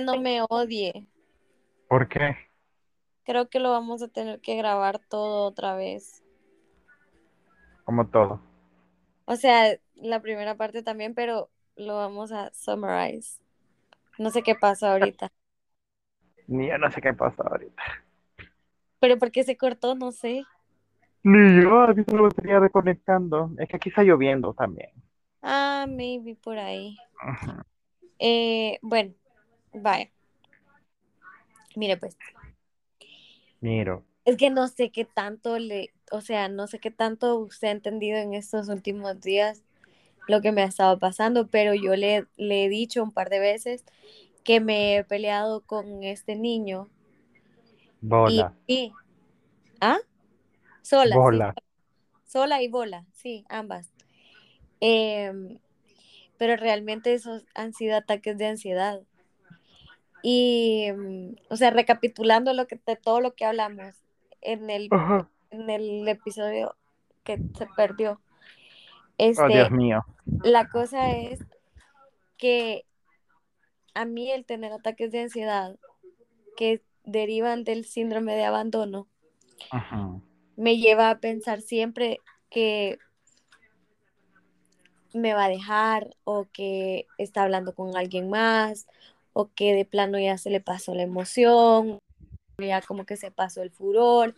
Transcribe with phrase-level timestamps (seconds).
[0.00, 1.06] no me odie.
[1.88, 2.36] ¿Por qué?
[3.24, 6.22] Creo que lo vamos a tener que grabar todo otra vez.
[7.84, 8.40] Como todo.
[9.26, 13.40] O sea, la primera parte también, pero lo vamos a summarize.
[14.18, 15.30] No sé qué pasa ahorita.
[16.46, 17.82] Ni yo no sé qué pasa ahorita.
[19.00, 19.94] Pero ¿por qué se cortó?
[19.94, 20.44] No sé.
[21.22, 23.50] Ni yo, a mí lo estaría reconectando.
[23.58, 24.90] Es que aquí está lloviendo también.
[25.42, 26.96] Ah, maybe por ahí.
[28.18, 29.14] Eh, bueno,
[29.74, 30.10] vaya.
[31.76, 32.16] Mire, pues.
[33.60, 34.04] Miro.
[34.24, 37.72] Es que no sé qué tanto le, o sea, no sé qué tanto usted ha
[37.72, 39.62] entendido en estos últimos días
[40.28, 43.40] lo que me ha estado pasando, pero yo le, le he dicho un par de
[43.40, 43.84] veces
[44.42, 46.88] que me he peleado con este niño.
[48.00, 48.54] Bola.
[48.66, 48.92] Y,
[49.80, 49.98] ¿Ah?
[50.82, 51.16] Sola.
[51.16, 51.54] Bola.
[52.24, 53.92] Sola y bola, sí, ambas.
[54.80, 55.58] Em,
[56.36, 59.02] pero realmente esos han sido ataques de ansiedad.
[60.26, 63.94] Y, mm, o sea, recapitulando lo que, de todo lo que hablamos
[64.40, 64.88] en el,
[65.50, 66.76] en el episodio
[67.24, 68.12] que se perdió.
[68.12, 68.20] oh,
[69.18, 70.02] Este, Dios mío.
[70.42, 71.40] la cosa es
[72.38, 72.86] que
[73.92, 75.78] a mí el tener ataques de ansiedad
[76.56, 79.06] que derivan del síndrome de abandono
[79.70, 80.22] Ajá.
[80.56, 82.98] me lleva a pensar siempre que
[85.12, 88.86] me va a dejar o que está hablando con alguien más
[89.34, 91.98] o que de plano ya se le pasó la emoción,
[92.56, 94.34] ya como que se pasó el furor,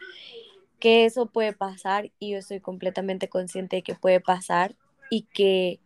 [0.81, 4.75] que eso puede pasar y yo estoy completamente consciente de que puede pasar
[5.11, 5.79] y que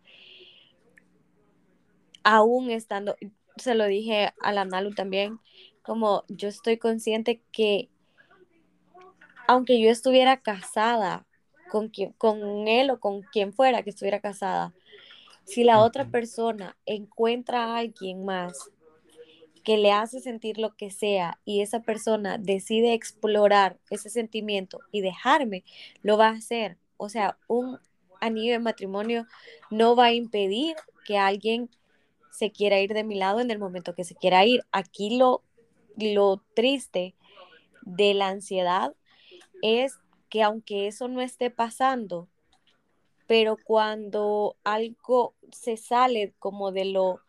[2.22, 3.16] aún estando,
[3.56, 5.41] se lo dije a la Nalu también,
[5.83, 7.91] como yo estoy consciente que
[9.48, 11.27] aunque yo estuviera casada
[11.69, 14.72] con, quien, con él o con quien fuera que estuviera casada,
[15.44, 18.70] si la otra persona encuentra a alguien más
[19.64, 25.00] que le hace sentir lo que sea y esa persona decide explorar ese sentimiento y
[25.00, 25.64] dejarme,
[26.03, 26.78] lo va a hacer.
[26.97, 27.78] O sea, un
[28.20, 29.26] anillo de matrimonio
[29.70, 31.70] no va a impedir que alguien
[32.31, 34.65] se quiera ir de mi lado en el momento que se quiera ir.
[34.72, 35.43] Aquí lo,
[35.97, 37.15] lo triste
[37.82, 38.94] de la ansiedad
[39.62, 39.94] es
[40.28, 42.28] que aunque eso no esté pasando,
[43.26, 47.20] pero cuando algo se sale como de lo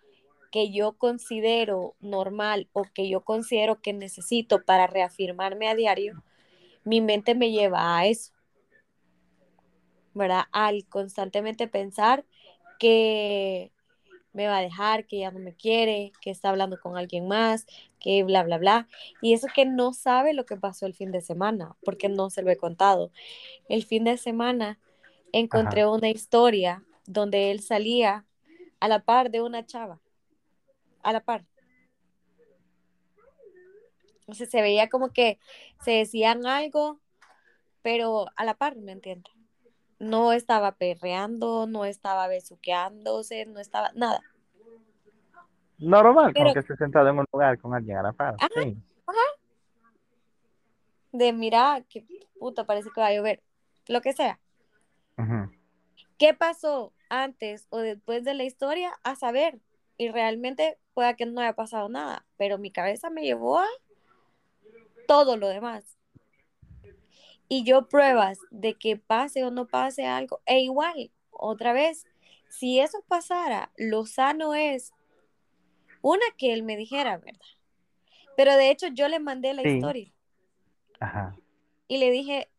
[0.51, 6.22] que yo considero normal o que yo considero que necesito para reafirmarme a diario,
[6.84, 8.34] mi mente me lleva a eso,
[10.13, 10.44] ¿verdad?
[10.51, 12.25] Al constantemente pensar
[12.79, 13.72] que
[14.34, 17.66] me va a dejar, que ya no me quiere, que está hablando con alguien más,
[18.00, 18.88] que bla, bla, bla.
[19.22, 22.41] Y eso que no sabe lo que pasó el fin de semana, porque no se
[22.41, 23.11] lo he contado.
[23.69, 24.79] El fin de semana
[25.31, 25.91] encontré Ajá.
[25.91, 28.25] una historia donde él salía
[28.79, 30.00] a la par de una chava,
[31.03, 31.45] a la par.
[34.28, 35.39] O sea, se veía como que
[35.84, 37.00] se decían algo,
[37.81, 39.34] pero a la par, ¿me entiendes?
[40.00, 44.22] No estaba perreando, no estaba besuqueándose, no estaba nada.
[45.78, 48.35] Normal, pero, como que esté sentado en un lugar con alguien a la par.
[48.40, 48.78] Ajá, sí.
[49.06, 49.17] ajá.
[51.11, 52.06] De mira, que
[52.40, 53.44] puta, parece que va a llover.
[53.88, 54.40] Lo que sea.
[56.17, 58.91] ¿Qué pasó antes o después de la historia?
[59.03, 59.59] A saber.
[59.97, 63.68] Y realmente pueda que no haya pasado nada, pero mi cabeza me llevó a
[65.07, 65.97] todo lo demás.
[67.47, 72.06] Y yo pruebas de que pase o no pase algo, e igual, otra vez,
[72.50, 74.94] si eso pasara, lo sano es
[76.02, 77.40] una que él me dijera, ¿verdad?
[78.38, 79.69] Pero de hecho yo le mandé la Sí.
[79.69, 80.12] historia
[81.00, 81.35] Ajá.
[81.88, 82.50] y le dije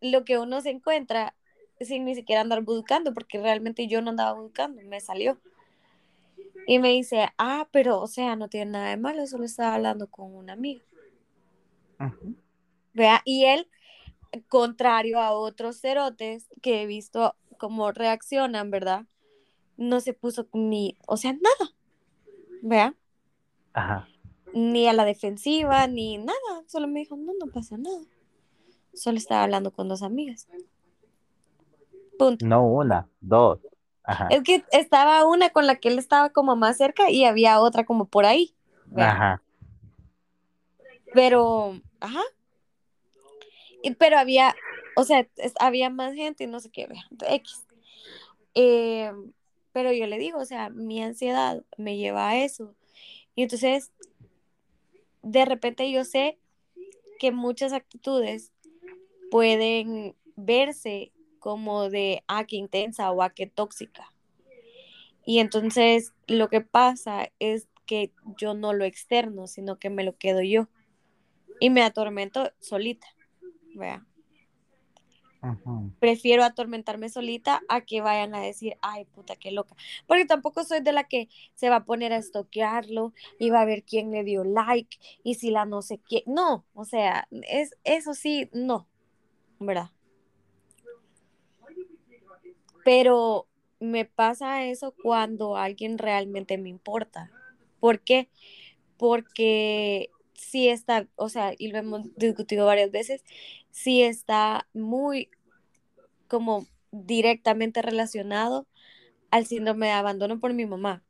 [0.00, 1.34] lo que uno se encuentra
[1.80, 5.40] sin ni siquiera andar buscando, porque realmente yo no andaba buscando, me salió.
[6.66, 10.06] Y me dice, ah, pero o sea, no tiene nada de malo, solo estaba hablando
[10.06, 10.82] con una amiga.
[12.94, 13.68] Vea, y él,
[14.48, 19.06] contrario a otros cerotes que he visto cómo reaccionan, ¿verdad?
[19.76, 21.72] No se puso ni, o sea, nada.
[22.62, 22.94] Vea,
[23.72, 24.08] Ajá.
[24.52, 26.64] ni a la defensiva, ni nada.
[26.66, 28.02] Solo me dijo, no, no pasa nada.
[28.94, 30.48] Solo estaba hablando con dos amigas.
[32.18, 32.46] Punto.
[32.46, 33.60] No una, dos.
[34.04, 34.28] Ajá.
[34.30, 37.84] Es que estaba una con la que él estaba como más cerca y había otra
[37.84, 38.54] como por ahí.
[38.96, 39.42] Ajá.
[41.14, 42.22] Pero, ajá.
[43.82, 44.54] Y, pero había,
[44.96, 47.66] o sea, es- había más gente y no sé qué, vea, X.
[48.54, 49.12] Eh,
[49.72, 52.74] pero yo le digo, o sea, mi ansiedad me lleva a eso.
[53.34, 53.90] Y entonces,
[55.22, 56.38] de repente yo sé
[57.18, 58.52] que muchas actitudes
[59.30, 64.14] pueden verse como de, ah, qué intensa o ah, qué tóxica.
[65.26, 70.16] Y entonces lo que pasa es que yo no lo externo, sino que me lo
[70.16, 70.68] quedo yo.
[71.58, 73.08] Y me atormento solita.
[73.74, 74.06] Vea.
[75.98, 79.74] Prefiero atormentarme solita a que vayan a decir, ay, puta, qué loca.
[80.06, 83.66] Porque tampoco soy de la que se va a poner a estoquearlo y va a
[83.66, 86.22] ver quién le dio like y si la no sé qué.
[86.26, 88.86] No, o sea, es, eso sí, no,
[89.58, 89.90] ¿verdad?
[92.84, 93.46] Pero
[93.80, 97.30] me pasa eso cuando alguien realmente me importa.
[97.80, 98.28] ¿Por qué?
[98.96, 103.24] Porque sí está, o sea, y lo hemos discutido varias veces,
[103.70, 105.30] sí está muy
[106.28, 108.66] como directamente relacionado
[109.30, 111.02] al síndrome de abandono por mi mamá.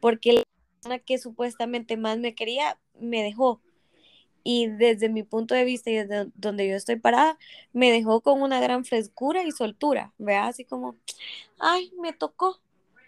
[0.00, 0.42] Porque la
[0.80, 3.60] persona que supuestamente más me quería me dejó.
[4.48, 7.36] Y desde mi punto de vista y desde donde yo estoy parada,
[7.72, 10.46] me dejó con una gran frescura y soltura, ¿verdad?
[10.46, 10.94] Así como,
[11.58, 12.60] ay, me tocó,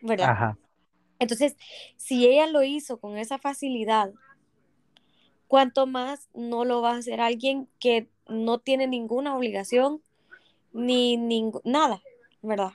[0.02, 0.31] ¿verdad?
[0.31, 0.58] Ajá.
[1.20, 1.56] Entonces,
[1.96, 4.12] si ella lo hizo con esa facilidad,
[5.46, 10.02] ¿cuánto más no lo va a hacer alguien que no tiene ninguna obligación
[10.73, 12.02] ni ningún, nada,
[12.43, 12.73] ¿verdad?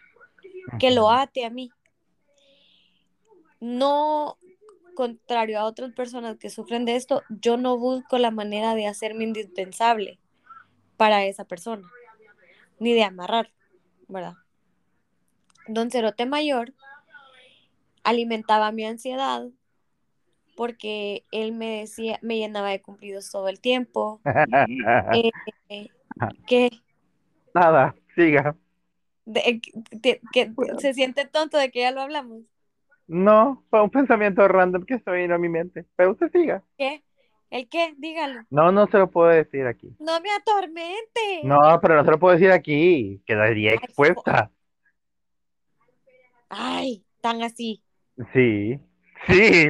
[0.79, 1.69] Que lo ate a mí.
[3.59, 4.37] No,
[4.93, 9.23] contrario a otras personas que sufren de esto, yo no busco la manera de hacerme
[9.23, 10.19] indispensable
[10.97, 11.87] para esa persona,
[12.79, 13.51] ni de amarrar,
[14.07, 14.33] ¿verdad?
[15.67, 16.73] Don Cerote Mayor
[18.03, 19.47] alimentaba mi ansiedad
[20.55, 24.21] porque él me decía, me llenaba de cumplidos todo el tiempo,
[25.13, 25.31] eh,
[25.69, 25.89] eh,
[26.45, 26.69] que,
[27.53, 28.55] Nada, siga.
[29.25, 29.61] de-
[30.01, 32.41] que- que se siente tonto de que ya lo hablamos.
[33.07, 35.85] No, fue un pensamiento random que se vino a mi mente.
[35.95, 36.63] Pero usted siga.
[36.77, 37.03] ¿Qué?
[37.49, 37.93] ¿El qué?
[37.97, 38.43] Dígalo.
[38.49, 39.95] No, no se lo puedo decir aquí.
[39.99, 41.41] No me atormente.
[41.43, 43.21] No, pero no se lo puedo decir aquí.
[43.25, 44.51] Quedaría expuesta.
[46.49, 47.83] Ay, tan así.
[48.31, 48.79] Sí,
[49.27, 49.69] sí,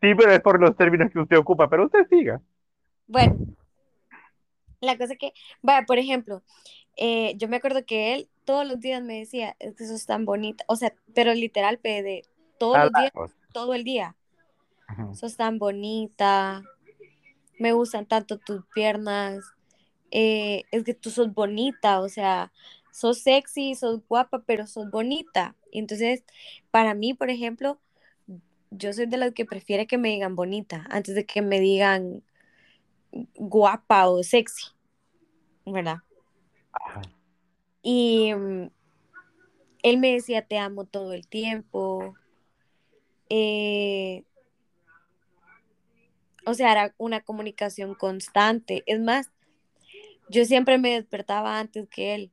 [0.00, 1.68] sí, pero es por los términos que usted ocupa.
[1.68, 2.40] Pero usted siga.
[3.06, 3.36] Bueno,
[4.80, 5.32] la cosa que,
[5.62, 6.42] vaya, por ejemplo,
[6.96, 10.24] eh, yo me acuerdo que él todos los días me decía, es que sos tan
[10.24, 12.24] bonita, o sea, pero literal, de
[12.62, 13.12] todos los días,
[13.52, 14.14] todo el día,
[15.14, 16.62] sos tan bonita,
[17.58, 19.42] me gustan tanto tus piernas,
[20.12, 22.52] eh, es que tú sos bonita, o sea,
[22.92, 25.56] sos sexy, sos guapa, pero sos bonita.
[25.72, 26.22] Entonces,
[26.70, 27.80] para mí, por ejemplo,
[28.70, 32.22] yo soy de las que prefiere que me digan bonita antes de que me digan
[33.34, 34.66] guapa o sexy,
[35.66, 35.98] ¿verdad?
[36.72, 37.02] Ajá.
[37.82, 38.70] Y mm,
[39.82, 42.14] él me decía, te amo todo el tiempo.
[43.34, 44.24] Eh,
[46.44, 48.82] o sea, era una comunicación constante.
[48.84, 49.30] Es más,
[50.28, 52.30] yo siempre me despertaba antes que él,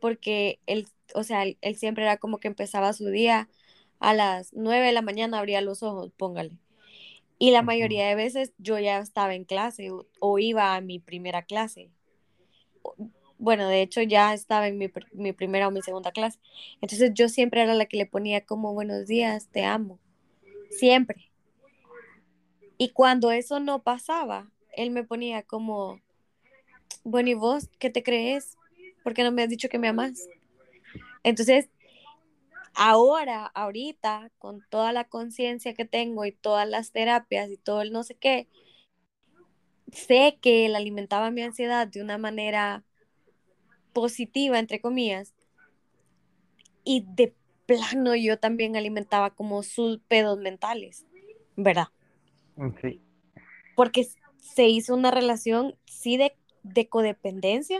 [0.00, 3.50] porque él, o sea, él, él siempre era como que empezaba su día
[4.00, 6.56] a las 9 de la mañana, abría los ojos, póngale.
[7.38, 11.00] Y la mayoría de veces yo ya estaba en clase o, o iba a mi
[11.00, 11.90] primera clase.
[13.38, 16.38] Bueno, de hecho ya estaba en mi, mi primera o mi segunda clase.
[16.80, 19.98] Entonces yo siempre era la que le ponía como buenos días, te amo.
[20.70, 21.30] Siempre.
[22.76, 26.00] Y cuando eso no pasaba, él me ponía como,
[27.04, 28.56] bueno, ¿y vos qué te crees?
[29.02, 30.28] ¿Por qué no me has dicho que me amas?
[31.24, 31.68] Entonces,
[32.74, 37.92] ahora, ahorita, con toda la conciencia que tengo y todas las terapias y todo el
[37.92, 38.48] no sé qué,
[39.92, 42.84] sé que él alimentaba mi ansiedad de una manera
[43.92, 45.34] positiva, entre comillas,
[46.84, 47.34] y de
[47.66, 51.06] plano yo también alimentaba como sus pedos mentales,
[51.56, 51.88] ¿verdad?
[52.80, 53.00] Sí.
[53.76, 54.06] Porque
[54.38, 57.78] se hizo una relación, sí, de, de codependencia,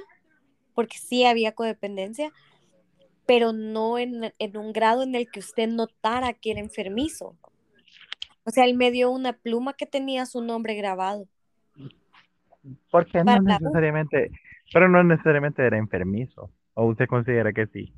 [0.74, 2.32] porque sí había codependencia,
[3.26, 7.36] pero no en, en, un grado en el que usted notara que era enfermizo.
[8.44, 11.26] O sea, él me dio una pluma que tenía su nombre grabado.
[12.90, 14.30] Porque no necesariamente,
[14.72, 16.50] pero no necesariamente era enfermizo.
[16.75, 17.92] ¿O usted considera que sí?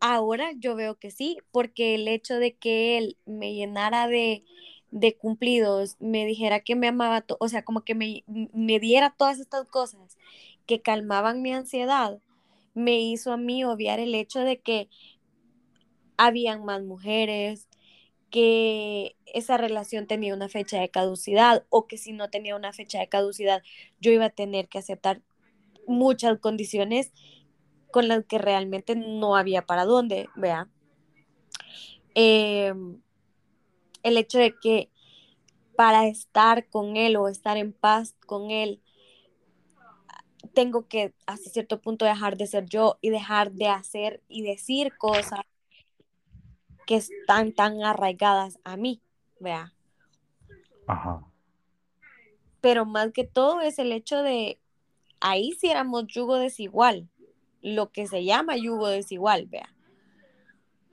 [0.00, 4.44] Ahora yo veo que sí, porque el hecho de que él me llenara de,
[4.90, 9.40] de cumplidos, me dijera que me amaba, o sea, como que me, me diera todas
[9.40, 10.18] estas cosas
[10.66, 12.20] que calmaban mi ansiedad,
[12.74, 14.88] me hizo a mí obviar el hecho de que
[16.16, 17.68] habían más mujeres,
[18.30, 22.98] que esa relación tenía una fecha de caducidad o que si no tenía una fecha
[22.98, 23.62] de caducidad,
[24.00, 25.22] yo iba a tener que aceptar
[25.86, 27.12] muchas condiciones
[27.90, 30.68] con las que realmente no había para dónde, vea.
[32.14, 32.74] Eh,
[34.02, 34.90] el hecho de que
[35.76, 38.80] para estar con él o estar en paz con él,
[40.54, 44.96] tengo que hasta cierto punto dejar de ser yo y dejar de hacer y decir
[44.96, 45.40] cosas
[46.86, 49.00] que están tan arraigadas a mí,
[49.40, 49.72] vea.
[50.86, 51.24] Ajá.
[52.60, 54.58] Pero más que todo es el hecho de,
[55.24, 57.08] ahí sí éramos yugo desigual,
[57.62, 59.74] lo que se llama yugo desigual, vea.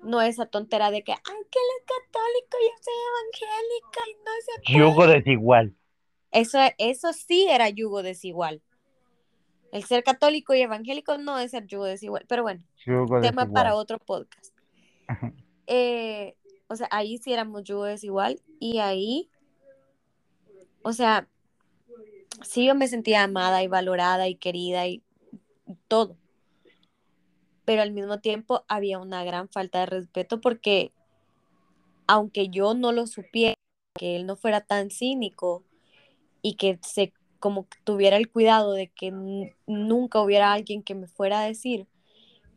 [0.01, 1.19] No esa tontera de que, ay,
[1.51, 4.31] que él es católico y yo soy evangélica y no
[4.63, 4.79] puede.
[4.79, 5.75] Yugo desigual.
[6.31, 8.63] Eso, eso sí era yugo desigual.
[9.73, 12.25] El ser católico y evangélico no es ser yugo desigual.
[12.27, 13.51] Pero bueno, Yugo tema desigual.
[13.51, 14.55] para otro podcast.
[15.67, 16.35] Eh,
[16.67, 19.29] o sea, ahí sí éramos yugo desigual y ahí,
[20.83, 21.27] o sea,
[22.43, 25.03] sí yo me sentía amada y valorada y querida y
[25.87, 26.17] todo.
[27.65, 30.91] Pero al mismo tiempo había una gran falta de respeto porque
[32.07, 33.55] aunque yo no lo supiera,
[33.97, 35.63] que él no fuera tan cínico
[36.41, 39.11] y que se como que tuviera el cuidado de que
[39.65, 41.87] nunca hubiera alguien que me fuera a decir,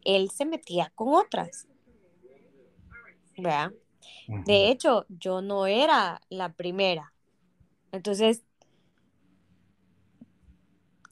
[0.04, 1.66] él se metía con otras.
[3.36, 3.72] ¿Verdad?
[4.28, 7.14] De hecho, yo no era la primera.
[7.92, 8.44] Entonces,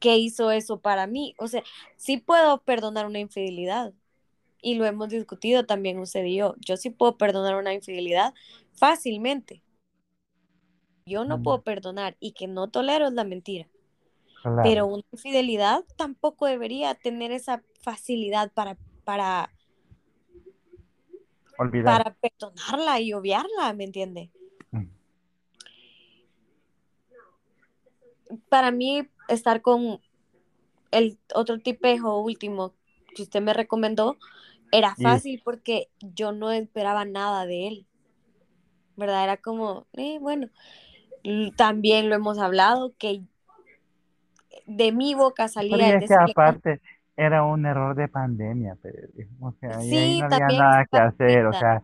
[0.02, 1.34] ¿qué hizo eso para mí?
[1.38, 1.62] O sea,
[1.96, 3.94] sí puedo perdonar una infidelidad.
[4.60, 6.54] Y lo hemos discutido también usted y yo.
[6.60, 8.34] Yo sí puedo perdonar una infidelidad
[8.74, 9.62] fácilmente.
[11.06, 11.42] Yo no Mm.
[11.44, 13.68] puedo perdonar y que no tolero es la mentira.
[14.42, 14.62] Claro.
[14.64, 19.50] Pero una infidelidad tampoco debería tener esa facilidad para, para,
[21.58, 22.02] Olvidar.
[22.02, 24.30] para perdonarla y obviarla, ¿me entiende?
[24.72, 24.86] Mm.
[28.48, 30.00] Para mí, estar con
[30.90, 32.74] el otro tipejo último
[33.14, 34.16] que usted me recomendó
[34.70, 37.86] era fácil porque yo no esperaba nada de él.
[38.96, 39.24] ¿Verdad?
[39.24, 40.48] Era como, eh, bueno,
[41.56, 43.22] también lo hemos hablado, que
[44.66, 46.80] de mi boca salía es que aparte
[47.16, 49.08] era un error de pandemia, pero,
[49.40, 51.82] o sea, y ahí sí, no había nada que hacer, o sea,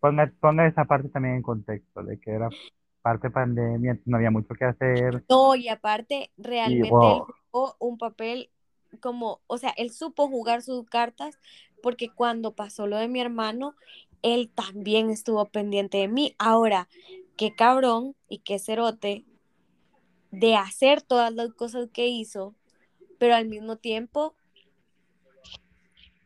[0.00, 2.48] ponga, ponga esa parte también en contexto, de que era
[3.04, 7.98] parte pandemia, no había mucho que hacer, No, y aparte, y realmente él jugó un
[7.98, 8.48] papel
[9.00, 11.38] como, o sea, él supo jugar sus cartas
[11.82, 13.74] porque cuando pasó lo de mi hermano,
[14.22, 16.34] él también estuvo pendiente de mí.
[16.38, 16.88] Ahora,
[17.36, 19.26] qué cabrón y qué cerote
[20.30, 22.54] de hacer todas las cosas que hizo,
[23.18, 24.34] pero al mismo tiempo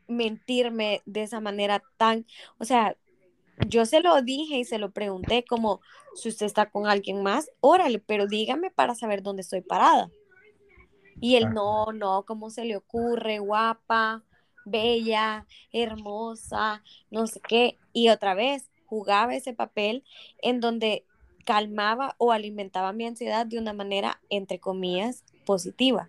[0.07, 2.25] mentirme de esa manera tan,
[2.59, 2.97] o sea,
[3.67, 5.81] yo se lo dije y se lo pregunté como,
[6.15, 10.11] si usted está con alguien más, órale, pero dígame para saber dónde estoy parada.
[11.21, 13.41] Y él, no, no, ¿cómo se le ocurre?
[13.41, 14.23] Guapa,
[14.65, 17.77] bella, hermosa, no sé qué.
[17.93, 20.05] Y otra vez jugaba ese papel
[20.41, 21.05] en donde
[21.45, 26.07] calmaba o alimentaba mi ansiedad de una manera, entre comillas, positiva.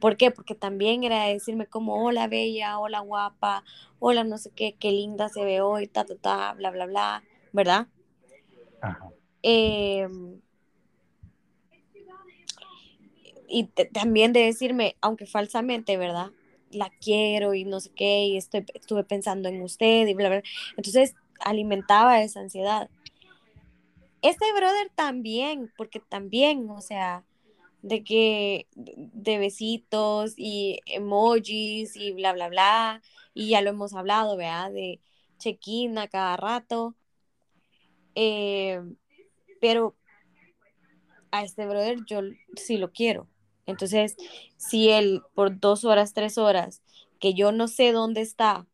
[0.00, 0.30] ¿Por qué?
[0.30, 3.64] Porque también era decirme como, hola bella, hola guapa,
[3.98, 7.22] hola no sé qué, qué linda se ve hoy, ta, ta, ta, bla, bla, bla,
[7.52, 7.86] ¿verdad?
[8.80, 9.10] ajá,
[9.42, 10.08] Eh,
[13.48, 16.30] y te- también de decirme, aunque falsamente, ¿verdad?
[16.70, 20.42] La quiero y no sé qué, y estoy, estuve pensando en usted y bla, bla.
[20.76, 22.88] Entonces alimentaba esa ansiedad.
[24.22, 27.24] Este brother también, porque también, o sea,
[27.82, 33.02] de que de besitos y emojis y bla, bla, bla,
[33.34, 34.70] y ya lo hemos hablado, ¿verdad?
[34.72, 35.00] De
[35.38, 36.94] check-in a cada rato.
[38.14, 38.80] Eh,
[39.60, 39.94] pero
[41.30, 42.20] a este brother yo
[42.56, 43.28] sí lo quiero.
[43.66, 44.16] Entonces,
[44.56, 46.82] si él por dos horas, tres horas,
[47.18, 48.66] que yo no sé dónde está,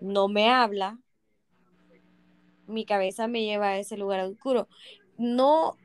[0.00, 0.98] no me habla,
[2.66, 4.68] mi cabeza me lleva a ese lugar oscuro.
[5.18, 5.76] No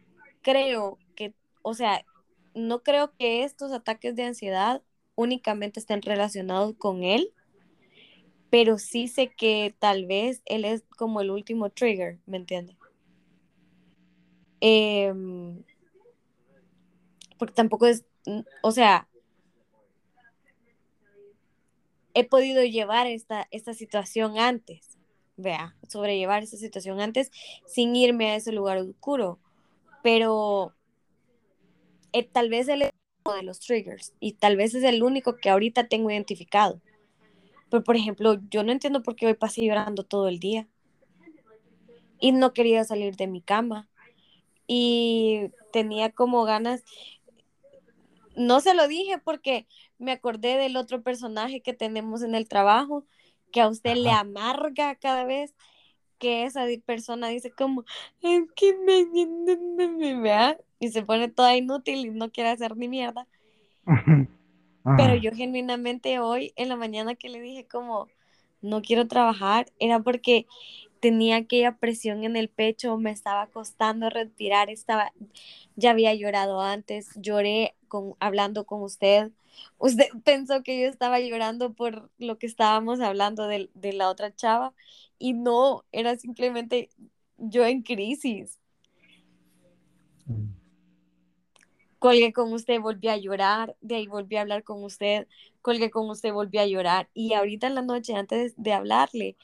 [0.41, 0.97] creo
[1.61, 2.05] o sea,
[2.53, 4.81] no creo que estos ataques de ansiedad
[5.15, 7.33] únicamente estén relacionados con él,
[8.49, 12.77] pero sí sé que tal vez él es como el último trigger, ¿me entiendes?
[14.61, 15.13] Eh,
[17.37, 18.05] porque tampoco es,
[18.61, 19.07] o sea,
[22.13, 24.97] he podido llevar esta, esta situación antes,
[25.37, 27.31] vea, sobrellevar esta situación antes
[27.65, 29.39] sin irme a ese lugar oscuro,
[30.03, 30.73] pero
[32.13, 32.91] eh, tal vez él es
[33.25, 36.81] uno de los triggers y tal vez es el único que ahorita tengo identificado.
[37.69, 40.67] Pero, por ejemplo, yo no entiendo por qué hoy pasé llorando todo el día
[42.19, 43.87] y no quería salir de mi cama
[44.67, 46.83] y tenía como ganas,
[48.35, 53.05] no se lo dije porque me acordé del otro personaje que tenemos en el trabajo,
[53.51, 55.55] que a usted le amarga cada vez
[56.19, 57.85] que esa persona dice como,
[58.21, 60.59] es que me, me, me, me", ¿verdad?
[60.79, 63.27] y se pone toda inútil y no quiere hacer ni mierda.
[64.95, 68.07] Pero yo genuinamente hoy en la mañana que le dije como,
[68.61, 70.45] no quiero trabajar, era porque
[70.99, 75.13] tenía aquella presión en el pecho, me estaba costando respirar, estaba,
[75.75, 79.31] ya había llorado antes, lloré con, hablando con usted.
[79.77, 84.35] Usted pensó que yo estaba llorando por lo que estábamos hablando de, de la otra
[84.35, 84.73] chava
[85.17, 86.89] y no, era simplemente
[87.37, 88.59] yo en crisis.
[91.99, 95.27] Colgué con usted, volví a llorar, de ahí volví a hablar con usted,
[95.61, 99.35] colgué con usted, volví a llorar y ahorita en la noche antes de hablarle,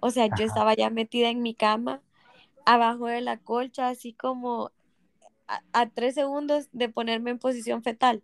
[0.00, 2.02] o sea, yo estaba ya metida en mi cama,
[2.64, 4.72] abajo de la colcha, así como
[5.48, 8.22] a, a tres segundos de ponerme en posición fetal.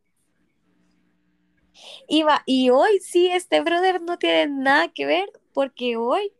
[2.08, 6.32] Y, va, y hoy sí, este brother no tiene nada que ver porque hoy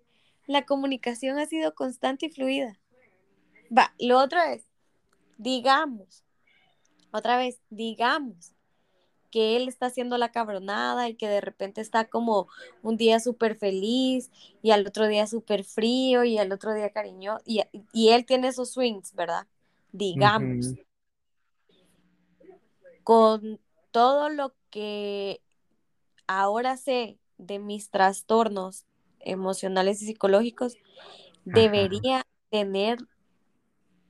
[0.47, 2.79] la comunicación ha sido constante y fluida.
[3.77, 4.67] Va, lo otro es,
[5.39, 6.25] digamos,
[7.11, 8.52] otra vez, digamos
[9.33, 12.47] que él está haciendo la cabronada y que de repente está como
[12.83, 14.31] un día súper feliz
[14.63, 17.63] y al otro día súper frío y al otro día cariñoso y,
[17.93, 19.47] y, él tiene esos swings, ¿verdad?
[19.91, 20.75] Digamos.
[23.03, 23.59] Con
[23.91, 25.41] todo lo que
[26.29, 28.85] ahora sé de mis trastornos
[29.19, 30.77] emocionales y psicológicos,
[31.45, 32.99] debería tener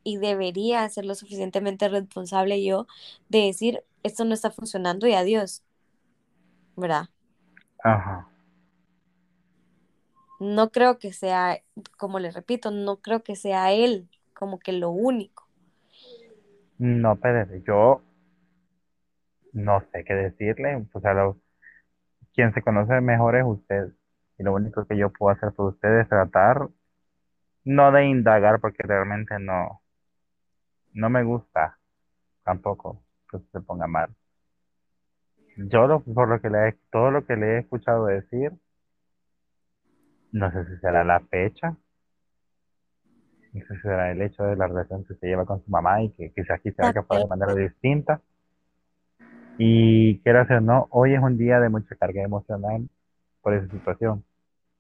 [0.05, 2.87] y debería ser lo suficientemente responsable yo
[3.29, 5.63] de decir, esto no está funcionando y adiós,
[6.77, 7.09] ¿verdad?
[7.85, 8.27] Ajá.
[10.41, 11.63] No creo que sea,
[11.97, 15.49] como le repito, no creo que sea él como que lo único.
[16.79, 18.03] No, espérate, yo
[19.53, 20.87] no sé qué decirle.
[20.93, 21.41] O sea, lo-
[22.35, 23.89] quien se conoce mejor es usted.
[24.39, 26.69] Y lo único que yo puedo hacer por usted es tratar,
[27.65, 29.82] no de indagar, porque realmente no,
[30.95, 31.79] no me gusta
[32.45, 34.15] tampoco que se ponga mal.
[35.57, 38.53] Yo lo, por lo que le he- todo lo que le he escuchado decir,
[40.33, 41.77] no sé si será la fecha,
[43.53, 46.03] no sé si será el hecho de la relación que se lleva con su mamá
[46.03, 48.21] y que quizás quisiera que fuera de manera distinta.
[49.59, 52.89] Y quiera o no, hoy es un día de mucha carga emocional
[53.43, 54.25] por esa situación,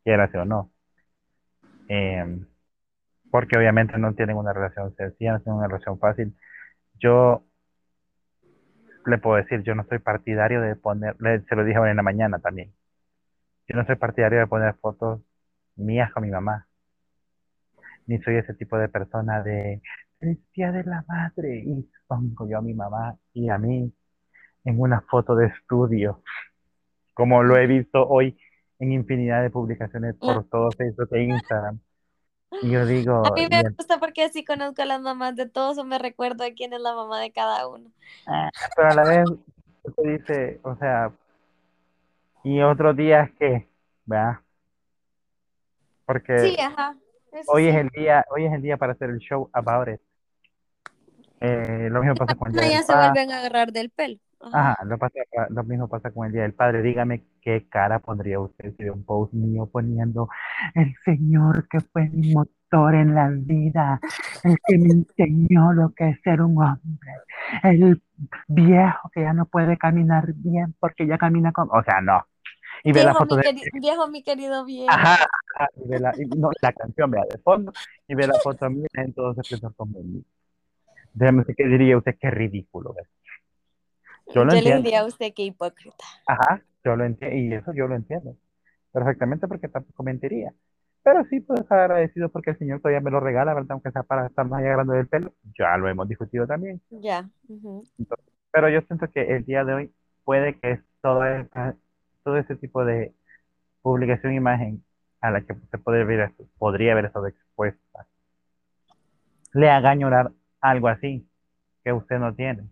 [0.04, 0.70] quiera o no.
[1.88, 2.46] Em,
[3.32, 6.36] porque obviamente no tienen una relación sencilla, no tienen una relación fácil.
[7.00, 7.46] Yo
[9.06, 11.96] le puedo decir, yo no soy partidario de poner, le- se lo dije hoy en
[11.96, 12.72] la mañana también,
[13.66, 15.22] yo no soy partidario de poner fotos
[15.76, 16.68] mías con mi mamá,
[18.06, 19.80] ni soy ese tipo de persona de
[20.20, 23.92] feliz día de la madre y pongo yo a mi mamá y a mí
[24.64, 26.22] en una foto de estudio,
[27.14, 28.38] como lo he visto hoy
[28.78, 31.80] en infinidad de publicaciones por todo Facebook e Instagram.
[32.60, 35.48] Y yo A digo, mí y me gusta porque así conozco a las mamás de
[35.48, 37.90] todos o me recuerdo de quién es la mamá de cada uno.
[38.26, 39.24] ah, pero a la vez
[39.98, 41.10] dice, o sea,
[42.44, 43.68] y otros días que,
[44.04, 44.38] ¿verdad?
[46.06, 46.96] Porque Sí, ajá.
[47.46, 50.00] Hoy es el día, hoy es el día para hacer el show about it.
[51.40, 53.08] Eh, lo mismo pasa con el día Ya del se padre.
[53.10, 54.18] vuelven a agarrar del pelo.
[54.40, 54.72] Ajá.
[54.72, 56.82] Ajá, lo, pasa- lo mismo pasa con el Día del Padre.
[56.82, 60.28] Dígame qué cara pondría usted si ve un post mío poniendo
[60.74, 64.00] el Señor que fue mi motor en la vida,
[64.44, 67.12] el que me enseñó lo que es ser un hombre,
[67.64, 68.00] el
[68.48, 71.68] viejo que ya no puede caminar bien porque ya camina con...
[71.70, 72.24] O sea, no.
[72.84, 73.70] Y ve la Viejo foto mi, de...
[73.80, 74.90] viejo, mi querido viejo.
[74.90, 75.26] Ajá,
[75.76, 77.72] y ve la, y no, la canción, vea, de fondo,
[78.08, 80.24] y ve la foto mía, entonces piensa como mí.
[81.12, 82.94] Déjame qué diría usted, qué ridículo.
[82.94, 83.08] ¿ves?
[84.34, 86.04] Yo le diría a usted que hipócrita.
[86.26, 88.36] Ajá, yo lo entiendo, y eso yo lo entiendo
[88.92, 90.52] perfectamente porque tampoco mentiría.
[91.02, 93.72] Pero sí puedo estar agradecido porque el Señor todavía me lo regala, ¿verdad?
[93.72, 95.32] Aunque sea para estar más allá grande del pelo.
[95.58, 96.80] Ya lo hemos discutido también.
[96.90, 97.28] Ya.
[98.52, 101.76] Pero yo siento que el día de hoy puede que todo, esa-
[102.22, 103.14] todo ese tipo de
[103.82, 104.84] publicación imagen
[105.20, 108.06] a la que usted podría ver, podría haber estado expuesta
[109.54, 111.28] le haga añorar algo así
[111.84, 112.64] que usted no tiene.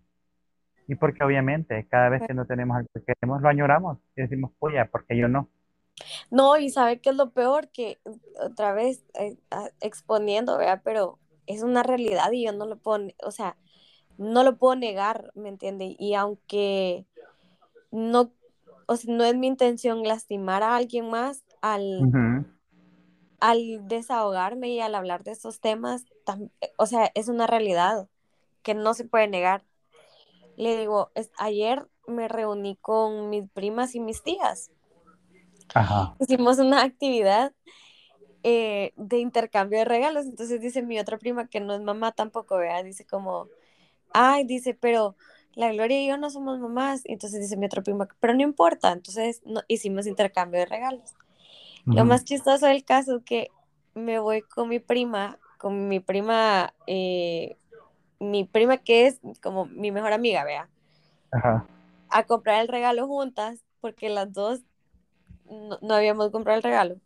[0.91, 4.51] Y porque obviamente cada vez que no tenemos algo que queremos, lo añoramos y decimos,
[4.59, 5.49] oye, porque yo no?
[6.29, 7.99] No, y sabe qué es lo peor que
[8.43, 9.37] otra vez eh,
[9.81, 10.81] exponiendo, ¿verdad?
[10.83, 13.57] Pero es una realidad y yo no lo puedo, o sea,
[14.17, 15.95] no lo puedo negar, ¿me entiende?
[15.99, 17.07] Y aunque
[17.91, 18.33] no,
[18.87, 22.11] o sea, no es mi intención lastimar a alguien más al,
[23.39, 28.07] al desahogarme y al hablar de estos temas, tam- o sea, es una realidad
[28.63, 29.65] que no se puede negar.
[30.61, 34.71] Le digo, es- ayer me reuní con mis primas y mis tías.
[35.73, 36.15] Ajá.
[36.19, 37.53] Hicimos una actividad
[38.43, 40.25] eh, de intercambio de regalos.
[40.25, 42.83] Entonces dice mi otra prima, que no es mamá tampoco, ¿verdad?
[42.83, 43.47] Dice como,
[44.13, 45.15] ay, dice, pero
[45.55, 47.01] la Gloria y yo no somos mamás.
[47.05, 48.91] Entonces dice mi otra prima, pero no importa.
[48.93, 51.13] Entonces no, hicimos intercambio de regalos.
[51.85, 53.49] Lo más chistoso del caso es que
[53.95, 57.57] me voy con mi prima, con mi prima, eh,
[58.21, 60.69] mi prima que es como mi mejor amiga, vea,
[61.31, 61.65] Ajá.
[62.09, 64.61] a comprar el regalo juntas, porque las dos
[65.49, 66.97] no, no habíamos comprado el regalo.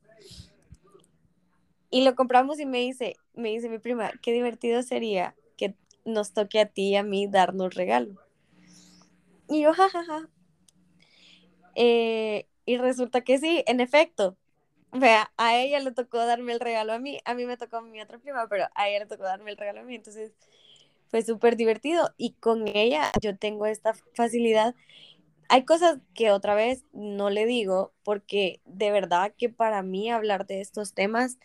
[1.90, 6.34] Y lo compramos y me dice, me dice mi prima, qué divertido sería que nos
[6.34, 8.16] toque a ti y a mí darnos regalo.
[9.48, 10.28] Y yo, jajaja.
[11.76, 14.36] Eh, y resulta que sí, en efecto.
[14.92, 17.82] Vea, a ella le tocó darme el regalo a mí, a mí me tocó a
[17.82, 20.34] mi otra prima, pero a ella le tocó darme el regalo a mí, entonces
[21.08, 24.76] fue súper divertido y con ella yo tengo esta facilidad.
[25.50, 30.46] Hay cosas que otra vez no le digo porque de verdad que para mí hablar
[30.48, 31.38] de estos temas,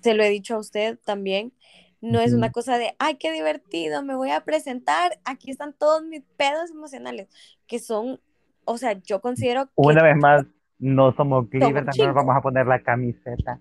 [0.00, 1.52] se lo he dicho a usted también,
[2.00, 6.04] no es una cosa de, ay, qué divertido, me voy a presentar, aquí están todos
[6.04, 7.28] mis pedos emocionales,
[7.66, 8.20] que son,
[8.64, 10.44] o sea, yo considero que Una vez más,
[10.78, 13.60] no somos Gliberta, no nos vamos a poner la camiseta.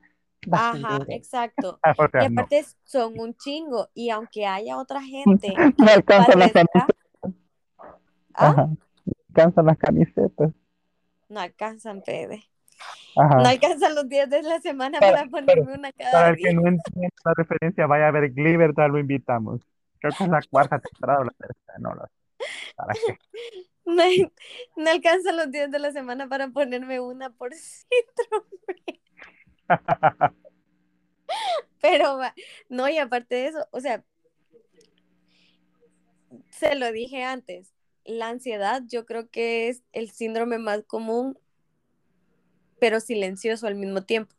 [0.51, 1.79] Ajá, exacto.
[2.21, 2.41] Y no.
[2.41, 3.89] aparte son un chingo.
[3.93, 6.85] Y aunque haya otra gente No que alcanzan las camisetas.
[8.33, 8.47] ¿ah?
[8.49, 8.67] Ajá.
[8.67, 10.51] No alcanzan las camisetas.
[11.29, 12.43] No alcanzan, pede.
[13.15, 13.35] Ajá.
[13.37, 16.53] No alcanzan los días de la semana Para- para ponerme una Para cada el que
[16.53, 19.61] no entienda la referencia, vaya a ver Gliberta, lo invitamos.
[19.99, 22.45] Creo que es la cuarta temporada o la tercera, no lo sé.
[22.75, 23.17] ¿Para qué?
[23.87, 24.03] No,
[24.75, 28.99] no alcanzan los días de la semana para ponerme una por síndrome.
[31.81, 32.19] Pero
[32.69, 34.03] no, y aparte de eso, o sea,
[36.49, 41.37] se lo dije antes, la ansiedad yo creo que es el síndrome más común,
[42.79, 44.35] pero silencioso al mismo tiempo.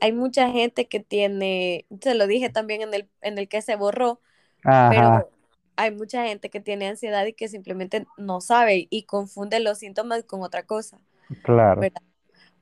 [0.00, 3.76] Hay mucha gente que tiene, se lo dije también en el, en el que se
[3.76, 4.20] borró,
[4.64, 5.30] Ajá, pero
[5.76, 10.24] hay mucha gente que tiene ansiedad y que simplemente no sabe y confunde los síntomas
[10.24, 10.98] con otra cosa.
[11.42, 11.80] claro.
[11.80, 12.02] ¿verdad?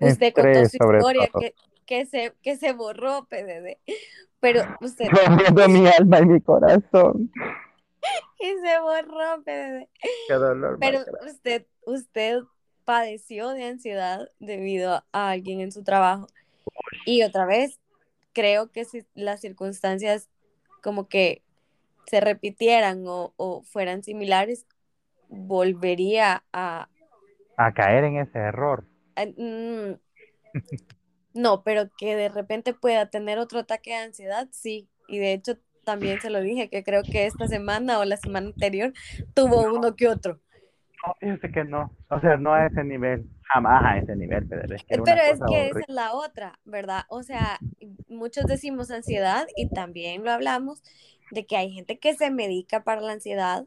[0.01, 1.55] Usted contó su historia que,
[1.93, 3.77] que, se, que se borró, PDD,
[4.41, 7.31] pero usted Rompiendo mi alma y mi corazón.
[8.41, 9.89] y se borró, PDD.
[10.27, 10.79] Qué dolor.
[10.81, 12.41] Pero más usted, usted
[12.87, 16.29] padeció de ansiedad debido a alguien en su trabajo.
[17.05, 17.79] Y otra vez,
[18.33, 20.31] creo que si las circunstancias
[20.83, 21.43] como que
[22.07, 24.65] se repitieran o, o fueran similares,
[25.29, 26.89] volvería a...
[27.59, 28.87] A caer en ese error.
[29.15, 29.99] a- mm,
[31.35, 34.89] no, pero que de repente pueda tener otro ataque de ansiedad, sí.
[35.09, 38.49] Y de hecho, también se lo dije, que creo que esta semana o la semana
[38.49, 38.93] anterior
[39.35, 40.41] tuvo uno que otro.
[41.05, 41.93] No, fíjese que no.
[42.11, 43.25] O sea, no a ese nivel.
[43.53, 47.05] Jamás a ese nivel, pero es que Pero es que esa es la otra, ¿verdad?
[47.09, 47.63] O sea,
[48.09, 50.83] muchos decimos ansiedad y también lo hablamos
[51.31, 53.67] de que hay gente que se medica para la ansiedad.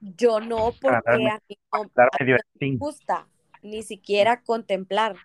[0.00, 3.28] Yo no, porque darme- a mí no, Dar a mí medio no me gusta
[3.62, 5.16] ni siquiera contemplar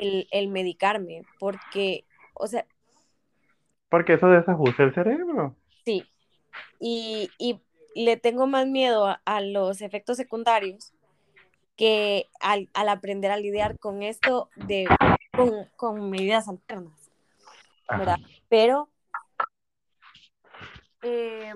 [0.00, 2.66] el, el medicarme, porque, o sea,
[3.88, 5.56] Porque eso desajusta el cerebro.
[5.84, 6.04] sí,
[6.80, 7.60] y, y
[7.94, 10.92] le tengo más miedo a, a los efectos secundarios
[11.76, 14.86] que al, al aprender a lidiar con esto de,
[15.34, 17.12] con, con medidas alternas.
[17.94, 18.18] ¿verdad?
[18.20, 18.28] Ajá.
[18.48, 18.90] Pero,
[21.02, 21.54] eh,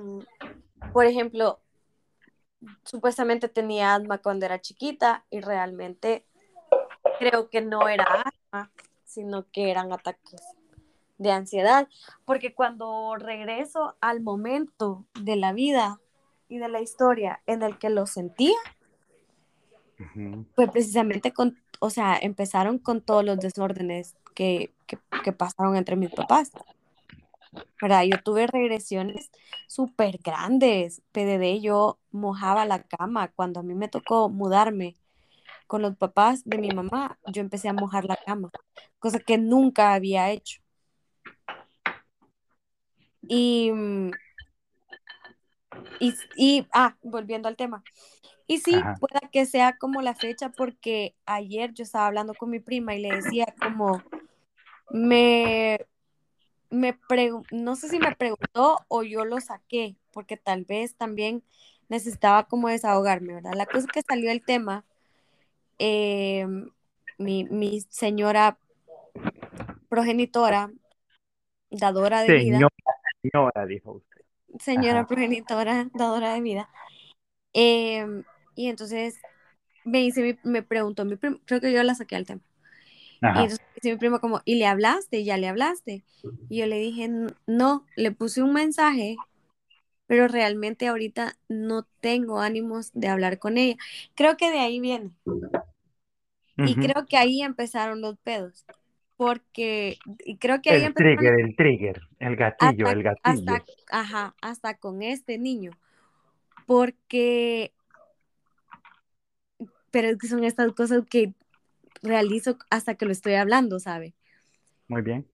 [0.92, 1.60] por ejemplo,
[2.84, 6.26] supuestamente tenía asma cuando era chiquita y realmente
[7.18, 8.70] creo que no era asma,
[9.04, 10.42] sino que eran ataques
[11.18, 11.88] de ansiedad,
[12.24, 15.98] porque cuando regreso al momento de la vida
[16.48, 18.56] y de la historia en el que lo sentía,
[20.54, 25.96] fue precisamente con, o sea, empezaron con todos los desórdenes que, que, que pasaron entre
[25.96, 26.52] mis papás.
[27.80, 28.02] ¿verdad?
[28.04, 29.30] Yo tuve regresiones
[29.66, 31.02] súper grandes.
[31.12, 33.28] PDD, yo mojaba la cama.
[33.28, 34.96] Cuando a mí me tocó mudarme
[35.66, 38.50] con los papás de mi mamá, yo empecé a mojar la cama,
[38.98, 40.60] cosa que nunca había hecho.
[43.28, 44.10] Y, mm,
[46.00, 47.82] y, y ah, volviendo al tema.
[48.46, 48.96] Y sí, Ajá.
[49.00, 53.00] pueda que sea como la fecha, porque ayer yo estaba hablando con mi prima y
[53.00, 54.04] le decía como,
[54.90, 55.84] me,
[56.70, 56.98] me
[57.50, 61.42] no sé si me preguntó o yo lo saqué, porque tal vez también
[61.88, 63.54] necesitaba como desahogarme, ¿verdad?
[63.54, 64.84] La cosa que salió el tema,
[65.78, 66.46] eh,
[67.18, 68.58] mi, mi señora
[69.88, 70.70] progenitora,
[71.70, 72.58] dadora de vida,
[73.22, 74.22] Señora, dijo usted.
[74.60, 75.06] señora Ajá.
[75.06, 76.68] progenitora, dadora de vida,
[77.54, 78.06] eh,
[78.54, 79.18] y entonces
[79.84, 82.40] me dice, mi- me preguntó, mi prim- creo que yo la saqué al tema.
[83.22, 85.24] Y entonces dice mi primo como, ¿y le hablaste?
[85.24, 86.04] ¿Ya le hablaste?
[86.48, 89.16] Y yo le dije, "N- no, le puse un mensaje,
[90.06, 93.76] pero realmente ahorita no tengo ánimos de hablar con ella.
[94.14, 95.10] Creo que de ahí viene.
[96.64, 96.80] Y Ujú.
[96.80, 98.64] creo que ahí empezaron los pedos.
[99.16, 103.52] porque y creo que ahí El trigger, el trigger, el gatillo, hasta, el gatillo.
[103.54, 105.72] hasta, ajá, hasta con este niño,
[106.66, 107.72] porque,
[109.90, 111.34] pero es que son estas cosas que
[112.02, 114.14] realizo hasta que lo estoy hablando, ¿sabe?
[114.88, 115.26] Muy bien.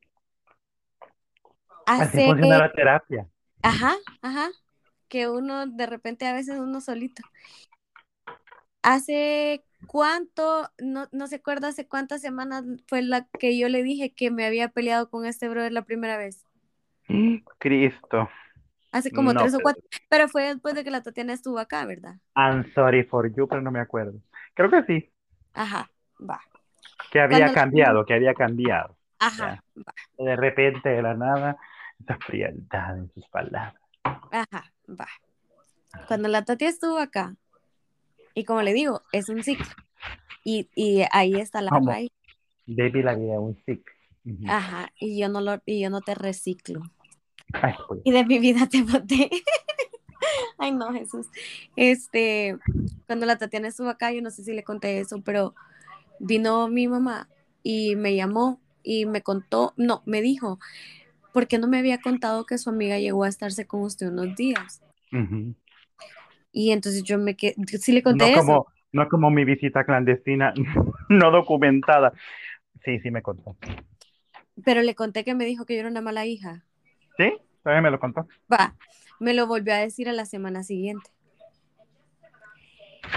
[1.97, 3.27] Así Hace, funciona la terapia.
[3.63, 4.51] ajá, ajá,
[5.09, 7.23] que uno de repente a veces uno solito.
[8.83, 14.13] Hace cuánto, no, no se acuerda hace cuántas semanas fue la que yo le dije
[14.15, 16.45] que me había peleado con este brother la primera vez.
[17.59, 18.29] Cristo.
[18.91, 21.85] Hace como No, tres o cuatro, pero fue después de que la Tatiana estuvo acá,
[21.87, 22.17] ¿verdad?
[22.37, 24.21] I'm sorry for you, pero no me acuerdo.
[24.55, 25.11] Creo que sí,
[25.55, 25.91] Ajá,
[26.21, 26.41] va.
[27.11, 28.97] que había Cuando- cambiado, que había cambiado.
[29.19, 29.95] Ajá, va.
[30.19, 31.57] De repente, de la nada,
[32.01, 33.75] esa frialdad en sus palabras.
[34.05, 35.09] Ajá, va.
[36.09, 37.35] Cuando la Tati estuvo acá,
[38.35, 39.67] y como le digo, es un ciclo.
[40.45, 41.91] Y, y ahí está la ¿Cómo?
[41.91, 42.11] raíz.
[42.67, 43.95] Baby, la vida es un ciclo.
[44.25, 44.45] Ujú.
[44.49, 46.83] Ajá, y yo no lo, y yo no te reciclo.
[47.53, 48.01] Ay, pues.
[48.05, 49.31] Y de mi vida te boté.
[50.59, 51.27] Ay, no, Jesús.
[51.77, 52.59] Este,
[53.07, 55.55] cuando la Tatiana estuvo acá, yo no sé si le conté eso, pero
[56.19, 57.29] vino mi mamá
[57.63, 60.59] y me llamó y me contó, no, me dijo,
[61.33, 64.35] ¿por qué no me había contado que su amiga llegó a estarse con usted unos
[64.37, 64.83] días?
[65.13, 65.55] Ujú.
[66.53, 68.53] Y entonces yo me quedé, sí le No conté eso.
[68.53, 70.53] como, no como mi visita clandestina,
[71.09, 72.13] no documentada.
[72.85, 73.57] Sí, sí me contó.
[74.65, 76.65] Pero le conté que me dijo que yo era una mala hija.
[77.17, 77.33] ¿Sí?
[77.63, 78.27] Todavía me lo contó.
[78.53, 78.77] Va,
[79.19, 81.11] me lo volvió a decir a la semana siguiente.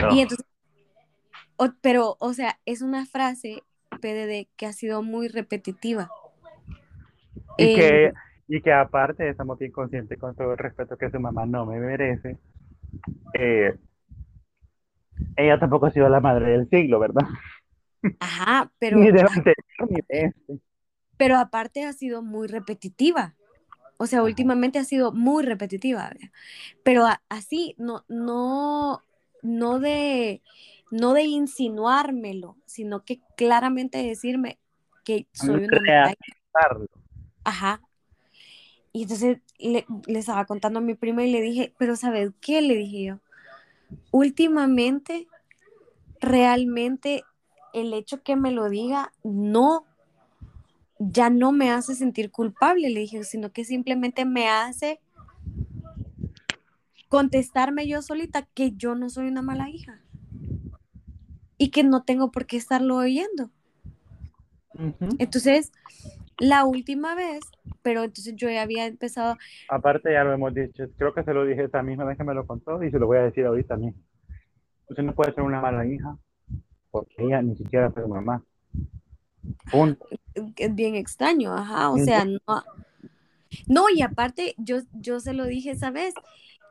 [0.01, 0.15] Oh.
[0.15, 0.45] Y entonces,
[1.57, 3.63] o- pero, o sea, es una frase,
[4.01, 6.11] PDD, que ha sido muy repetitiva.
[7.57, 8.11] Y Eh, que,
[8.47, 11.79] y que aparte estamos bien conscientes con todo el respeto que su mamá no me
[11.79, 12.37] merece.
[13.33, 13.75] Eh,
[15.35, 17.23] ella tampoco ha sido la madre del siglo, ¿verdad?
[18.19, 19.55] Ajá, pero, Ni de lo anterior,
[19.89, 20.59] ni de este.
[21.17, 23.35] pero aparte ha sido muy repetitiva.
[23.97, 26.09] O sea, últimamente ha sido muy repetitiva.
[26.09, 26.31] ¿verdad?
[26.83, 29.01] Pero a- así, no, no,
[29.43, 30.41] no de,
[30.91, 34.59] no de insinuármelo, sino que claramente decirme
[35.05, 36.15] que soy una hija.
[36.53, 36.87] Realizarlo.
[37.43, 37.81] Ajá.
[38.95, 42.61] Y entonces le, le estaba contando a mi prima y le dije, pero ¿sabes qué?
[42.61, 43.19] Le dije yo,
[44.11, 45.27] últimamente,
[46.21, 47.25] realmente
[47.73, 49.83] el hecho que me lo diga, no,
[50.97, 55.01] ya no me hace sentir culpable, le dije, sino que simplemente me hace
[57.09, 59.99] contestarme yo solita que yo no soy una mala hija
[61.57, 63.51] y que no tengo por qué estarlo oyendo.
[65.19, 65.73] Entonces,
[66.37, 67.41] la última vez,
[67.81, 69.37] pero entonces yo ya había empezado,
[69.69, 72.33] Aparte ya lo hemos dicho, creo que se lo dije esa misma vez que me
[72.33, 74.01] lo contó y se lo voy a decir ahorita mismo.
[74.89, 76.17] Usted no puede ser una mala hija
[76.91, 78.43] porque ella ni siquiera fue mamá.
[79.71, 80.07] Punto.
[80.57, 82.63] es bien extraño, ajá, o sea, no,
[83.67, 86.13] no, y aparte, yo, yo se lo dije esa vez,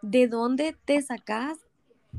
[0.02, 1.58] ¿de dónde te sacas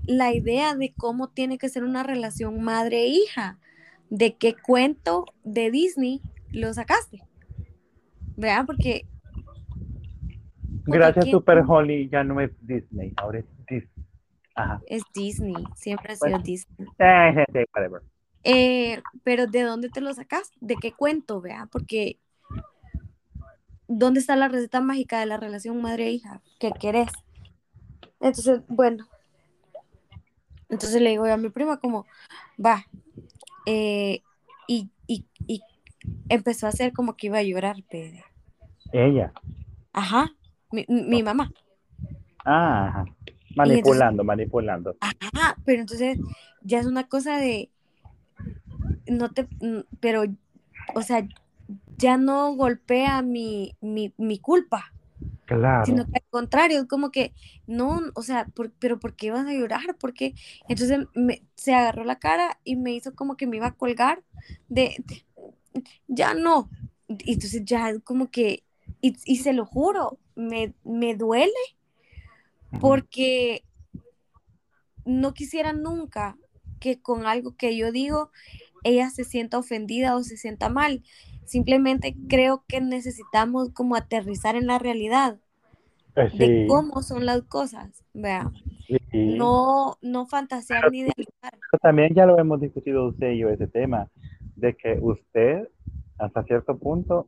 [0.06, 3.60] la idea de cómo tiene que ser una relación madre-hija?
[4.10, 7.22] ¿De qué cuento de Disney lo sacaste?
[8.36, 8.66] ¿Verdad?
[8.66, 9.06] Porque
[10.88, 11.30] Gracias.
[11.30, 13.90] Super Holly, ya no es Disney, ahora es Disney.
[14.58, 14.82] Ajá.
[14.88, 16.44] es Disney, siempre ha sido Bueno.
[16.46, 16.88] Disney.
[17.00, 18.02] Eh, eh, whatever.
[18.44, 20.52] Eh, pero ¿de dónde te lo sacas?
[20.62, 21.68] ¿De qué cuento, vea?
[21.72, 22.20] Porque
[23.88, 26.42] ¿dónde está la receta mágica de la relación madre-hija?
[26.60, 27.10] ¿Qué querés?
[28.22, 29.06] Entonces, bueno.
[30.70, 32.06] Entonces le digo yo a mi prima como,
[32.64, 32.86] va.
[33.66, 34.22] eh,
[34.68, 35.62] y, y, y
[36.30, 38.24] empezó a hacer como que iba a llorar, Pedro.
[38.92, 39.34] Ella.
[39.94, 40.30] Ajá,
[40.72, 41.52] mi, mi mamá.
[42.46, 43.06] Ah, ajá.
[43.56, 44.96] Manipulando, manipulando.
[45.00, 46.18] Ajá, pero entonces
[46.62, 47.70] ya es una cosa de,
[49.08, 50.24] no te, mm, pero,
[50.96, 51.28] o sea,
[51.98, 54.92] ya no golpea mi, mi, mi culpa,
[55.46, 55.86] Claro.
[55.86, 57.34] sino que al contrario, es como que,
[57.68, 59.96] no, o sea, por- pero ¿por qué vas a llorar?
[60.00, 60.34] Porque
[60.68, 64.24] entonces me- se agarró la cara y me hizo como que me iba a colgar
[64.68, 64.96] de,
[66.08, 66.70] ya no.
[67.08, 68.64] Y entonces ya es como que,
[69.02, 71.52] y, y se lo juro, me, me duele
[72.80, 73.64] porque
[75.06, 76.38] no quisiera nunca
[76.80, 78.32] que con algo que yo digo
[78.84, 81.04] ella se sienta ofendida o se sienta mal.
[81.46, 85.40] Simplemente creo que necesitamos como aterrizar en la realidad
[86.16, 88.52] Eh, de cómo son las cosas, vea.
[88.88, 88.98] sí.
[89.12, 91.60] No, no fantasear ni idealizar.
[91.72, 94.08] Pero también ya lo hemos discutido usted y yo ese tema,
[94.56, 95.70] de que usted,
[96.18, 97.28] hasta cierto punto,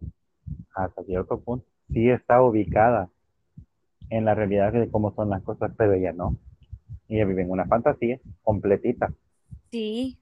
[0.76, 3.10] hasta cierto punto, sí está ubicada
[4.10, 6.38] en la realidad de cómo son las cosas, pero ella no.
[7.10, 9.14] Ella vive en una fantasía completita.
[9.72, 10.18] Sí,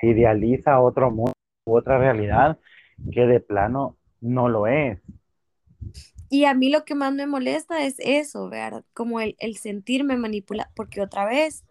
[0.00, 1.32] Idealiza otro mundo,
[1.64, 2.58] otra realidad,
[3.12, 5.00] que de plano no lo es.
[6.28, 8.84] Y a mí lo que más me molesta es eso, ¿verdad?
[8.94, 11.64] Como el, el sentirme manipulada, porque otra vez,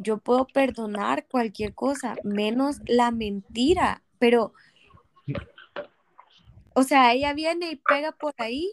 [0.00, 4.54] yo puedo perdonar cualquier cosa, menos la mentira, pero,
[6.74, 8.72] o sea, ella viene y pega por ahí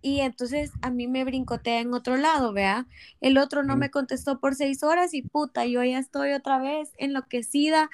[0.00, 2.86] y entonces a mí me brincotea en otro lado, vea.
[3.20, 6.92] El otro no me contestó por seis horas y puta, yo ya estoy otra vez
[6.96, 7.90] enloquecida,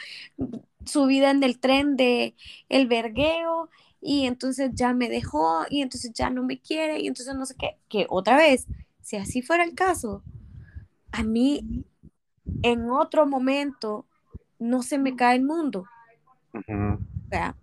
[0.84, 2.36] subida en el tren de
[2.68, 7.34] el vergueo y entonces ya me dejó y entonces ya no me quiere y entonces
[7.34, 8.66] no sé qué, que otra vez,
[9.00, 10.22] si así fuera el caso,
[11.10, 11.84] a mí
[12.62, 14.06] en otro momento
[14.58, 15.84] no se me cae el mundo.
[16.52, 17.56] O sea,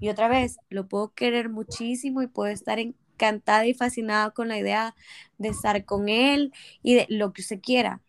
[0.00, 4.58] y otra vez, lo puedo querer muchísimo y puedo estar encantada y fascinada con la
[4.58, 4.94] idea
[5.38, 8.00] de estar con él y de lo que usted quiera.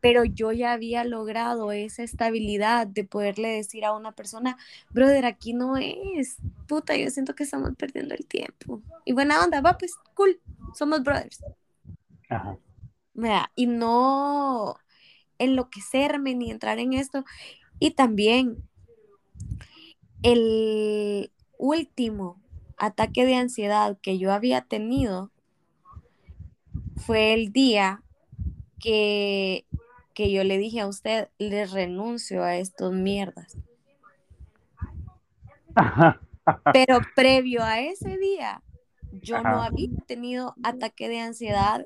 [0.00, 4.56] Pero yo ya había logrado esa estabilidad de poderle decir a una persona,
[4.90, 8.80] brother, aquí no es, puta, yo siento que estamos perdiendo el tiempo.
[9.04, 10.40] Y buena onda, va, pues, cool,
[10.72, 11.44] somos brothers.
[12.30, 12.56] Ajá.
[13.54, 14.76] Y no
[15.38, 17.24] enloquecerme ni entrar en esto.
[17.78, 18.62] Y también
[20.22, 22.42] el último
[22.76, 25.30] ataque de ansiedad que yo había tenido
[26.96, 28.02] fue el día
[28.80, 29.66] que,
[30.14, 33.56] que yo le dije a usted, le renuncio a estos mierdas.
[36.72, 38.62] Pero previo a ese día,
[39.12, 41.84] yo no había tenido ataque de ansiedad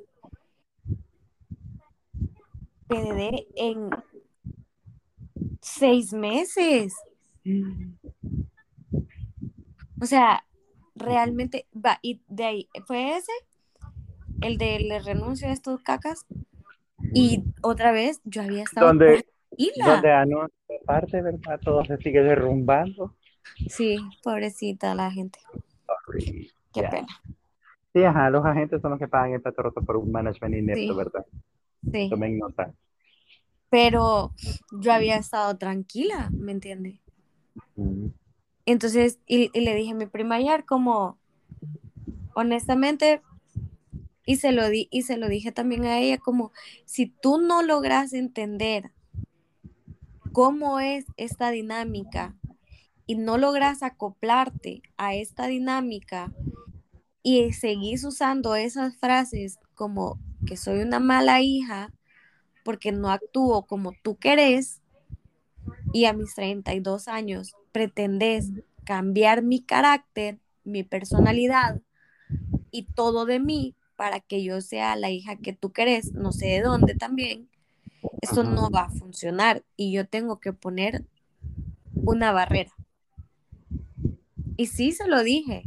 [2.88, 3.90] PDD en
[5.60, 6.94] seis meses.
[10.00, 10.44] O sea,
[10.94, 13.32] realmente va, y de ahí fue ese,
[14.40, 16.26] el de le renuncio a estos cacas,
[17.14, 19.26] y otra vez yo había estado donde,
[19.84, 21.60] donde anuncia parte, ¿verdad?
[21.62, 23.14] Todo se sigue derrumbando.
[23.68, 25.38] Sí, pobrecita la gente.
[26.72, 27.08] Qué pena.
[27.92, 30.94] Sí, ajá, los agentes son los que pagan el plato roto por un management inepto,
[30.94, 31.26] ¿verdad?
[31.92, 32.08] Sí.
[32.10, 32.74] Tomen nota.
[33.70, 34.32] Pero
[34.72, 37.00] yo había estado tranquila, ¿me entiende?
[38.64, 41.18] Entonces, y, le dije a mi prima ayer como,
[42.34, 43.22] honestamente,
[44.24, 46.52] y se lo di, y se lo dije también a ella, como,
[46.84, 48.92] si tú no logras entender
[50.32, 52.36] cómo es esta dinámica
[53.06, 56.32] y no logras acoplarte a esta dinámica
[57.22, 61.92] y seguís usando esas frases como que soy una mala hija
[62.64, 64.82] porque no actúo como tú querés
[65.92, 68.50] y a mis 32 años pretendes
[68.84, 71.80] cambiar mi carácter, mi personalidad
[72.70, 76.46] y todo de mí para que yo sea la hija que tú querés, no sé
[76.46, 77.48] de dónde también,
[78.20, 81.04] eso no va a funcionar y yo tengo que poner
[81.94, 82.72] una barrera.
[84.56, 85.64] Y sí se lo dije.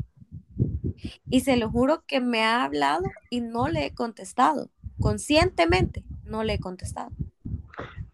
[1.29, 4.69] Y se lo juro que me ha hablado y no le he contestado.
[4.99, 7.11] Conscientemente no le he contestado.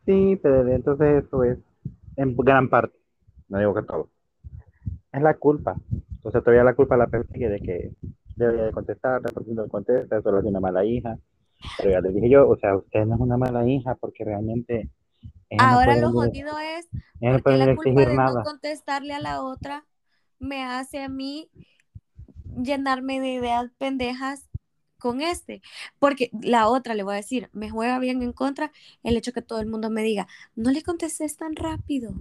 [0.05, 1.57] Sí, pero entonces eso es
[2.15, 2.97] en gran parte,
[3.49, 4.09] no digo que todo.
[5.11, 5.75] Es la culpa.
[5.91, 7.91] Entonces todavía la culpa la persigue de que
[8.35, 11.17] debería de contestar, porque no contesta, solo es una mala hija.
[11.77, 14.89] Pero ya le dije yo, o sea, usted no es una mala hija porque realmente...
[15.59, 16.87] Ahora lo jodido es
[17.43, 19.85] porque la culpa de no contestarle a la otra
[20.39, 21.49] me hace a mí
[22.57, 24.47] llenarme de ideas pendejas
[24.97, 25.61] con este,
[25.99, 28.71] porque la otra le voy a decir, me juega bien en contra
[29.03, 32.13] el hecho que todo el mundo me diga, no le contestes tan rápido,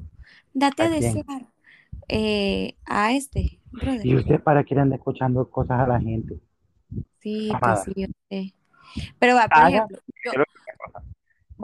[0.52, 1.46] date a, desear
[2.08, 3.60] eh, a este.
[4.02, 6.38] ¿Y usted para qué anda escuchando cosas a la gente?
[7.20, 8.54] Sí, pues sí, yo sé.
[9.18, 9.98] Pero, por ejemplo,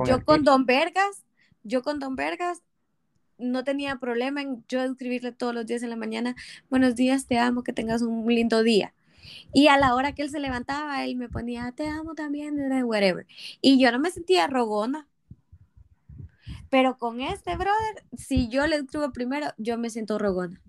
[0.05, 1.25] yo, con Don Vergas,
[1.63, 2.63] yo con Don Vergas
[3.43, 6.35] no tenía problema en yo escribirle todos los días en la mañana,
[6.71, 8.95] buenos días, te amo, que tengas un lindo día.
[9.53, 13.27] Y a la hora que él se levantaba, él me ponía, te amo también, whatever.
[13.61, 15.07] Y yo no me sentía rogona.
[16.71, 20.61] Pero con este brother, si yo le escribo primero, yo me siento rogona.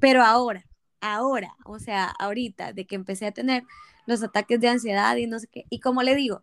[0.00, 0.66] Pero ahora,
[1.00, 3.64] ahora, o sea, ahorita, de que empecé a tener
[4.06, 6.42] los ataques de ansiedad y no sé qué, y como le digo,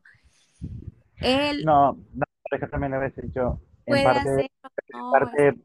[1.17, 1.63] él...
[1.63, 2.23] No, no,
[2.55, 4.51] es que también a veces yo, en parte,
[5.11, 5.57] parte,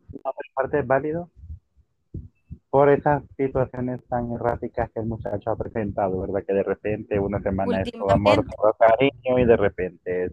[0.55, 1.31] parte es válido,
[2.71, 6.45] por esas situaciones tan erráticas que el muchacho ha presentado, ¿verdad?
[6.47, 10.33] Que de repente una semana es todo amor, todo cariño y de repente es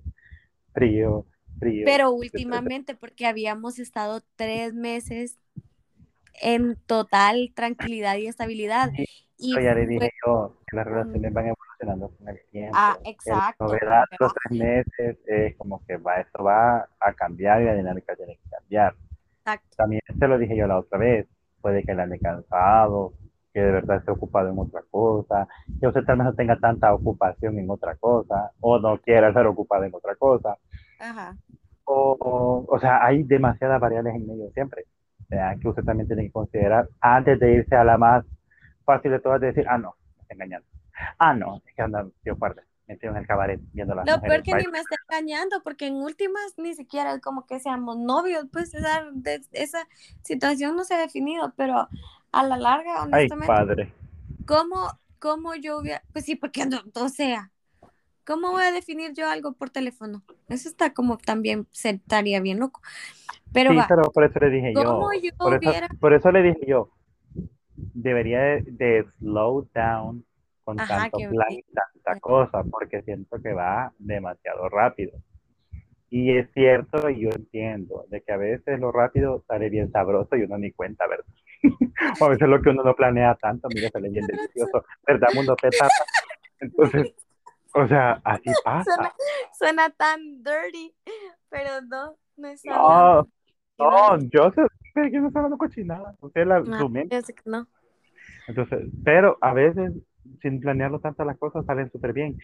[0.73, 1.25] frío,
[1.59, 1.85] frío.
[1.85, 5.39] Pero últimamente, porque habíamos estado tres meses
[6.41, 8.91] en total tranquilidad y estabilidad.
[9.37, 12.75] Y ya le dije yo que las relaciones van evolucionando con el tiempo.
[12.77, 13.65] Ah, exacto.
[13.65, 17.75] La novedad los tres meses es como que va, esto va a cambiar y la
[17.75, 18.95] dinámica tiene que cambiar.
[19.39, 19.75] Exacto.
[19.77, 21.27] También se lo dije yo la otra vez,
[21.61, 23.13] puede que le ande cansado,
[23.53, 25.47] que de verdad esté ocupado en otra cosa,
[25.79, 29.45] que usted tal vez no tenga tanta ocupación en otra cosa, o no quiera ser
[29.45, 30.57] ocupado en otra cosa.
[30.99, 31.35] Ajá.
[31.85, 34.85] O, o, o sea, hay demasiadas variables en medio siempre.
[35.21, 38.25] O sea, que usted también tiene que considerar antes de irse a la más
[38.85, 40.67] fácil de todas, de decir, ah, no, me está engañando.
[41.17, 44.27] Ah, no, es que anda, tío guarda, metido en el cabaret viendo las Lo mujeres.
[44.27, 47.97] peor que ni me está engañando, porque en últimas ni siquiera es como que seamos
[47.97, 49.87] novios, pues esa, de- esa
[50.23, 51.87] situación no se ha definido, pero
[52.31, 53.93] a la larga, Ay, honestamente, padre.
[54.45, 57.51] ¿cómo, cómo yo hubiera, pues sí, porque no, o sea,
[58.25, 60.23] ¿cómo voy a definir yo algo por teléfono?
[60.49, 62.81] Eso está como también, se estaría bien loco.
[63.53, 64.83] Pero Sí, va, pero por eso le dije yo.
[64.85, 66.89] ¿cómo yo Por eso, hubiera- por eso le dije yo.
[67.75, 70.25] Debería de, de slow down
[70.63, 75.11] con Ajá, tanto plan y tanta cosa, porque siento que va demasiado rápido.
[76.09, 80.35] Y es cierto, y yo entiendo, de que a veces lo rápido sale bien sabroso
[80.35, 81.25] y uno ni cuenta, ¿verdad?
[82.19, 85.55] o a veces lo que uno no planea tanto, mira, sale bien delicioso, ¿verdad, mundo
[85.55, 85.87] peta?
[86.59, 87.15] Entonces,
[87.73, 88.93] o sea, así pasa.
[88.93, 89.13] Suena,
[89.57, 90.95] suena tan dirty,
[91.49, 93.27] pero no, no es No,
[93.79, 94.51] no, yo
[94.93, 96.15] sé que no está hablando cochinada.
[96.21, 97.67] Usted la, Ah, yo sé que no.
[98.47, 99.93] Entonces, pero a veces,
[100.41, 102.37] sin planearlo tanto, las cosas salen súper bien.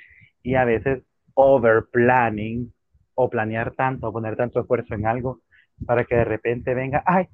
[0.43, 2.73] Y a veces, over planning
[3.15, 5.41] o planear tanto, poner tanto esfuerzo en algo
[5.85, 7.27] para que de repente venga, ay,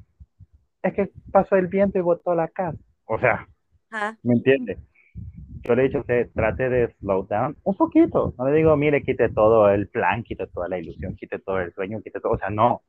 [0.81, 2.77] es que pasó el viento y botó la casa.
[3.05, 3.47] O sea,
[3.89, 4.17] Ajá.
[4.23, 4.77] ¿me entiende?
[5.63, 6.03] Yo le he dicho
[6.33, 8.35] trate de slow down un poquito.
[8.37, 11.73] No le digo, mire, quite todo el plan, quite toda la ilusión, quite todo el
[11.73, 12.33] sueño, quite todo.
[12.33, 12.83] O sea, no.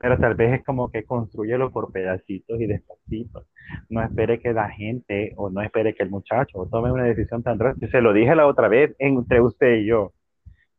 [0.00, 3.46] Pero tal vez es como que construyelo por pedacitos y despacito.
[3.88, 7.58] No espere que la gente o no espere que el muchacho tome una decisión tan
[7.58, 7.90] drástica.
[7.90, 10.12] Se lo dije la otra vez entre usted y yo.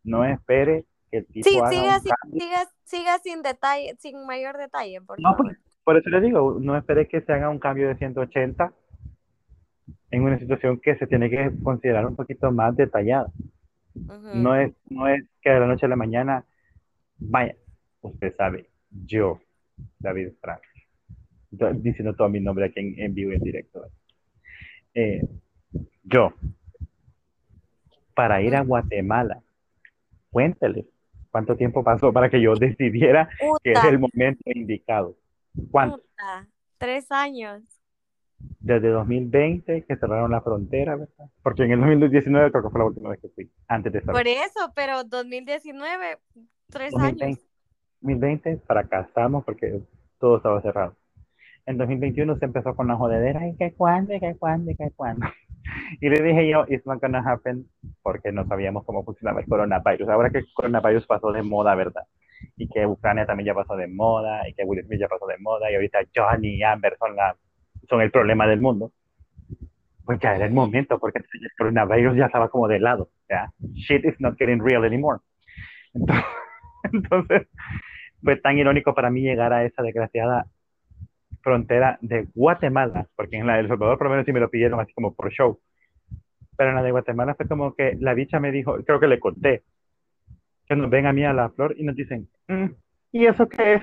[0.03, 2.39] No espere que el tipo Sí, haga siga, un sin- cambio.
[2.41, 5.45] siga, siga sin detalle, sin mayor detalle, por No, favor.
[5.47, 8.71] pues, por eso le digo, no espere que se haga un cambio de 180
[10.11, 13.27] en una situación que se tiene que considerar un poquito más detallada.
[14.33, 16.45] No es, no es que de la noche a la mañana,
[17.17, 17.55] vaya,
[18.01, 19.39] usted sabe, yo,
[19.99, 20.61] David Frank,
[21.51, 23.85] do- diciendo todo mi nombre aquí en, en vivo y en directo.
[24.93, 25.21] Eh,
[26.03, 26.33] yo,
[28.13, 29.41] para ir a Guatemala,
[30.31, 30.85] cuéntele
[31.31, 33.29] cuánto tiempo pasó para que yo decidiera
[33.63, 35.15] que es el momento indicado.
[35.71, 36.01] ¿Cuánto?
[36.77, 37.63] tres años.
[38.61, 41.29] Desde 2020 que cerraron la frontera, ¿verdad?
[41.43, 44.15] Porque en el 2019 creo que fue la última vez que fui, antes de cerrar.
[44.15, 46.17] Por eso, pero 2019,
[46.69, 47.39] tres 2020, años.
[48.01, 49.81] 2020 fracasamos porque
[50.19, 50.95] todo estaba cerrado.
[51.65, 54.91] En 2021 se empezó con la jodedera, y que cuándo, y que cuándo, y que
[54.95, 55.27] cuándo.
[56.01, 57.67] Y le dije yo, it's not gonna happen,
[58.01, 60.09] porque no sabíamos cómo funcionaba el coronavirus.
[60.09, 62.03] Ahora que el coronavirus pasó de moda, ¿verdad?
[62.57, 65.37] Y que Ucrania también ya pasó de moda, y que Will Smith ya pasó de
[65.37, 67.35] moda, y ahorita Johnny y Amber son, la,
[67.87, 68.91] son el problema del mundo.
[70.05, 73.09] Pues ya era el momento, porque el coronavirus ya estaba como de lado.
[73.29, 73.51] ¿ya?
[73.75, 75.19] Shit is not getting real anymore.
[75.93, 76.25] Entonces,
[76.93, 77.47] entonces
[78.23, 80.45] fue tan irónico para mí llegar a esa desgraciada
[81.41, 84.49] frontera de Guatemala, porque en la de El Salvador por lo menos sí me lo
[84.49, 85.59] pidieron así como por show.
[86.57, 89.19] Pero en la de Guatemala fue como que la bicha me dijo, creo que le
[89.19, 89.63] conté,
[90.67, 92.65] que nos ven a mí a la flor y nos dicen, "Mm,
[93.13, 93.81] ¿y eso qué es?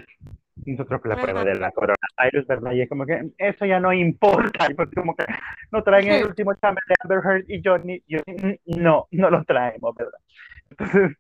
[0.64, 2.72] Y nosotros con la prueba de la coronavirus, ¿verdad?
[2.72, 4.66] Y es como que eso ya no importa.
[4.70, 5.24] Y pues como que
[5.72, 8.02] no traen el último chame de Amber Heard y Johnny.
[8.06, 10.18] Yo, "Mm, no, no lo traemos, ¿verdad?
[10.70, 11.16] Entonces,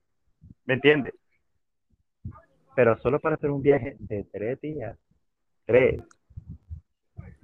[0.66, 1.14] ¿me entiendes?
[2.76, 4.98] Pero solo para hacer un viaje de tres días,
[5.64, 6.00] tres,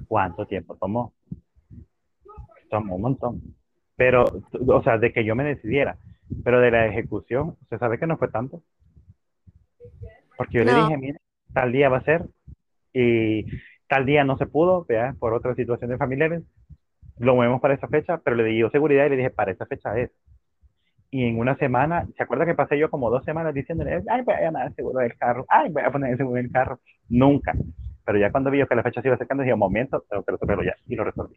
[0.06, 1.14] ¿cuánto tiempo tomó?
[2.68, 3.42] Tomó un montón.
[3.96, 4.26] Pero,
[4.68, 5.96] o sea, de que yo me decidiera.
[6.44, 8.62] Pero de la ejecución, ¿usted sabe que no fue tanto?
[10.36, 10.84] Porque yo le No.
[10.84, 11.18] dije, mire,
[11.54, 12.26] tal día va a ser
[12.92, 13.46] y
[13.88, 16.42] tal día no se pudo, vea, por otras situaciones familiares.
[17.18, 19.64] Lo movemos para esa fecha, pero le di yo seguridad y le dije, para esa
[19.64, 20.10] fecha es.
[21.14, 24.34] Y en una semana, ¿se acuerda que pasé yo como dos semanas diciéndole, ay, voy
[24.34, 26.80] a llamar al seguro del carro, ay, voy a poner el seguro del carro?
[27.10, 27.52] Nunca.
[28.06, 30.32] Pero ya cuando vi que la fecha se iba acercando, dije, un momento, tengo que
[30.32, 30.74] resolverlo ya.
[30.86, 31.36] Y lo resolví.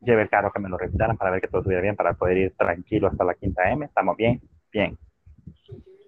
[0.00, 2.36] Llevé el carro que me lo revisaran para ver que todo estuviera bien, para poder
[2.36, 3.86] ir tranquilo hasta la quinta M.
[3.86, 4.38] Estamos bien,
[4.70, 4.98] bien.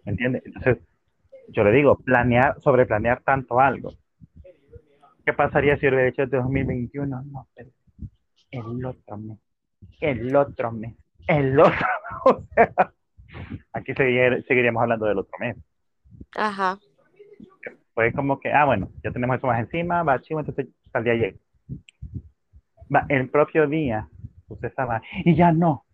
[0.04, 0.42] ¿Me entiende?
[0.44, 0.76] Entonces,
[1.48, 3.94] yo le digo, planear, sobre planear tanto algo.
[5.24, 7.22] ¿Qué pasaría si hubiera hecho desde 2021?
[7.22, 7.70] No, pero
[8.50, 9.38] el otro mes,
[10.02, 10.94] el otro mes,
[11.26, 11.86] el otro.
[12.26, 12.72] o sea,
[13.72, 15.56] aquí seguir- seguiríamos hablando del otro mes.
[16.36, 16.78] Ajá.
[17.94, 20.66] Fue como que, ah, bueno, ya tenemos eso más encima, va chivo, entonces
[21.04, 21.36] día llega.
[22.94, 24.08] Va, el propio día,
[24.48, 25.84] usted estaba, y ya no.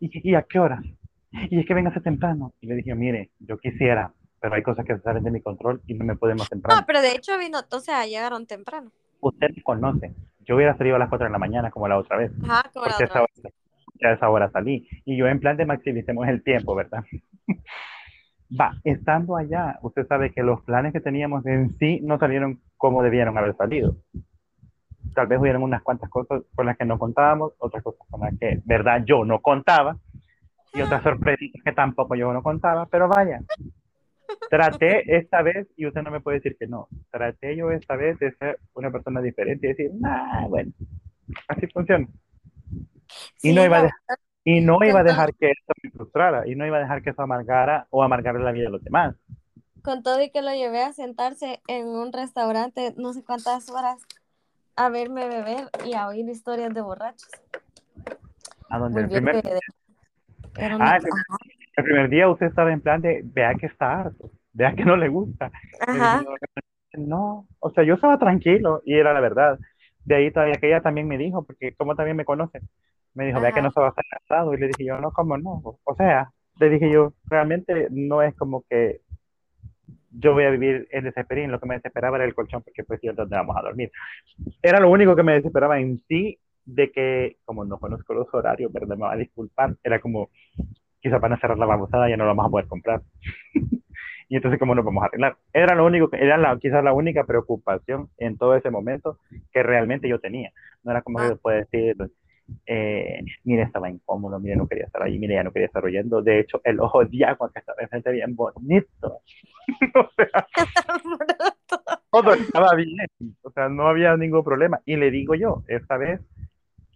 [0.00, 0.82] ¿Y, y a qué hora?
[1.30, 2.52] Y es que véngase temprano.
[2.60, 5.94] Y le dije, mire, yo quisiera, pero hay cosas que salen de mi control y
[5.94, 6.80] no me pueden más temprano.
[6.80, 8.90] No, pero de hecho vino, sea, llegaron temprano.
[9.20, 10.14] Usted me conoce.
[10.40, 12.30] Yo hubiera salido a las 4 de la mañana como la otra vez.
[12.44, 13.52] Ajá, como la otra vez.
[14.00, 14.88] Ya esa hora salí.
[15.04, 17.04] Y yo en plan de maximicemos el tiempo, ¿verdad?
[18.60, 23.02] Va, estando allá, usted sabe que los planes que teníamos en sí no salieron como
[23.02, 23.96] debieron haber salido.
[25.14, 28.38] Tal vez hubieran unas cuantas cosas con las que no contábamos, otras cosas con las
[28.38, 29.02] que, ¿verdad?
[29.04, 29.96] Yo no contaba.
[30.74, 33.40] Y otras sorpresitas que tampoco yo no contaba, pero vaya.
[34.50, 38.18] Traté esta vez, y usted no me puede decir que no, traté yo esta vez
[38.18, 40.72] de ser una persona diferente y decir, nah, bueno,
[41.48, 42.06] así funciona.
[43.42, 46.54] Y no iba a dejar y no iba a dejar que eso me frustrara, y
[46.54, 49.16] no iba a dejar que eso amargara o amargara la vida de los demás.
[49.82, 53.98] con todo y que lo llevé a sentarse en un restaurante no sé cuántas horas
[54.74, 57.28] a verme beber y a oír historias de borrachos.
[58.68, 59.36] A donde el primer,
[60.78, 61.24] Ah, el primer-
[61.76, 64.96] el primer día usted estaba en plan de, vea que está harto, vea que no
[64.96, 65.50] le gusta.
[65.86, 66.22] Ajá.
[66.24, 66.36] Yo,
[66.98, 69.58] No, o sea, yo estaba tranquilo y era la verdad.
[70.06, 72.60] De ahí todavía que ella también me dijo, porque como también me conoce,
[73.14, 74.54] me dijo, vea que no estaba casado.
[74.54, 75.78] Y le dije yo, no, ¿cómo no?
[75.84, 76.30] O sea,
[76.60, 79.00] le dije yo, realmente no es como que
[80.10, 81.50] yo voy a vivir en desesperín.
[81.50, 83.90] Lo que me desesperaba era el colchón, porque pues yo donde vamos a dormir.
[84.62, 88.72] Era lo único que me desesperaba en sí, de que, como no conozco los horarios,
[88.72, 88.96] ¿verdad?
[88.96, 89.76] Me va a disculpar.
[89.82, 90.30] Era como,
[91.00, 93.02] quizás van a cerrar la babosada, ya no lo vamos a poder comprar.
[94.28, 95.36] y entonces, ¿cómo nos vamos a arreglar?
[95.52, 99.18] Era lo único, que, era la, quizás la única preocupación en todo ese momento
[99.52, 100.52] que realmente yo tenía.
[100.82, 101.28] No era como Ah.
[101.28, 101.96] que puede decir,
[102.66, 106.22] eh, mire, estaba incómodo, mire, no quería estar ahí, mire, ya no quería estar oyendo.
[106.22, 109.20] De hecho, el ojo de agua que estaba enfrente bien bonito.
[109.94, 110.46] o sea,
[112.10, 112.96] todo estaba bien.
[113.42, 114.80] O sea, no había ningún problema.
[114.84, 116.20] Y le digo yo, esta vez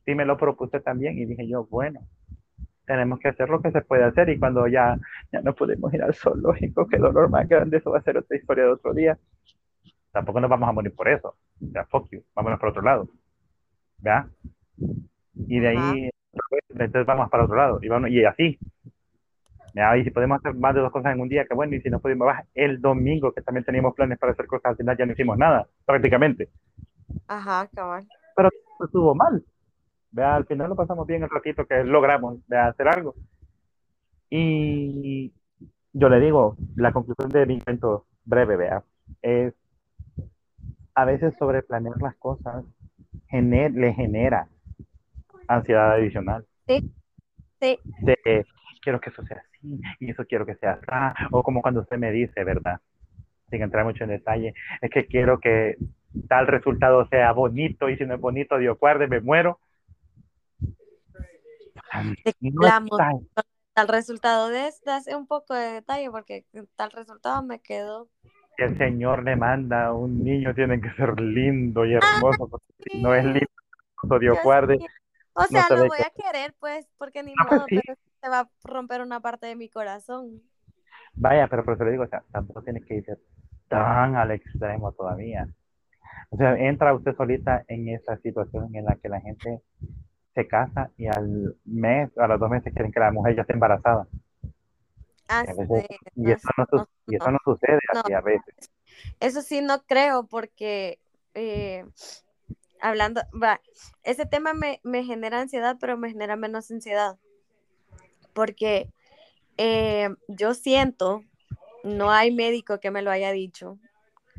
[0.04, 2.00] sí me lo propuse también y dije yo, bueno,
[2.90, 4.98] tenemos que hacer lo que se puede hacer y cuando ya,
[5.30, 8.36] ya no podemos ir al zoológico, qué dolor más grande, eso va a ser otra
[8.36, 9.16] historia de otro día.
[10.10, 11.36] Tampoco nos vamos a morir por eso.
[11.70, 13.08] Sea, fuck you, vámonos para otro lado.
[13.98, 14.26] ¿Verdad?
[15.36, 16.10] Y de ahí,
[16.70, 17.78] entonces vamos para otro lado.
[17.80, 18.58] Y, vamos, y así.
[19.72, 19.94] ¿verdad?
[19.94, 21.76] Y si podemos hacer más de dos cosas en un día, que bueno.
[21.76, 24.96] Y si no podemos, el domingo, que también teníamos planes para hacer cosas, al final
[24.96, 26.48] ya no hicimos nada, prácticamente.
[27.28, 28.04] Ajá, cabal.
[28.34, 28.48] Pero
[28.84, 29.44] estuvo mal.
[30.12, 33.14] Vea, al final lo pasamos bien el ratito que logramos vea, hacer algo.
[34.28, 35.32] Y
[35.92, 38.82] yo le digo, la conclusión de mi cuento breve, vea,
[39.22, 39.54] es
[40.94, 42.64] a veces sobreplanear las cosas
[43.30, 44.48] gener- le genera
[45.48, 46.44] ansiedad adicional.
[46.66, 46.92] Sí,
[47.60, 47.78] sí.
[48.02, 48.44] De
[48.82, 51.98] quiero que eso sea así, y eso quiero que sea así, o como cuando usted
[51.98, 52.80] me dice, ¿verdad?
[53.50, 55.76] Sin entrar mucho en detalle, es que quiero que
[56.28, 59.58] tal resultado sea bonito, y si no es bonito, Dios guarde, me muero.
[62.40, 63.12] No está-
[63.72, 66.44] Tal resultado de hace un poco de detalle porque
[66.76, 68.08] tal resultado me quedó.
[68.56, 73.00] que el Señor le manda un niño, tiene que ser lindo y hermoso, porque si
[73.02, 74.76] no es lindo, Dios guarde.
[74.78, 74.86] sí.
[75.32, 77.80] O sea, se lo voy que- a querer, pues, porque ni Ah, pues modo, sí.
[77.86, 80.42] pero se va a romper una parte de mi corazón.
[81.14, 83.16] Vaya, pero por eso le digo, o sea, tampoco tiene que irse
[83.68, 85.46] tan al extremo todavía.
[86.30, 89.62] O sea, entra usted solita en esa situación en la que la gente
[90.34, 93.54] se casa y al mes, a los dos meses quieren que la mujer ya esté
[93.54, 94.06] embarazada.
[95.28, 98.12] Ah, Y, a veces- sí, y no, eso, no, no, y eso no sucede así
[98.12, 98.54] a veces.
[99.20, 100.98] Eso sí no creo porque
[101.34, 101.84] eh,
[102.80, 103.60] hablando, va,
[104.02, 107.16] ese tema me, me genera ansiedad, pero me genera menos ansiedad.
[108.32, 108.88] Porque
[109.56, 111.22] eh, yo siento,
[111.84, 113.78] no hay médico que me lo haya dicho,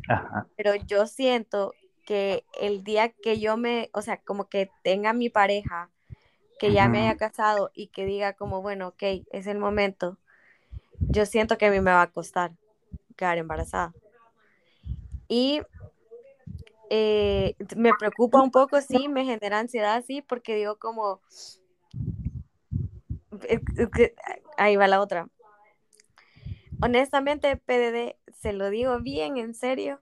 [0.10, 0.48] Ajá.
[0.56, 1.74] pero yo siento
[2.06, 5.90] que el día que yo me, o sea, como que tenga mi pareja,
[6.60, 10.18] que ya me haya casado y que diga como, bueno, ok, es el momento,
[11.00, 12.52] yo siento que a mí me va a costar
[13.16, 13.94] quedar embarazada.
[15.28, 15.62] Y
[16.90, 21.22] eh, me preocupa un poco, sí, me genera ansiedad, sí, porque digo como,
[24.58, 25.28] ahí va la otra.
[26.82, 30.02] Honestamente, PDD, se lo digo bien en serio.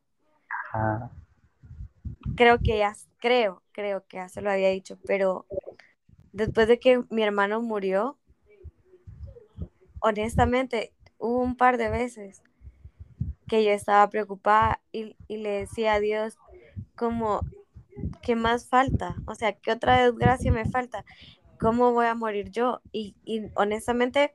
[2.36, 5.46] Creo que ya, creo, creo que ya se lo había dicho, pero
[6.32, 8.18] después de que mi hermano murió,
[10.00, 12.42] honestamente, hubo un par de veces
[13.48, 16.38] que yo estaba preocupada y, y le decía a Dios
[16.96, 17.42] como,
[18.22, 19.16] ¿qué más falta?
[19.26, 21.04] O sea, ¿qué otra desgracia me falta?
[21.60, 22.82] ¿Cómo voy a morir yo?
[22.92, 24.34] Y, y honestamente,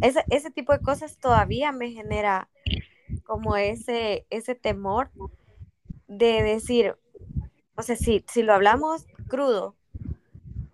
[0.00, 2.48] ese, ese tipo de cosas todavía me genera
[3.24, 5.10] como ese, ese temor
[6.08, 6.96] de decir,
[7.76, 9.76] o sea, si, si lo hablamos crudo,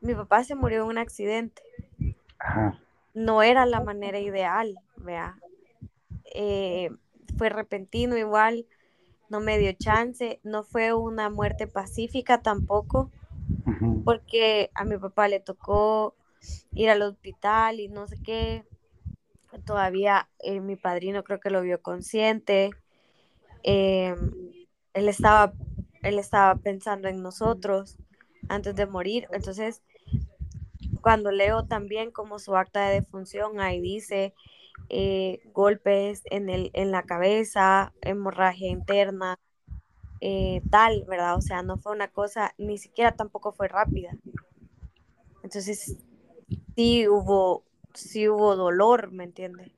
[0.01, 1.63] mi papá se murió en un accidente,
[2.39, 2.79] Ajá.
[3.15, 5.39] no era la manera ideal, vea.
[6.35, 6.91] eh,
[7.39, 8.67] fue repentino igual,
[9.31, 13.11] no me dio chance, no fue una muerte pacífica tampoco,
[14.05, 16.15] porque a mi papá le tocó
[16.75, 18.65] ir al hospital y no sé qué,
[19.65, 22.71] todavía eh, mi padrino creo que lo vio consciente,
[23.65, 24.15] eh,
[24.95, 25.53] él, estaba,
[26.03, 27.99] él estaba pensando en nosotros
[28.49, 29.83] antes de morir, entonces
[31.01, 34.35] cuando leo también como su acta de defunción, ahí dice
[34.89, 39.39] eh, golpes en, el, en la cabeza, hemorragia interna,
[40.21, 41.37] eh, tal, ¿verdad?
[41.37, 44.17] O sea, no fue una cosa, ni siquiera tampoco fue rápida.
[45.43, 45.97] Entonces,
[46.77, 49.73] sí hubo, sí hubo dolor, ¿me entiendes?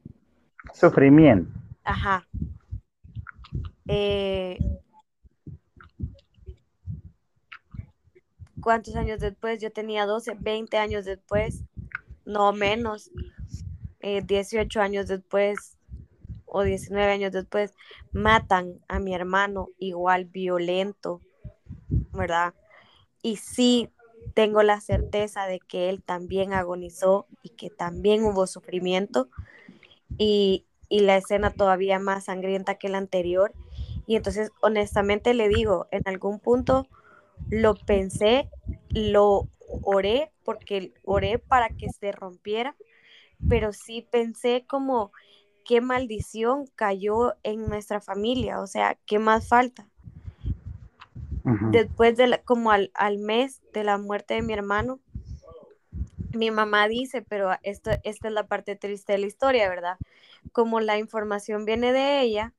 [0.74, 1.50] Sufrimiento.
[1.84, 2.26] Ajá.
[3.88, 4.58] Eh,
[8.64, 9.60] ¿Cuántos años después?
[9.60, 11.64] Yo tenía 12, 20 años después,
[12.24, 13.10] no menos,
[14.00, 15.76] 18 años después
[16.46, 17.74] o 19 años después,
[18.12, 21.20] matan a mi hermano igual violento,
[22.14, 22.54] ¿verdad?
[23.20, 23.90] Y sí
[24.32, 29.28] tengo la certeza de que él también agonizó y que también hubo sufrimiento
[30.16, 33.52] y, y la escena todavía más sangrienta que la anterior.
[34.06, 36.88] Y entonces, honestamente le digo, en algún punto
[37.50, 38.48] lo pensé,
[38.90, 39.48] lo
[39.82, 42.76] oré, porque oré para que se rompiera,
[43.48, 45.12] pero sí pensé como
[45.64, 49.88] qué maldición cayó en nuestra familia, o sea, ¿qué más falta?
[51.70, 55.00] Después de como al, al, mes de la muerte de mi hermano,
[56.32, 59.98] mi mamá dice, pero esto, esta es la parte triste de la historia, ¿verdad?
[60.52, 62.54] Como la información viene de ella,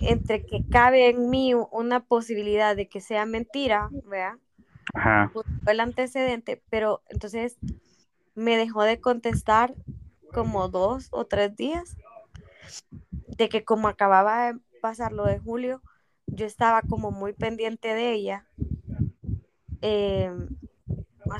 [0.00, 4.34] entre que cabe en mí una posibilidad de que sea mentira, ¿verdad?
[4.92, 5.32] Ajá.
[5.66, 7.56] el antecedente, pero entonces
[8.34, 9.74] me dejó de contestar
[10.32, 11.96] como dos o tres días,
[13.06, 15.82] de que como acababa de pasar lo de julio,
[16.26, 18.46] yo estaba como muy pendiente de ella,
[19.82, 20.30] eh,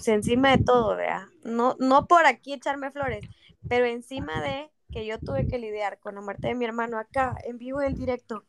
[0.07, 1.27] encima de todo, ¿verdad?
[1.45, 3.25] No, no por aquí echarme flores,
[3.69, 7.37] pero encima de que yo tuve que lidiar con la muerte de mi hermano acá,
[7.45, 8.45] en vivo y en directo,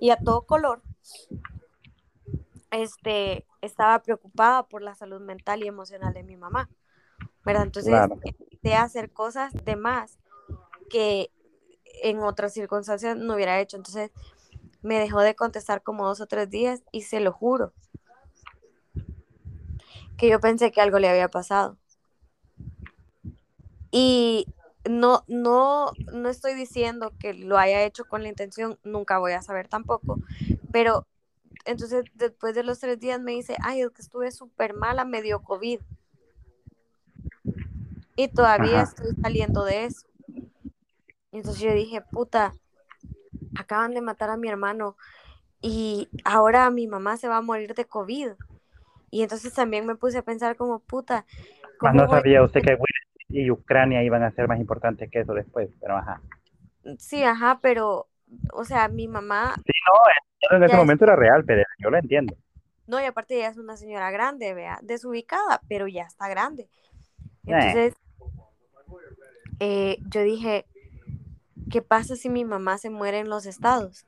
[0.00, 0.80] y a todo color,
[2.70, 6.70] este, estaba preocupada por la salud mental y emocional de mi mamá.
[7.44, 7.64] ¿verdad?
[7.64, 7.94] Entonces,
[8.62, 10.18] de hacer cosas de más
[10.88, 11.30] que
[12.02, 13.76] en otras circunstancias no hubiera hecho.
[13.76, 14.10] Entonces,
[14.80, 17.74] me dejó de contestar como dos o tres días y se lo juro
[20.16, 21.76] que yo pensé que algo le había pasado.
[23.90, 24.46] Y
[24.88, 29.42] no, no, no estoy diciendo que lo haya hecho con la intención, nunca voy a
[29.42, 30.18] saber tampoco,
[30.72, 31.06] pero
[31.64, 35.22] entonces después de los tres días me dice, ay, es que estuve súper mala, me
[35.22, 35.80] dio COVID.
[38.16, 40.06] Y todavía estoy saliendo de eso.
[41.32, 42.54] entonces yo dije, puta,
[43.56, 44.96] acaban de matar a mi hermano
[45.62, 48.32] y ahora mi mamá se va a morir de COVID.
[49.10, 51.26] Y entonces también me puse a pensar como, puta.
[51.92, 52.76] no sabía usted que
[53.30, 56.20] y Ucrania iban a ser más importantes que eso después, pero ajá.
[56.98, 58.08] Sí, ajá, pero,
[58.52, 59.54] o sea, mi mamá...
[59.56, 62.36] Sí, no, en ese momento era real, pero yo lo entiendo.
[62.86, 66.68] No, y aparte ella es una señora grande, vea, desubicada, pero ya está grande.
[67.46, 67.94] Entonces,
[69.60, 70.66] eh, yo dije,
[71.70, 74.06] ¿qué pasa si mi mamá se muere en los estados?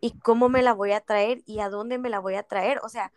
[0.00, 2.80] ¿Y cómo me la voy a traer y a dónde me la voy a traer?
[2.82, 3.12] O sea,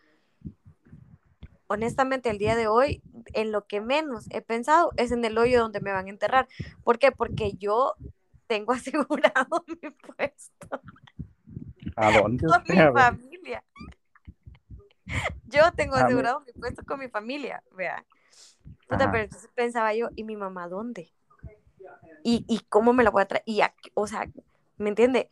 [1.67, 3.01] honestamente el día de hoy,
[3.33, 6.47] en lo que menos he pensado es en el hoyo donde me van a enterrar.
[6.83, 7.11] ¿Por qué?
[7.11, 7.95] Porque yo
[8.47, 10.81] tengo asegurado mi puesto.
[11.95, 12.45] ¿A dónde?
[12.45, 13.63] Con mi familia.
[15.45, 18.03] Yo tengo asegurado mi puesto con mi familia, vea.
[18.89, 21.11] pero entonces pensaba yo, ¿y mi mamá dónde?
[22.23, 23.43] ¿Y, cómo me la voy a traer?
[23.45, 23.61] Y,
[23.93, 24.27] o sea,
[24.77, 25.29] ¿me entiende?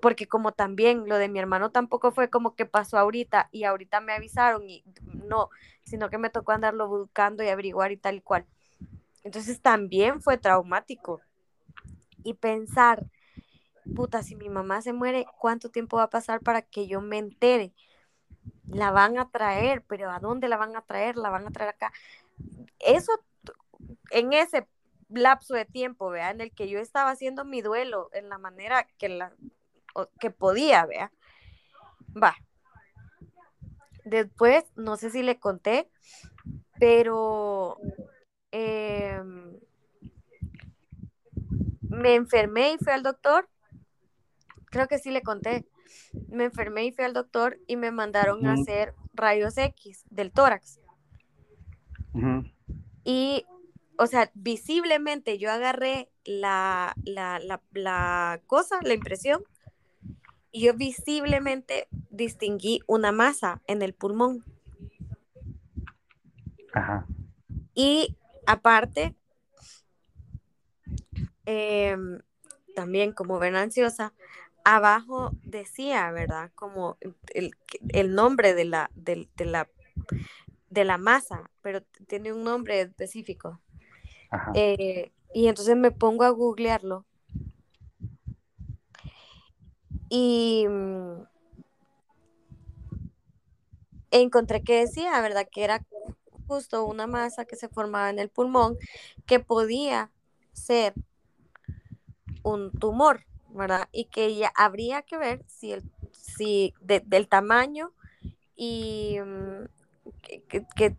[0.00, 4.00] Porque como también lo de mi hermano tampoco fue como que pasó ahorita y ahorita
[4.00, 5.50] me avisaron y no,
[5.82, 8.46] sino que me tocó andarlo buscando y averiguar y tal y cual.
[9.24, 11.20] Entonces también fue traumático.
[12.24, 13.06] Y pensar,
[13.94, 17.18] puta, si mi mamá se muere, ¿cuánto tiempo va a pasar para que yo me
[17.18, 17.72] entere?
[18.66, 21.16] La van a traer, pero ¿a dónde la van a traer?
[21.16, 21.92] La van a traer acá.
[22.78, 23.12] Eso,
[24.10, 24.66] en ese
[25.08, 28.86] lapso de tiempo, vea, en el que yo estaba haciendo mi duelo en la manera
[28.98, 29.32] que, la,
[30.20, 31.12] que podía, vea.
[32.20, 32.34] Va.
[34.04, 35.90] Después, no sé si le conté,
[36.78, 37.76] pero
[38.50, 39.58] em,
[41.82, 43.48] me enfermé y fui al doctor.
[44.66, 45.66] Creo que sí le conté.
[46.28, 50.80] Me enfermé y fui al doctor y me mandaron a hacer rayos X del tórax.
[53.04, 53.44] Y
[53.98, 59.42] o sea, visiblemente yo agarré la, la, la, la cosa, la impresión,
[60.50, 64.44] y yo visiblemente distinguí una masa en el pulmón.
[66.72, 67.06] Ajá.
[67.74, 69.14] Y aparte,
[71.46, 71.96] eh,
[72.74, 74.12] también como ven ansiosa,
[74.64, 76.50] abajo decía, ¿verdad?
[76.54, 76.98] Como
[77.34, 77.52] el,
[77.88, 79.68] el nombre de la, de, de, la,
[80.70, 83.60] de la masa, pero tiene un nombre específico.
[84.30, 84.52] Ajá.
[84.54, 87.06] Eh, y entonces me pongo a googlearlo.
[90.08, 91.22] Y mm,
[94.10, 95.46] encontré que decía, ¿verdad?
[95.50, 95.84] Que era
[96.46, 98.78] justo una masa que se formaba en el pulmón
[99.26, 100.10] que podía
[100.52, 100.94] ser
[102.42, 103.88] un tumor, ¿verdad?
[103.92, 105.82] Y que ya habría que ver si, el,
[106.12, 107.92] si de, del tamaño
[108.56, 109.66] y um,
[110.22, 110.96] que, que, que,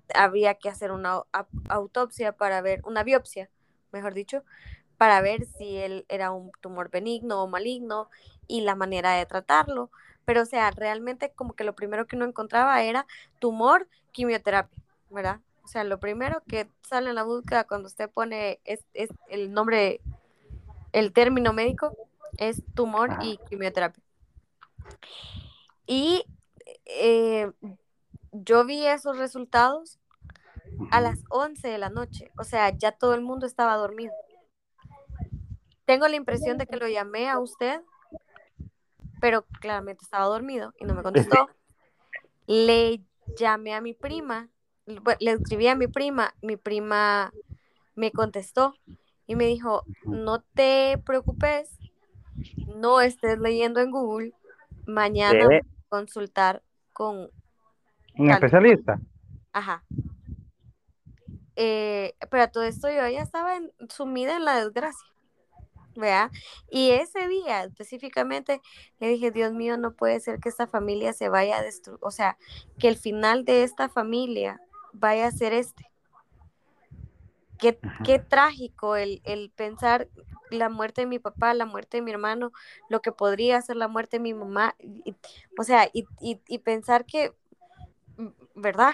[0.62, 1.24] que hacer una
[1.68, 3.50] autopsia para ver, una biopsia,
[3.92, 4.44] mejor dicho,
[4.98, 8.10] para ver si él era un tumor benigno o maligno
[8.50, 9.90] y la manera de tratarlo.
[10.26, 13.08] Pero, o sea, realmente como que lo primero que uno encontraba era
[13.40, 14.78] tumor, quimioterapia,
[15.10, 15.40] ¿verdad?
[15.64, 19.54] O sea, lo primero que sale en la búsqueda cuando usted pone es, es el
[19.54, 20.02] nombre,
[20.92, 21.96] el término médico,
[22.38, 24.04] es tumor y quimioterapia.
[25.86, 26.26] Y
[26.86, 27.52] eh,
[28.32, 30.00] yo vi esos resultados
[30.92, 34.14] a las 11 de la noche, o sea, ya todo el mundo estaba dormido.
[35.86, 37.82] Tengo la impresión de que lo llamé a usted,
[39.20, 41.50] pero claramente estaba dormido y no me contestó.
[42.48, 43.02] Le
[43.38, 44.50] llamé a mi prima,
[44.86, 47.32] le escribí a mi prima, mi prima
[47.96, 48.74] me contestó
[49.28, 51.78] y me dijo, no te preocupes,
[52.76, 54.34] no estés leyendo en Google,
[54.88, 56.64] mañana voy a consultar
[56.94, 57.30] con
[58.18, 59.00] un especialista.
[59.54, 59.84] Ajá.
[61.56, 65.08] Eh, pero todo esto yo ya estaba en, sumida en la desgracia.
[66.00, 66.32] ¿Vea?
[66.72, 68.62] Y ese día específicamente
[69.00, 72.10] le dije, Dios mío, no puede ser que esta familia se vaya a destruir, o
[72.10, 72.38] sea,
[72.78, 74.62] que el final de esta familia
[74.94, 75.92] vaya a ser este.
[77.58, 80.08] Qué, qué trágico el, el, pensar
[80.50, 82.54] la muerte de mi papá, la muerte de mi hermano,
[82.88, 85.18] lo que podría ser la muerte de mi mamá, y,
[85.58, 87.34] o sea, y, y, y, pensar que,
[88.56, 88.94] ¿verdad?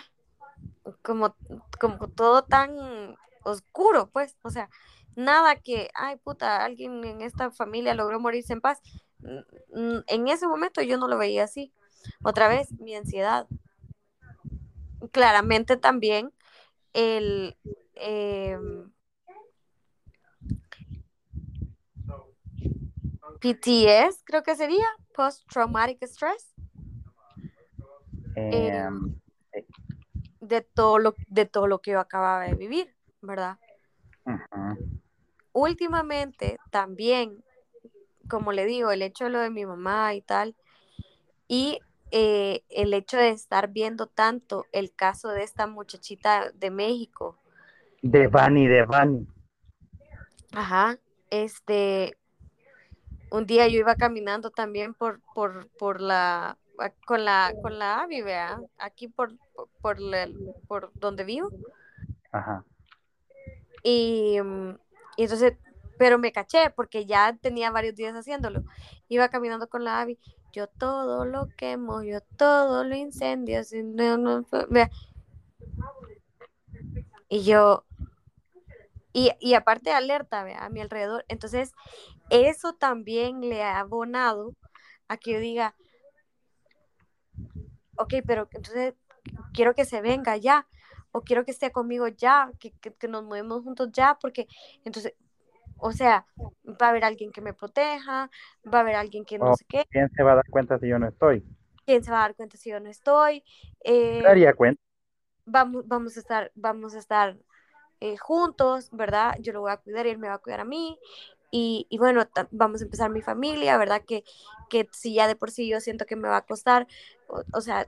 [1.03, 1.35] Como,
[1.79, 4.71] como todo tan oscuro, pues, o sea,
[5.15, 8.81] nada que, ay puta, alguien en esta familia logró morirse en paz.
[10.07, 11.73] En ese momento yo no lo veía así.
[12.23, 13.47] Otra vez, mi ansiedad.
[15.11, 16.31] Claramente también
[16.93, 17.57] el...
[17.95, 18.57] Eh,
[23.39, 26.55] PTS, creo que sería, Post Traumatic Stress.
[28.35, 28.81] Eh,
[29.53, 29.65] eh,
[30.41, 33.57] de, todo lo, de todo lo que yo acababa de vivir, ¿verdad?
[34.25, 35.01] uh -huh.
[35.55, 37.41] Últimamente también,
[38.27, 40.53] como le digo, el hecho de lo de mi mamá y tal,
[41.47, 41.79] y
[42.11, 47.37] eh, el hecho de estar viendo tanto el caso de esta muchachita de México.
[48.01, 49.25] De Bani, de Bani.
[50.51, 50.99] Ajá,
[51.29, 52.17] este,
[53.31, 56.57] un día yo iba caminando también por, por, por la,
[57.05, 58.59] con la, con la AVI, ¿vea?
[58.77, 59.31] Aquí por,
[59.79, 60.27] por, la,
[60.67, 61.49] por donde vivo.
[62.33, 62.65] Ajá.
[63.83, 64.37] Y,
[65.17, 65.53] y, entonces,
[65.97, 68.63] pero me caché porque ya tenía varios días haciéndolo.
[69.07, 70.19] Iba caminando con la AVI,
[70.51, 73.59] yo todo lo quemo, yo todo lo incendio.
[73.59, 74.89] Así, no, no, vea.
[77.29, 77.85] Y yo,
[79.13, 80.65] y, y, aparte alerta ¿vea?
[80.65, 81.25] a mi alrededor.
[81.27, 81.71] Entonces,
[82.29, 84.53] eso también le ha abonado
[85.07, 85.75] a que yo diga,
[87.97, 88.93] ok, pero entonces
[89.53, 90.67] quiero que se venga ya,
[91.15, 94.47] o quiero que esté conmigo ya, que, que, que nos movemos juntos ya, porque
[94.83, 95.13] entonces,
[95.77, 96.25] o sea,
[96.65, 98.29] va a haber alguien que me proteja,
[98.65, 99.85] va a haber alguien que no oh, sé qué.
[99.89, 101.45] ¿Quién se va a dar cuenta si yo no estoy?
[101.85, 103.45] ¿Quién se va a dar cuenta si yo no estoy?
[103.85, 104.81] Eh, daría cuenta.
[105.45, 107.37] Vamos, vamos a estar, vamos a estar
[108.01, 109.37] eh, juntos, ¿verdad?
[109.39, 110.99] Yo lo voy a cuidar y él me va a cuidar a mí.
[111.49, 114.01] Y, y bueno, vamos a empezar mi familia, ¿verdad?
[114.05, 114.25] Que,
[114.69, 116.87] que si ya de por sí yo siento que me va a costar,
[117.29, 117.87] o, o sea,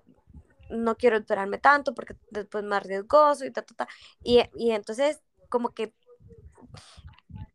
[0.69, 3.87] no quiero enterarme tanto porque después más riesgoso y ta, ta, ta.
[4.23, 5.93] Y, y entonces, como que,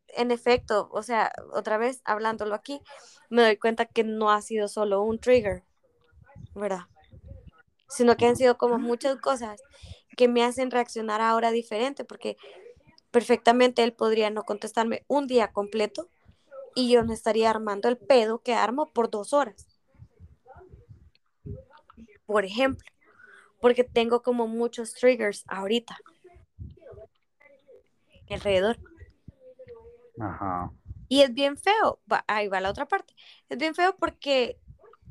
[0.09, 2.81] en efecto, o sea, otra vez hablándolo aquí,
[3.29, 5.63] me doy cuenta que no ha sido solo un trigger,
[6.53, 6.87] ¿verdad?
[7.89, 9.61] Sino que han sido como muchas cosas
[10.15, 12.37] que me hacen reaccionar ahora diferente, porque
[13.11, 16.09] perfectamente él podría no contestarme un día completo
[16.75, 19.67] y yo no estaría armando el pedo que armo por dos horas.
[22.25, 22.87] Por ejemplo,
[23.63, 25.97] porque tengo como muchos triggers ahorita.
[28.29, 28.77] alrededor.
[30.19, 30.71] Ajá.
[31.07, 33.13] Y es bien feo, va- ahí va la otra parte,
[33.47, 34.57] es bien feo porque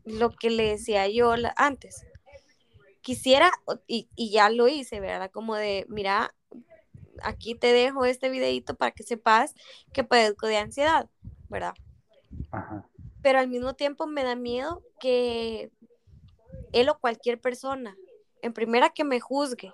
[0.05, 2.05] lo que le decía yo la- antes,
[3.01, 3.51] quisiera,
[3.87, 5.31] y ya lo hice, ¿verdad?
[5.31, 6.35] Como de, mira,
[7.23, 9.55] aquí te dejo este videito para que sepas
[9.93, 11.09] que padezco de ansiedad,
[11.49, 11.75] ¿verdad?
[12.51, 12.89] Ajá.
[13.23, 15.71] Pero al mismo tiempo me da miedo que
[16.73, 17.97] él o cualquier persona,
[18.43, 19.73] en primera que me juzgue,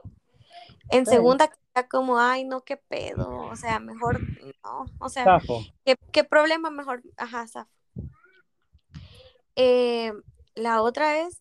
[0.91, 1.13] en Sí.
[1.13, 4.21] segunda que sea como, ay, no, qué pedo, o sea, mejor,
[4.63, 5.41] no, o sea.
[5.85, 7.03] ¿Qué, qué problema mejor?
[7.17, 7.71] Ajá, zafo.
[9.57, 10.13] Eh,
[10.55, 11.41] la otra es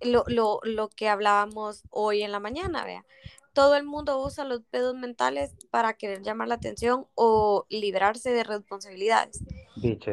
[0.00, 3.04] lo, lo, lo que hablábamos hoy en la mañana, vea.
[3.52, 8.44] Todo el mundo usa los pedos mentales para querer llamar la atención o librarse de
[8.44, 9.42] responsabilidades.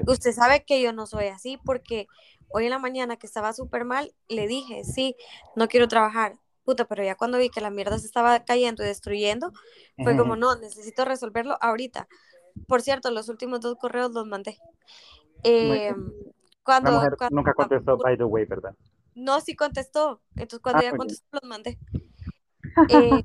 [0.07, 2.07] Usted sabe que yo no soy así porque
[2.49, 5.15] hoy en la mañana que estaba súper mal, le dije, sí,
[5.55, 6.37] no quiero trabajar.
[6.63, 9.51] Puta, pero ya cuando vi que la mierda se estaba cayendo y destruyendo,
[10.03, 12.07] fue como, no, necesito resolverlo ahorita.
[12.67, 14.57] Por cierto, los últimos dos correos los mandé.
[15.43, 15.95] Eh, La
[16.63, 18.73] cuando, mujer cuando- nunca contestó, by the way, ¿verdad?
[19.13, 20.21] no, sí contestó.
[20.35, 21.77] Entonces, cuando Ah, ya contestó, los mandé.
[22.89, 23.23] Eh,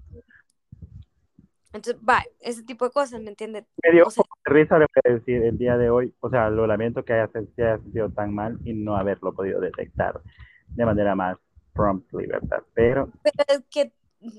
[1.72, 3.66] entonces, va, ese tipo de cosas, ¿me entiende?
[3.82, 5.90] Me dio O sea- un poco de risa, le voy a decir, el día de
[5.90, 6.14] hoy.
[6.20, 9.60] O sea, lo lamento que haya, se haya sentido tan mal y no haberlo podido
[9.60, 10.20] detectar
[10.68, 11.38] de manera más
[11.74, 12.62] promptly, ¿verdad?
[12.74, 13.92] Pero Pero es que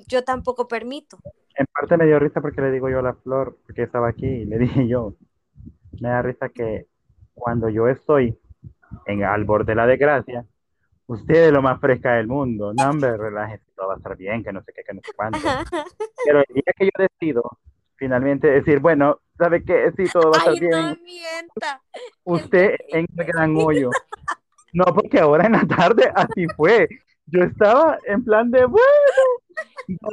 [0.08, 1.20] yo tampoco permito.
[1.56, 4.26] en parte me dio risa porque le digo yo a la flor, porque estaba aquí
[4.26, 5.16] y le dije yo,
[6.02, 6.88] me da risa que
[7.34, 8.38] cuando yo estoy
[9.08, 10.46] en al borde de la desgracia,
[11.12, 12.74] usted es lo más fresca del mundo.
[12.74, 15.12] No, hombre, relájese, todo va a estar bien, que no sé qué, que no sé
[15.16, 15.40] cuánto.
[16.26, 17.44] Pero el día que yo decido
[17.96, 19.92] finalmente decir, bueno, ¿sabe qué?
[19.96, 20.72] Sí, todo va a estar Ay, bien.
[20.72, 21.82] no mienta.
[22.24, 23.90] Usted en el gran hoyo.
[24.74, 26.88] No, porque ahora en la tarde así fue.
[27.26, 28.84] Yo estaba en plan de, bueno,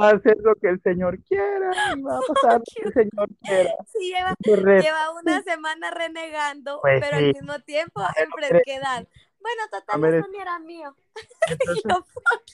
[0.01, 2.93] va a hacer lo que el Señor quiera y va a pasar lo que el
[2.93, 3.71] Señor quiera.
[3.87, 7.25] Sí, lleva, una semana renegando, Pues pero sí.
[7.25, 9.07] al mismo tiempo en fresquedad.
[9.49, 10.19] Bueno, total, Hombre.
[10.19, 10.95] eso ni era mío.
[11.49, 12.05] Entonces, Yo,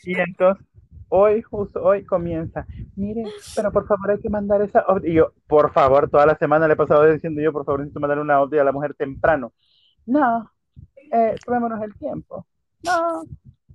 [0.04, 0.66] y entonces,
[1.08, 3.24] hoy, justo hoy comienza, mire,
[3.56, 4.84] pero por favor hay que mandar esa.
[5.02, 7.98] Y yo, por favor, toda la semana le he pasado diciendo yo, por favor, necesito
[8.00, 9.52] mandar una update a la mujer temprano.
[10.06, 10.50] No,
[11.12, 12.46] eh, tomémonos el tiempo.
[12.84, 13.24] No,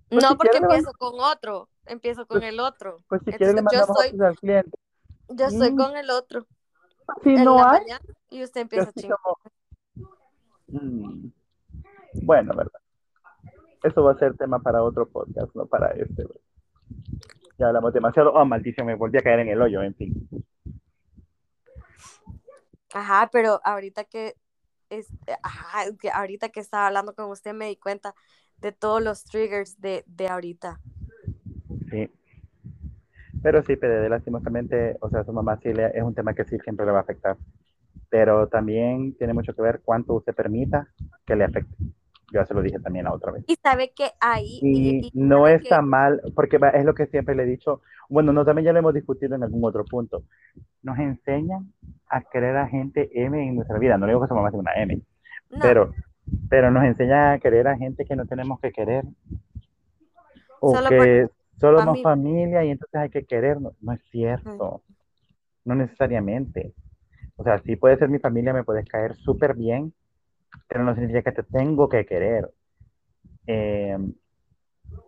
[0.10, 2.98] Pues no, si porque quiere, empiezo con otro, empiezo con Pues- el otro.
[3.10, 4.78] pues si quiere le Entonces, yo mandamos soy, al cliente.
[5.30, 5.76] yo estoy Mm.
[5.78, 6.46] con el otro
[7.24, 9.18] Si en no la hay, mañana y usted empieza chingar.
[9.24, 9.38] como,
[10.68, 11.28] mm,
[12.24, 12.79] bueno, ¿verdad?
[13.84, 16.26] Eso va a ser tema para otro podcast, no para este.
[17.58, 18.34] Ya hablamos demasiado.
[18.34, 20.30] Oh, maldición, me volví a caer en el hoyo, en fin.
[22.94, 24.36] Ajá, pero ahorita que
[24.90, 25.08] es,
[25.44, 28.16] ajá, es que ahorita que estaba hablando con usted me di cuenta
[28.58, 30.80] de todos los triggers de, de ahorita.
[31.90, 32.12] Sí.
[33.42, 36.58] Pero sí, PDD, lastimosamente, o sea, su mamá sí le, es un tema que sí
[36.60, 37.38] siempre le va a afectar.
[38.10, 40.88] Pero también tiene mucho que ver cuánto usted permita
[41.26, 41.76] que le afecte.
[42.32, 43.44] Yo ya se lo dije también la otra vez.
[43.48, 47.08] Y sabe que ahí Y, y- y no está que- mal, porque es lo que
[47.08, 47.82] siempre le he dicho.
[48.10, 50.24] Bueno, no, también ya lo hemos discutido en algún otro punto.
[50.84, 51.72] Nos enseñan
[52.10, 53.98] a querer a gente M en nuestra vida.
[53.98, 54.96] No digo que su mamá sea una M,
[55.50, 55.94] no, pero,
[56.50, 59.04] pero nos enseñan a querer a gente que no tenemos que querer.
[60.60, 61.28] O Solo que
[61.58, 62.04] solo somos familia.
[62.04, 63.74] familia y entonces hay que querernos.
[63.82, 64.82] No es cierto.
[65.66, 66.74] No necesariamente.
[67.36, 69.94] O sea, sí puede ser mi familia, me puedes caer súper bien,
[70.68, 72.50] pero no significa que te tengo que querer.
[73.48, 73.98] Eh,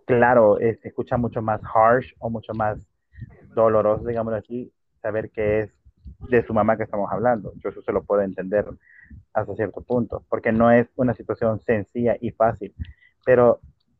[0.05, 2.79] claro, se escucha mucho más harsh o mucho más
[3.53, 4.71] doloroso, digámoslo así,
[5.01, 5.73] saber que es
[6.29, 7.53] de su mamá que estamos hablando.
[7.57, 8.65] Yo eso se lo puedo entender
[9.33, 12.73] hasta cierto punto, porque no es una situación sencilla y fácil.
[13.25, 13.59] Pero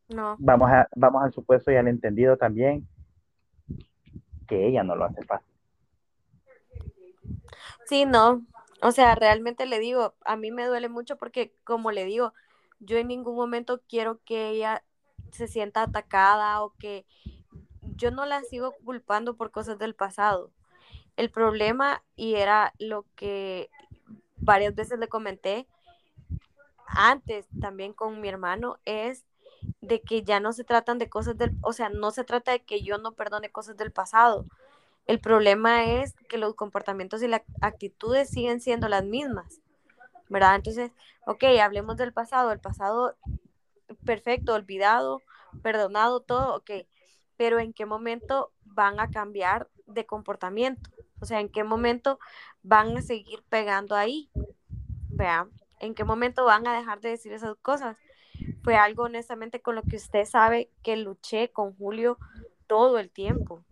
[0.10, 2.88] no, vamos, a, vamos al supuesto y al entendido también
[4.48, 5.54] que ella no lo hace fácil.
[7.86, 8.42] sí, no.
[8.82, 12.34] O sea, realmente le digo, a mí me duele mucho porque, como le digo,
[12.80, 14.84] yo en ningún momento quiero que ella
[15.32, 17.06] se sienta atacada o que
[17.96, 20.52] yo no la sigo culpando por cosas del pasado.
[21.16, 23.70] El problema, y era lo que
[24.38, 25.68] varias veces le comenté
[26.88, 29.24] antes también con mi hermano, es
[29.82, 32.64] de que ya no se tratan de cosas del, o sea, no se trata de
[32.64, 34.46] que yo no perdone cosas del pasado.
[35.08, 39.60] El problema es que los comportamientos y las actitudes siguen siendo las mismas,
[40.30, 40.56] ¿verdad?
[40.56, 40.92] Entonces,
[41.26, 43.18] ok, hablemos del pasado, el pasado
[44.06, 45.22] perfecto, olvidado,
[45.62, 46.72] perdonado, todo, ok,
[47.38, 50.90] pero ¿en qué momento van a cambiar de comportamiento?
[51.20, 52.20] O sea, ¿en qué momento
[52.64, 54.30] van a seguir pegando ahí?
[55.10, 57.98] Vean, ¿en qué momento van a dejar de decir esas cosas?
[58.64, 62.18] Fue algo honestamente con lo que usted sabe que luché con Julio
[62.68, 63.64] todo el tiempo.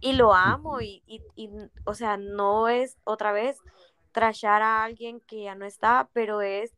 [0.00, 1.50] Y lo amo y, y, y,
[1.84, 3.60] o sea, no es otra vez
[4.12, 6.72] trashar a alguien que ya no está, pero es,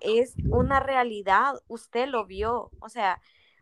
[0.00, 3.20] es una realidad, usted lo vio, o sea,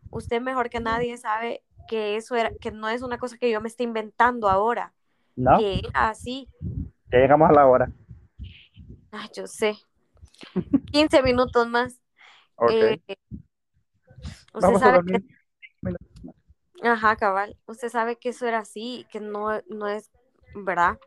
[0.09, 3.61] usted mejor que nadie sabe que eso era, que no es una cosa que yo
[3.61, 4.93] me esté inventando ahora,
[5.35, 5.57] ¿No?
[5.57, 6.49] que era así.
[7.11, 7.91] Ya llegamos a la hora.
[9.11, 9.75] Ay, yo sé.
[10.91, 11.99] 15 minutos más.
[12.69, 12.99] Eh,
[14.53, 15.23] usted Vamos sabe que,
[16.83, 20.11] ajá, cabal, usted sabe que eso era así, que no, no es,
[20.53, 20.99] ¿verdad?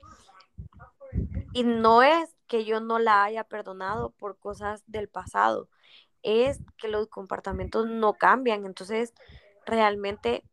[1.52, 5.68] Y no es que yo no la haya perdonado por cosas del pasado,
[6.22, 9.14] es que los comportamientos no cambian, entonces
[9.64, 10.44] realmente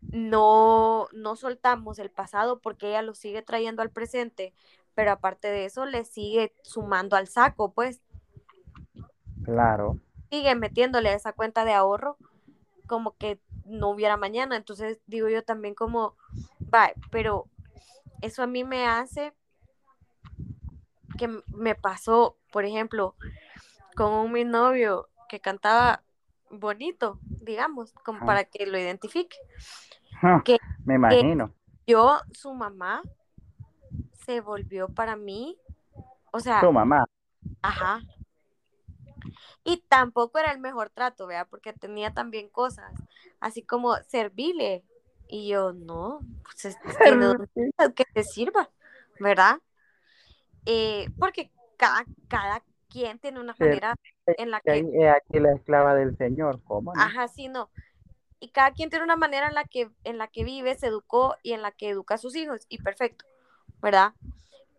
[0.00, 4.54] no, no soltamos el pasado porque ella lo sigue trayendo al presente,
[4.94, 8.00] pero aparte de eso le sigue sumando al saco, pues
[9.44, 9.98] Claro.
[10.30, 12.16] sigue metiéndole a esa cuenta de ahorro
[12.86, 14.56] como que no hubiera mañana.
[14.56, 16.14] Entonces digo yo también como,
[16.72, 17.46] va, pero
[18.20, 19.32] eso a mí me hace
[21.16, 23.14] que me pasó, por ejemplo,
[23.96, 26.02] con un mi novio que cantaba
[26.50, 29.36] bonito, digamos, como para que lo identifique.
[30.20, 31.52] Ja, Que- Me imagino.
[31.86, 33.02] Yo, su mamá,
[34.24, 35.58] se volvió para mí,
[36.32, 37.04] o sea, Tu mamá.
[37.62, 38.00] Ajá.
[39.64, 41.44] Y tampoco era el mejor trato, ¿vea?
[41.46, 42.92] Porque tenía también cosas,
[43.40, 44.84] así como servile.
[45.28, 47.36] Y yo, no, pues es- tiene dos
[47.76, 48.70] cosas que te sirva,
[49.20, 49.58] ¿verdad?
[50.66, 53.64] Eh, porque cada, cada quien tiene una Sí.
[53.66, 53.94] manera
[54.36, 56.60] en la Que aquí la esclava del Señor.
[56.64, 57.02] ¿Cómo no?
[57.02, 57.70] ajá, sí, no.
[58.40, 61.36] Y cada quien tiene una manera en la que, en la que vive, se educó
[61.42, 63.24] y en la que educa a sus hijos, y perfecto,
[63.82, 64.14] ¿verdad?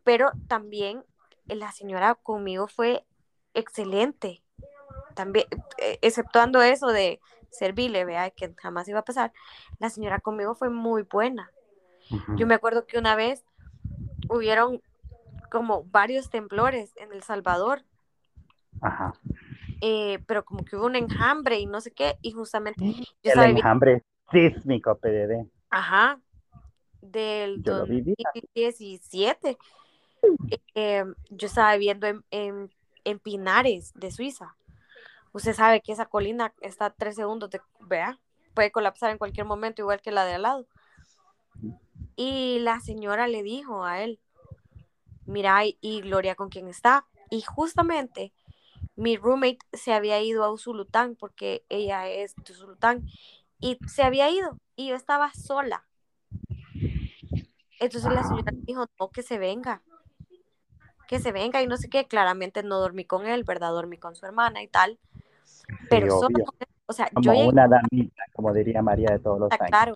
[0.04, 1.04] Pero también
[1.50, 3.06] eh, la señora conmigo fue
[3.56, 4.44] excelente.
[5.16, 5.46] También,
[5.78, 9.32] eh, exceptuando eso de servirle, vea, que jamás iba a pasar,
[9.80, 11.52] la señora conmigo fue muy buena.
[12.36, 13.44] Yo me acuerdo que una vez
[14.30, 14.82] hubieron
[15.50, 17.84] como varios temblores en El Salvador,
[18.82, 19.14] Ajá.
[19.82, 22.84] eh, pero como que hubo un enjambre y no sé qué, y justamente
[23.24, 25.48] yo El enjambre sísmico, PDD.
[25.70, 26.20] ajá,
[27.02, 28.16] del Yo lo viví.
[28.34, 29.58] 2017,
[30.76, 32.70] eh, yo estaba viviendo en, en,
[33.06, 34.58] en Pinares, de Suiza.
[35.32, 38.20] Usted sabe que esa colina está tres segundos de, vea,
[38.54, 40.68] puede colapsar en cualquier momento, igual que la de al lado.
[42.16, 44.20] Y la señora le dijo a él,
[45.26, 47.06] mira, y, y Gloria con quién está.
[47.30, 48.34] Y justamente
[48.96, 53.06] mi roommate se había ido a Usulután porque ella es de Usulután
[53.60, 55.86] y se había ido y yo estaba sola.
[57.80, 59.84] Entonces la señora dijo, no, que se venga,
[61.08, 62.08] que se venga y no sé qué.
[62.08, 63.72] Claramente no dormí con él, ¿verdad?
[63.72, 65.00] Dormí con su hermana y tal.
[65.90, 66.40] Pero Sí, solo
[66.88, 69.80] o sea, yo Como llegué una damita, como diría María de todos los Está años.
[69.80, 69.96] claro.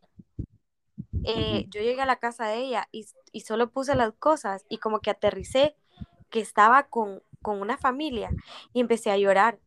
[1.23, 1.65] Eh.
[1.69, 4.99] Yo llegué a la casa de ella y, y solo puse las cosas y como
[5.01, 5.75] que aterricé
[6.29, 8.35] que estaba con, con una familia
[8.73, 9.59] y empecé a llorar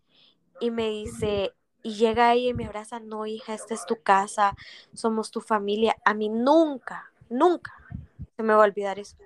[0.61, 4.57] y me dice, y llega ella y me abraza, no hija, esta es tu casa,
[4.95, 5.97] somos tu familia.
[6.05, 7.75] A mí nunca, nunca
[8.37, 9.17] se me va a olvidar eso.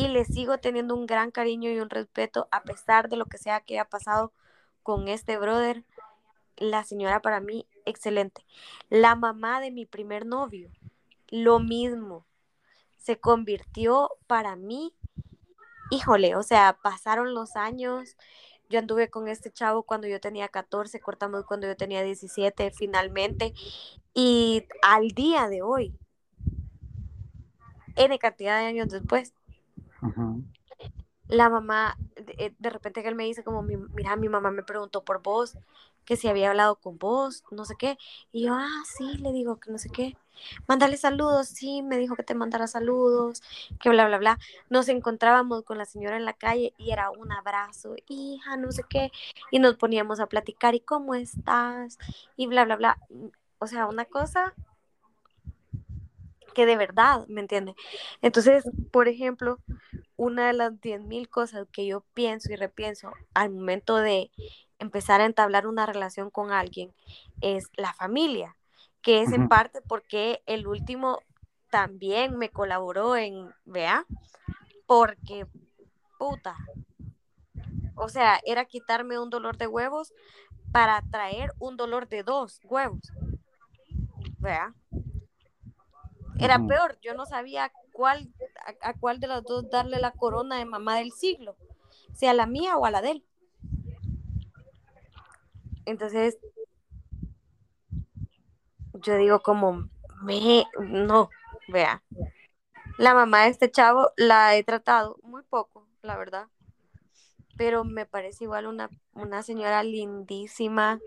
[0.00, 3.36] Y le sigo teniendo un gran cariño y un respeto a pesar de lo que
[3.36, 4.32] sea que haya pasado
[4.82, 5.84] con este brother.
[6.56, 8.46] La señora para mí, excelente.
[8.88, 10.70] La mamá de mi primer novio,
[11.28, 12.24] lo mismo.
[12.96, 14.94] Se convirtió para mí,
[15.90, 18.16] híjole, o sea, pasaron los años.
[18.70, 23.52] Yo anduve con este chavo cuando yo tenía 14, cortamos cuando yo tenía 17, finalmente.
[24.14, 25.94] Y al día de hoy,
[27.96, 29.34] N cantidad de años después,
[31.28, 35.04] La mamá, de, de repente él me dice como, mi- mira, mi mamá me preguntó
[35.04, 35.56] por vos,
[36.04, 37.98] que si había hablado con vos, no sé qué.
[38.32, 40.16] Y yo, ah, sí, le digo que no sé qué.
[40.66, 43.42] Mándale saludos, sí, me dijo que te mandara saludos,
[43.80, 44.38] que bla, bla, bla.
[44.70, 48.82] Nos encontrábamos con la señora en la calle y era un abrazo, hija, no sé
[48.88, 49.12] qué.
[49.52, 51.98] Y nos poníamos a platicar, ¿y cómo estás?
[52.36, 52.98] Y bla, bla, bla.
[53.58, 54.54] O sea, una cosa
[56.54, 57.74] que de verdad, ¿me entiende?
[58.22, 59.58] Entonces, por ejemplo,
[60.16, 64.30] una de las 10.000 cosas que yo pienso y repienso al momento de
[64.78, 66.92] empezar a entablar una relación con alguien
[67.40, 68.56] es la familia,
[69.02, 71.20] que es en parte porque el último
[71.70, 74.04] también me colaboró en, vea,
[74.86, 75.46] porque
[76.18, 76.56] puta,
[77.94, 80.12] o sea, era quitarme un dolor de huevos
[80.72, 83.12] para traer un dolor de dos huevos,
[84.38, 84.74] vea.
[86.40, 88.32] Era peor, yo no sabía cuál,
[88.82, 91.56] a, a cuál de las dos darle la corona de mamá del siglo,
[92.14, 93.24] sea la mía o a la de él.
[95.84, 96.38] Entonces,
[98.94, 99.88] yo digo como,
[100.22, 101.30] me, no,
[101.68, 102.02] vea.
[102.98, 106.48] La mamá de este chavo la he tratado muy poco, la verdad.
[107.56, 111.00] Pero me parece igual una, una señora lindísima.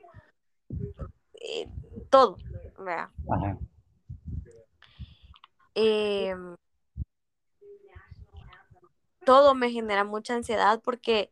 [1.42, 1.68] eh,
[2.10, 2.38] todo,
[2.78, 3.12] vea.
[3.30, 3.58] Ajá.
[5.76, 6.56] Em,
[9.26, 11.32] todo me genera mucha ansiedad porque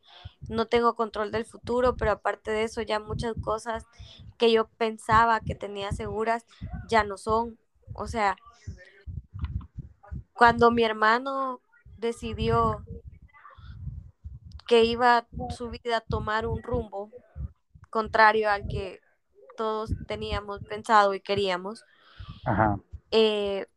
[0.49, 3.85] no tengo control del futuro, pero aparte de eso ya muchas cosas
[4.37, 6.45] que yo pensaba que tenía seguras
[6.87, 7.57] ya no son.
[7.93, 8.37] O sea,
[10.33, 11.61] cuando mi hermano
[11.97, 12.83] decidió
[14.67, 17.11] que iba su vida a tomar un rumbo
[17.89, 19.01] contrario al que
[19.57, 21.83] todos teníamos pensado y queríamos,
[22.45, 22.79] Ajá.
[23.11, 23.67] eh,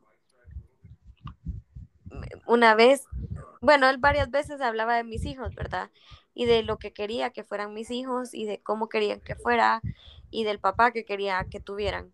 [2.47, 3.07] una vez,
[3.61, 5.91] bueno, él varias veces hablaba de mis hijos, ¿verdad?
[6.35, 9.81] Y de lo que quería que fueran mis hijos y de cómo querían que fuera
[10.31, 12.13] y del papá que quería que tuvieran.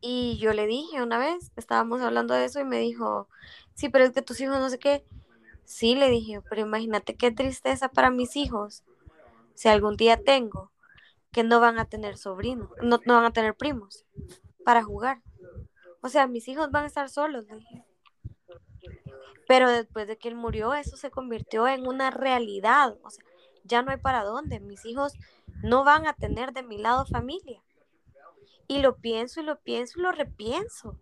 [0.00, 3.28] Y yo le dije una vez, estábamos hablando de eso y me dijo,
[3.74, 5.04] sí, pero es que tus hijos no sé qué.
[5.64, 8.84] Sí, le dije, pero imagínate qué tristeza para mis hijos,
[9.54, 10.72] si algún día tengo,
[11.32, 14.04] que no van a tener sobrinos, no, no van a tener primos
[14.64, 15.22] para jugar.
[16.02, 17.84] O sea, mis hijos van a estar solos, le dije.
[19.46, 22.96] Pero después de que él murió, eso se convirtió en una realidad.
[23.02, 23.24] O sea,
[23.64, 24.60] ya no hay para dónde.
[24.60, 25.14] Mis hijos
[25.62, 27.62] no van a tener de mi lado familia.
[28.66, 30.98] Y lo pienso y lo pienso y lo repienso.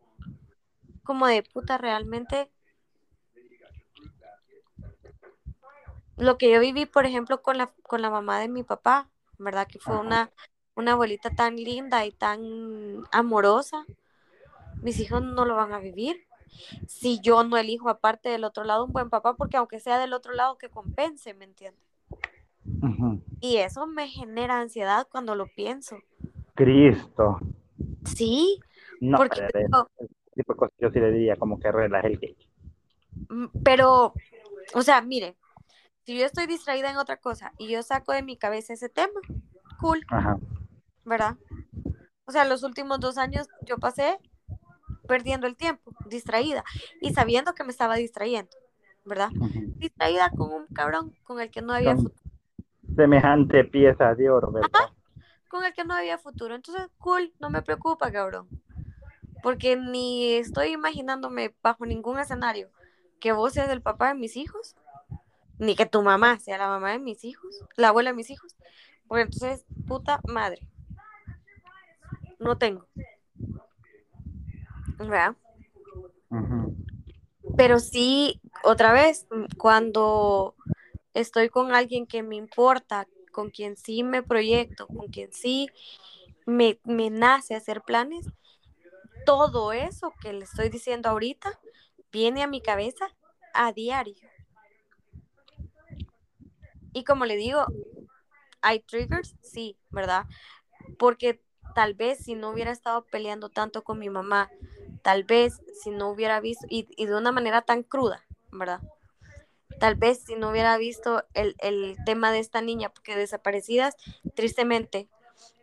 [1.05, 2.51] Como de puta, realmente.
[6.17, 9.67] Lo que yo viví, por ejemplo, con la, con la mamá de mi papá, ¿verdad?
[9.67, 10.31] Que fue una,
[10.75, 13.85] una abuelita tan linda y tan amorosa.
[14.83, 16.27] Mis hijos no lo van a vivir
[16.87, 20.13] si yo no elijo aparte del otro lado un buen papá, porque aunque sea del
[20.13, 21.83] otro lado que compense, ¿me entiendes?
[23.41, 25.97] Y eso me genera ansiedad cuando lo pienso.
[26.55, 27.39] Cristo.
[28.05, 28.61] Sí,
[29.01, 29.91] No, porque pero
[30.35, 32.49] tipo de cosas yo sí le diría como que relaje el cake.
[33.29, 34.15] mm, pero,
[34.75, 35.37] o sea, mire,
[36.05, 39.21] si yo estoy distraída en otra cosa y yo saco de mi cabeza ese tema,
[39.81, 40.39] cool, Ajá.
[41.05, 41.37] ¿verdad?
[42.25, 44.19] O sea, los últimos dos años yo pasé
[45.07, 46.65] perdiendo el tiempo, distraída
[47.01, 48.51] y sabiendo que me estaba distrayendo,
[49.05, 49.31] ¿verdad?
[49.77, 52.15] Distraída con un cabrón con el que no había futuro.
[52.95, 54.91] semejante pieza de oro, ¿verdad?
[55.53, 56.55] con el que no había futuro.
[56.55, 58.49] Entonces, cool, no me preocupa, cabrón.
[59.43, 62.71] Porque ni estoy imaginándome bajo ningún escenario
[63.21, 64.77] que vos seas el papá de mis hijos,
[65.59, 68.57] ni que tu mamá sea la mamá de mis hijos, la abuela de mis hijos.
[69.07, 70.67] Porque entonces, puta madre.
[72.39, 72.87] No tengo.
[75.09, 75.37] ¿Verdad?
[77.57, 79.27] Pero sí, otra vez,
[79.59, 80.55] cuando
[81.15, 85.69] estoy con alguien que me importa, con quien sí me proyecto, con quien sí
[86.47, 88.27] me, me nace hacer planes,
[89.27, 91.59] todo eso que le estoy diciendo ahorita
[92.11, 93.07] viene a mi cabeza
[93.55, 94.29] a diario.
[96.93, 97.65] Y como le digo,
[98.61, 100.27] hay triggers, sí, ¿verdad?
[100.99, 101.43] Porque
[101.75, 104.51] tal vez si no hubiera estado peleando tanto con mi mamá,
[105.03, 108.81] tal vez si no hubiera visto, y, y de una manera tan cruda, ¿verdad?
[109.81, 113.97] Tal vez si no hubiera visto el, el tema de esta niña, porque desaparecidas,
[114.35, 115.09] tristemente,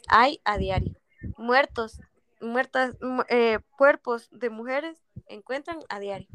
[0.08, 0.96] hay a diario.
[1.38, 2.02] Muertos,
[2.42, 6.28] muertas, mu- eh, cuerpos de mujeres encuentran a diario,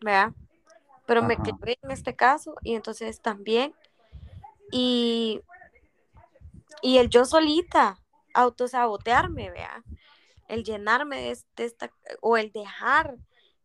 [0.00, 0.32] ¿verdad?
[1.06, 3.72] Pero me clavé en este caso y entonces también,
[4.72, 5.40] y,
[6.82, 8.00] y el yo solita,
[8.34, 9.84] autosabotearme, ¿vea?
[10.48, 11.90] El llenarme de, es- de esta,
[12.20, 13.16] o el dejar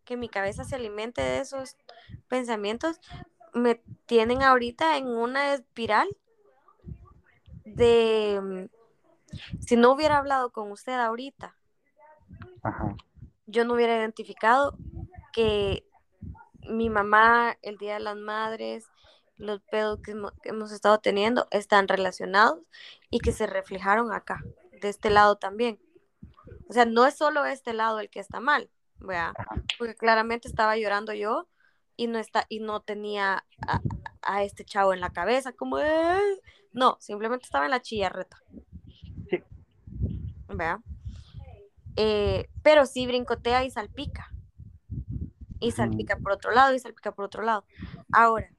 [0.05, 1.77] que mi cabeza se alimente de esos
[2.27, 2.99] pensamientos,
[3.53, 3.75] me
[4.05, 6.09] tienen ahorita en una espiral
[7.65, 11.55] de, mm, si no hubiera hablado con usted ahorita,
[12.63, 12.95] Ajá.
[13.45, 14.75] yo no hubiera identificado
[15.33, 15.85] que
[16.67, 18.85] mi mamá, el Día de las Madres,
[19.37, 22.59] los pedos que hemos estado teniendo están relacionados
[23.09, 24.43] y que se reflejaron acá,
[24.81, 25.79] de este lado también.
[26.71, 29.33] O sea, no es solo este lado el que está mal, ¿verdad?
[29.77, 31.49] Porque claramente estaba llorando yo
[31.97, 33.81] y no, está, y no tenía a,
[34.21, 36.39] a este chavo en la cabeza, como, "Eh".
[36.71, 38.41] no, simplemente estaba en la chillarreta.
[39.29, 39.43] Sí.
[40.47, 40.77] ¿verdad?
[41.97, 44.31] Eh, pero sí brincotea y salpica.
[45.59, 47.65] Y salpica por otro lado y salpica por otro lado.
[48.13, 48.49] Ahora,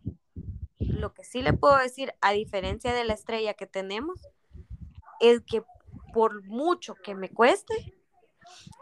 [0.79, 4.21] lo que sí le puedo decir, a diferencia de la estrella que tenemos,
[5.19, 5.65] es que
[6.13, 8.02] por mucho que me cueste,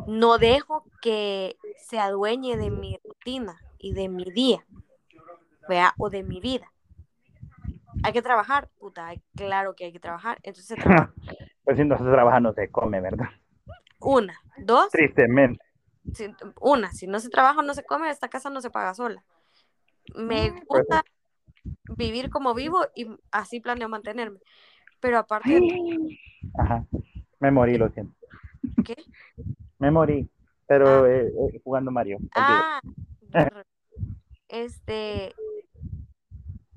[0.06, 1.56] no dejo que
[1.88, 4.64] se adueñe de mi rutina y de mi día,
[5.68, 5.94] ¿vea?
[5.98, 6.72] O de mi vida.
[8.02, 11.12] Hay que trabajar, puta, claro que hay que trabajar, entonces trabaja.
[11.64, 13.28] Pues si no se trabaja no se come, ¿verdad?
[14.00, 15.62] una, dos, Tristemente.
[16.14, 19.22] si- una, si no se trabaja no se come, esta casa no se paga sola.
[20.16, 21.04] Me Mm, pues gusta
[21.96, 24.38] vivir como vivo y así planeo mantenerme.
[25.00, 26.18] Pero aparte de
[26.58, 26.84] Ajá.
[27.38, 28.14] Me morí, lo siento.
[28.84, 28.96] ¿Qué?
[29.78, 30.28] Me morí.
[30.66, 31.08] Pero Ah.
[31.08, 32.18] eh, eh, jugando Mario.
[32.34, 32.80] Ah,
[34.48, 35.34] este,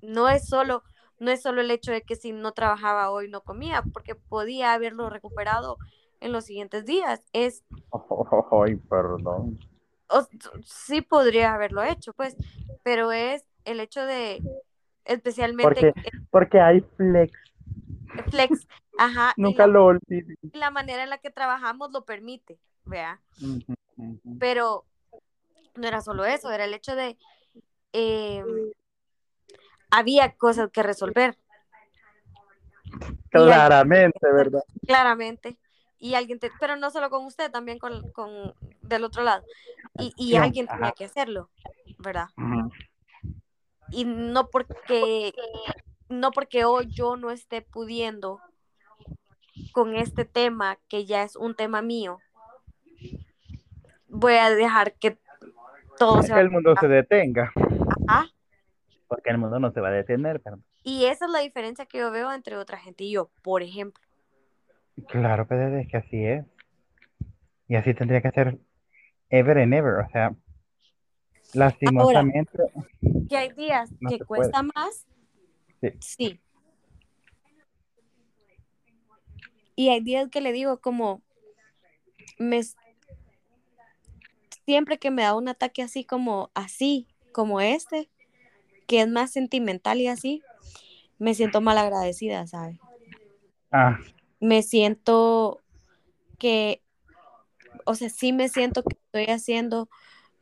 [0.01, 0.83] no es solo,
[1.19, 4.73] no es solo el hecho de que si no trabajaba hoy no comía, porque podía
[4.73, 5.77] haberlo recuperado
[6.21, 7.23] en los siguientes días.
[7.33, 7.63] Es,
[8.51, 9.59] Ay, perdón.
[10.09, 10.27] o-
[10.65, 12.35] sí podría haberlo hecho, pues,
[12.83, 14.41] pero es el hecho de,
[15.05, 15.93] especialmente Porque,
[16.31, 17.33] porque hay flex.
[18.29, 18.67] flex,
[18.97, 19.99] ajá, Nunca la, lo
[20.53, 23.21] la manera en la que trabajamos lo permite, vea.
[24.39, 24.85] Pero
[25.75, 27.17] no era solo eso, era el hecho de
[27.93, 28.43] eh,
[29.91, 31.37] había cosas que resolver,
[33.29, 34.61] Claramente, ¿verdad?
[34.85, 35.57] claramente,
[35.99, 39.43] y alguien, te- pero no solo con usted, también con, con del otro lado,
[39.99, 41.49] y, y alguien tenía que hacerlo,
[41.99, 42.27] ¿verdad?
[43.91, 45.33] Y no porque,
[46.09, 48.39] no porque hoy yo no esté pudiendo
[49.71, 52.19] con este tema, que ya es un tema mío,
[54.07, 55.17] voy a dejar que
[55.97, 57.51] todo se el mundo se detenga.
[59.07, 60.41] Porque el mundo no se va a detener,
[60.83, 64.03] Y esa es la diferencia que yo veo entre otra gente y yo, por ejemplo.
[65.07, 66.45] Claro, pero es que así es.
[67.67, 68.57] Y así tendría que ser
[69.29, 69.99] ever and ever.
[70.05, 70.35] O sea,
[71.53, 72.57] lastimosamente,
[73.29, 75.05] Que hay días No que cuesta más,
[75.81, 75.89] Sí.
[75.99, 76.42] sí.
[79.75, 81.21] Y hay días que le digo como,
[82.37, 82.61] me,
[84.65, 88.09] siempre que me da un ataque así como así, como este,
[88.87, 90.41] que es más sentimental y así,
[91.19, 92.79] me siento mal agradecida, ¿sabes?
[93.71, 93.97] ah,
[94.39, 95.61] Me siento
[96.37, 96.81] que,
[97.85, 99.89] o sea, sí me siento que estoy haciendo,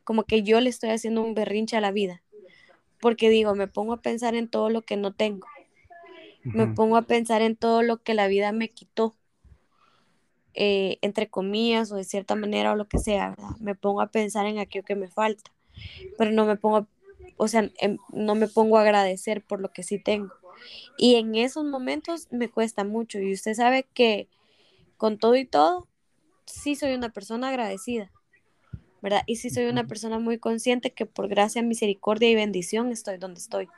[0.04, 2.22] como que yo le estoy haciendo un berrinche a la vida,
[3.00, 5.46] porque digo, me pongo a pensar en todo lo que no tengo,
[6.44, 9.16] me pongo a pensar en todo lo que la vida me quitó,
[10.54, 13.56] eh, entre comillas o de cierta manera o lo que sea, ¿verdad?
[13.60, 15.50] Me pongo a pensar en aquello que me falta,
[16.18, 16.88] pero no me pongo, a-
[17.38, 20.32] o sea, em- no me pongo a agradecer por lo que sí tengo.
[20.98, 24.28] Y en esos momentos me cuesta mucho y usted sabe que
[24.98, 25.88] con todo y todo,
[26.46, 28.12] sí soy una persona agradecida,
[29.02, 29.22] ¿verdad?
[29.26, 33.40] Y sí soy una persona muy consciente que por gracia, misericordia y bendición estoy donde
[33.40, 33.68] estoy.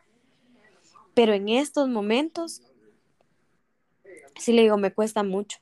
[1.15, 2.61] Pero en estos momentos,
[4.39, 5.59] sí le digo, me cuesta mucho.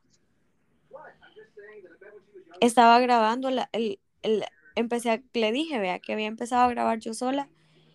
[2.62, 4.44] Estaba grabando, la, el, el,
[4.76, 7.48] empecé a, le dije, vea, que había empezado a grabar yo sola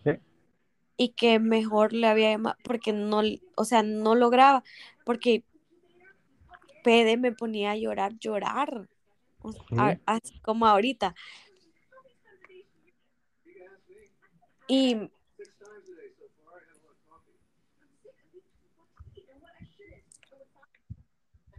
[0.04, 0.10] Sí.
[0.98, 3.22] y que mejor le había llamado, porque no,
[3.56, 4.62] o sea, no lograba,
[5.06, 5.42] porque
[6.84, 8.88] PD me ponía a llorar, llorar,
[9.40, 9.74] o sea, Sí.
[9.78, 11.14] a- así como ahorita.
[14.68, 15.10] Y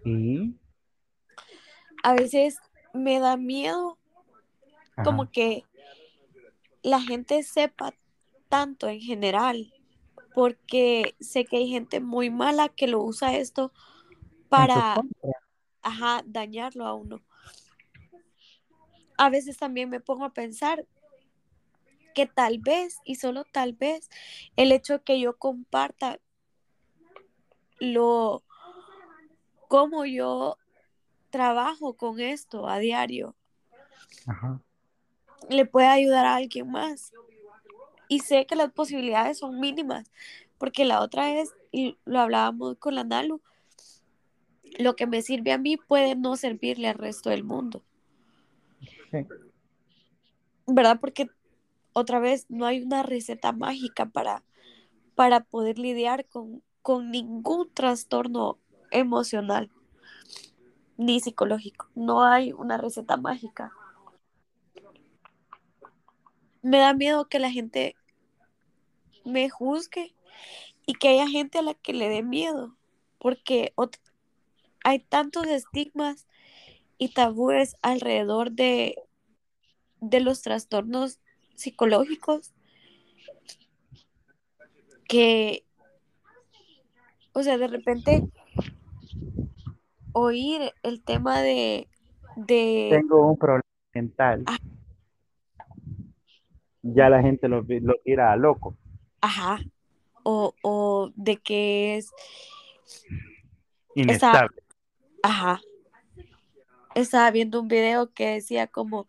[0.06, 0.56] Y,
[2.04, 2.58] a veces
[2.94, 3.98] me da miedo
[4.96, 5.64] ajá, como que
[6.82, 7.94] la gente sepa
[8.48, 9.74] tanto en general,
[10.34, 13.72] porque sé que hay gente muy mala que lo usa esto
[14.50, 15.02] para,
[15.82, 17.22] ajá, dañarlo a uno.
[19.18, 20.88] A veces también me pongo a pensar
[22.16, 24.10] que tal vez, y solo tal vez,
[24.56, 26.20] el hecho que yo comparta
[27.80, 28.44] lo,
[29.68, 30.58] cómo yo
[31.30, 33.36] trabajo con esto a diario,
[34.26, 34.62] Ajá.
[35.50, 37.14] le puede ayudar a alguien más.
[38.08, 40.12] Y sé que las posibilidades son mínimas,
[40.58, 43.42] porque la otra vez, y lo hablábamos con la Nalu,
[44.80, 47.84] lo que me sirve a mí puede no servirle al resto del mundo,
[49.12, 49.26] Sí.
[50.68, 51.00] ¿verdad?
[51.00, 51.28] Porque
[51.94, 54.44] otra vez no hay una receta mágica para,
[55.16, 58.60] para poder lidiar con, con ningún trastorno
[58.92, 59.72] emocional
[61.00, 61.88] ni psicológico.
[61.96, 63.72] No hay una receta mágica.
[66.62, 67.96] Me da miedo que la gente
[69.24, 70.14] me juzgue
[70.86, 72.76] y que haya gente a la que le dé miedo,
[73.18, 73.74] porque
[74.84, 76.28] hay tantos estigmas
[76.98, 79.02] y tabúes alrededor de,
[80.02, 81.20] de los trastornos
[81.56, 82.54] psicológicos
[85.08, 85.64] que,
[87.32, 88.30] o sea, de repente
[90.20, 91.88] oír el tema de,
[92.36, 93.64] de, Tengo un problema
[93.94, 94.44] mental.
[94.46, 94.58] Ah.
[96.82, 98.76] Ya la gente lo, lo tira a loco.
[99.22, 99.60] ajá,
[100.24, 102.12] o, o de que es,
[103.96, 104.56] Inestable.
[105.24, 105.60] ajá,
[106.96, 109.08] estaba viendo un video que decía como,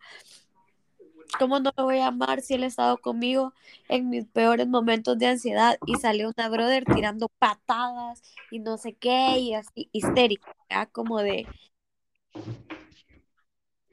[1.37, 3.53] ¿cómo no lo voy a amar si él ha estado conmigo
[3.89, 5.77] en mis peores momentos de ansiedad?
[5.85, 10.53] Y salió una brother tirando patadas y no sé qué, y así histérica,
[10.91, 11.47] como de...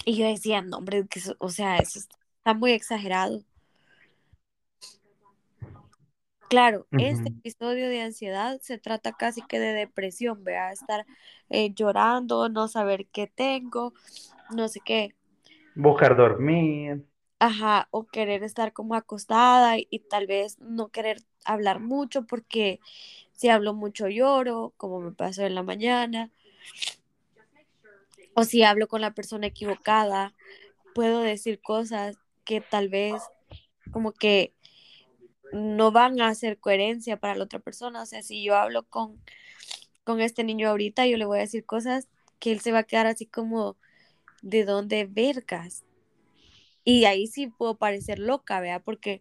[0.04, 3.42] Y yo decía, no, hombre, que o sea, eso está muy exagerado.
[6.48, 11.04] Claro, este episodio de ansiedad se trata casi que de depresión, vea, estar
[11.50, 13.92] eh, llorando, no saber qué tengo,
[14.56, 15.14] no sé qué.
[15.74, 17.04] Buscar dormir.
[17.40, 22.80] Ajá, o querer estar como acostada y, tal vez no querer hablar mucho porque
[23.32, 26.30] si hablo mucho lloro, como me pasó en la mañana.
[28.34, 30.34] O si hablo con la persona equivocada,
[30.94, 33.22] puedo decir cosas que tal vez
[33.92, 34.52] como que
[35.52, 38.02] no van a hacer coherencia para la otra persona.
[38.02, 39.20] O sea, si yo hablo con,
[40.02, 42.08] con este niño ahorita, yo le voy a decir cosas
[42.40, 43.76] que él se va a quedar así como,
[44.42, 45.84] ¿de dónde vergas?
[46.88, 49.20] Y ahí sí puedo parecer loca, vea, porque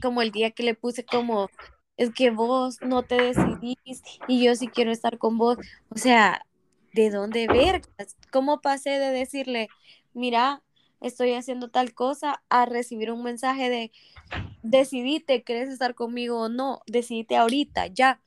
[0.00, 1.50] como el día que le puse como,
[1.98, 5.58] es que vos no te decidís y yo sí quiero estar con vos.
[5.90, 6.46] O sea,
[6.94, 8.16] ¿de dónde vergas?
[8.32, 9.68] ¿Cómo pasé de decirle,
[10.14, 10.62] mira,
[11.02, 13.92] estoy haciendo tal cosa, a recibir un mensaje de,
[14.62, 16.80] decidite, ¿querés estar conmigo o no?
[16.86, 18.22] Decidite ahorita, ya.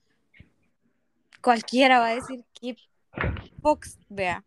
[1.41, 2.75] Cualquiera va a decir que
[3.59, 4.45] Fox, vea.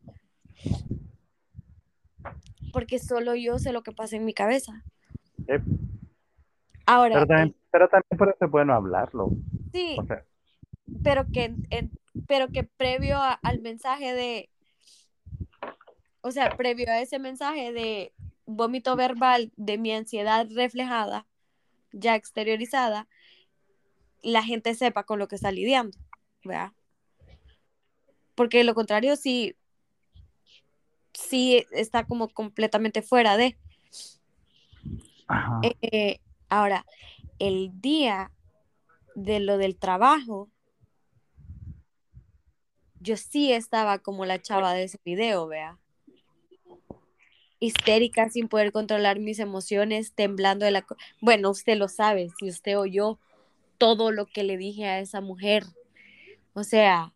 [2.77, 4.85] Porque solo yo sé lo que pasa en mi cabeza.
[6.85, 7.15] Ahora.
[7.15, 9.31] Pero también, pero también por eso es bueno hablarlo.
[9.73, 9.97] Sí.
[11.03, 11.55] pero que,
[12.29, 14.51] pero que previo al mensaje de,
[16.21, 18.13] o sea, previo a ese mensaje de
[18.45, 21.27] vómito verbal de mi ansiedad reflejada,
[21.93, 23.09] ya exteriorizada,
[24.21, 25.97] la gente sepa con lo que está lidiando,
[26.45, 26.73] ¿verdad?
[28.35, 29.57] Porque de lo contrario, sí,
[31.17, 33.57] sí está como completamente fuera de.
[35.83, 36.87] Eh, ahora,
[37.39, 38.31] el día
[39.15, 40.49] de lo del trabajo,
[43.01, 45.79] yo sí estaba como la chava de ese video, vea
[47.59, 50.87] histérica sin poder controlar mis emociones, temblando de la...
[51.21, 53.19] Bueno, usted lo sabe, si usted oyó
[53.79, 55.65] todo lo que le dije a esa mujer.
[56.55, 57.13] O sea,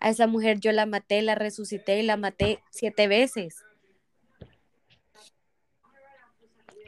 [0.00, 3.64] a esa mujer yo la maté, la resucité y la maté siete veces.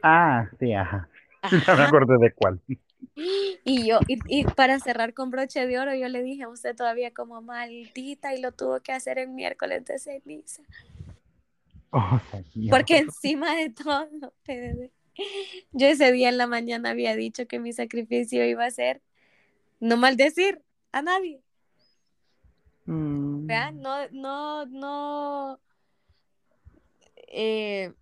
[0.02, 1.08] Ah, sí, ajá.
[1.68, 2.60] No me acuerdo de cuál.
[3.64, 6.76] Y yo, y, y, para cerrar con broche de oro, yo le dije a usted
[6.76, 10.62] todavía como maldita y lo tuvo que hacer en miércoles de ceniza.
[11.90, 12.20] Oh,
[12.70, 14.34] Porque encima de todo,
[15.72, 19.00] yo ese día en la mañana había dicho que mi sacrificio iba a ser
[19.80, 20.62] no maldecir
[20.92, 21.42] a nadie.
[22.88, 23.46] Mm.
[23.74, 25.60] No, no, no,
[27.28, 27.92] eh,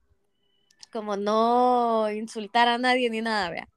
[0.93, 3.69] como no insultar a nadie ni nada, vea.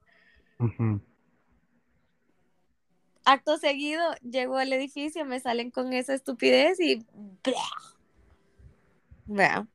[3.26, 7.06] Acto seguido, llego al edificio, me salen con esa estupidez y...
[9.26, 9.68] Vea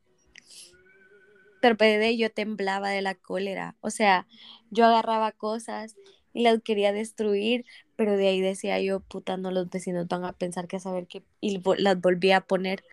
[1.65, 4.27] pero PD yo temblaba de la cólera, o sea,
[4.69, 5.97] yo agarraba cosas
[6.35, 7.65] y las quería destruir,
[7.97, 11.23] pero de ahí decía yo, puta, no los vecinos van a pensar que saber que,
[11.41, 12.85] y las volví a poner,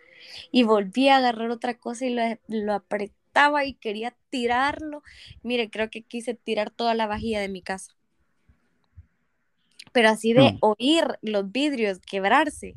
[0.50, 2.16] y volví a agarrar otra cosa y
[2.48, 5.02] lo, apretaba y quería tirarlo,
[5.42, 7.92] mire, creo que quise tirar toda la vajilla de mi casa,
[9.92, 12.74] pero así de oír los vidrios quebrarse,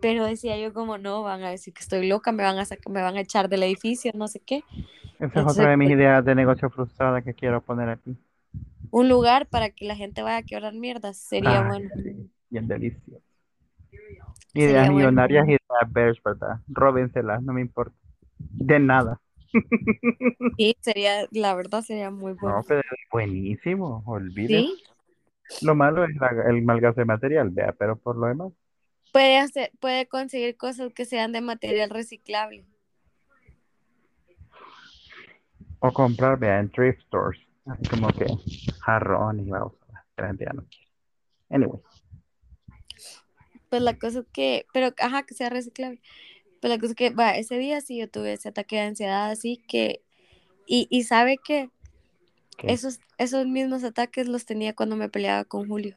[0.00, 3.02] pero decía yo como no, van a decir que estoy loca, me van a me
[3.02, 4.64] van a echar del edificio, no sé qué.
[5.18, 8.16] Esa es otra de mis pues ideas de negocio frustrada que quiero poner aquí.
[8.90, 11.88] Un lugar para que la gente vaya a quebrar mierdas sería bueno.
[12.48, 13.22] Bien delicioso.
[14.54, 16.60] Ideas millonarias y ideas bears, ¿verdad?
[16.68, 17.96] Róbenselas, no me importa.
[18.38, 19.20] De nada.
[20.56, 22.58] Sí, sería, la verdad sería muy bueno.
[22.58, 24.68] No, pero buenísimo, olvídate.
[25.62, 26.10] Lo malo es
[26.48, 28.52] el malgasto de material, vea, pero por lo demás.
[29.12, 32.64] Puede, hacer, puede conseguir cosas que sean de material reciclable.
[35.80, 37.40] O comprar, vea, en thrift stores.
[37.90, 38.26] Como que
[38.80, 40.90] jarrón y vamos, que la gente ya no quiere.
[41.48, 41.80] Anyway.
[43.68, 46.00] Pues la cosa es que, pero ajá, que sea reciclable.
[46.60, 49.30] Pues la cosa es que, va, ese día sí yo tuve ese ataque de ansiedad,
[49.30, 50.02] así que,
[50.66, 51.70] y, y sabe que
[52.62, 55.96] esos, esos mismos ataques los tenía cuando me peleaba con Julio.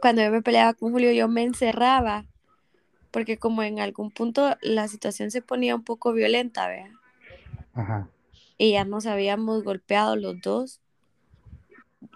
[0.00, 2.26] Cuando yo me peleaba con Julio, yo me encerraba,
[3.12, 6.90] porque como en algún punto la situación se ponía un poco violenta, ¿vea?
[7.74, 8.08] Ajá.
[8.58, 10.80] Y ya nos habíamos golpeado los dos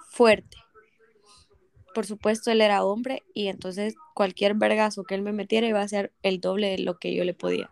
[0.09, 0.57] fuerte.
[1.95, 5.89] por supuesto, él era hombre y entonces cualquier vergazo que él me metiera iba a
[5.89, 7.71] ser el doble de lo que yo le podía.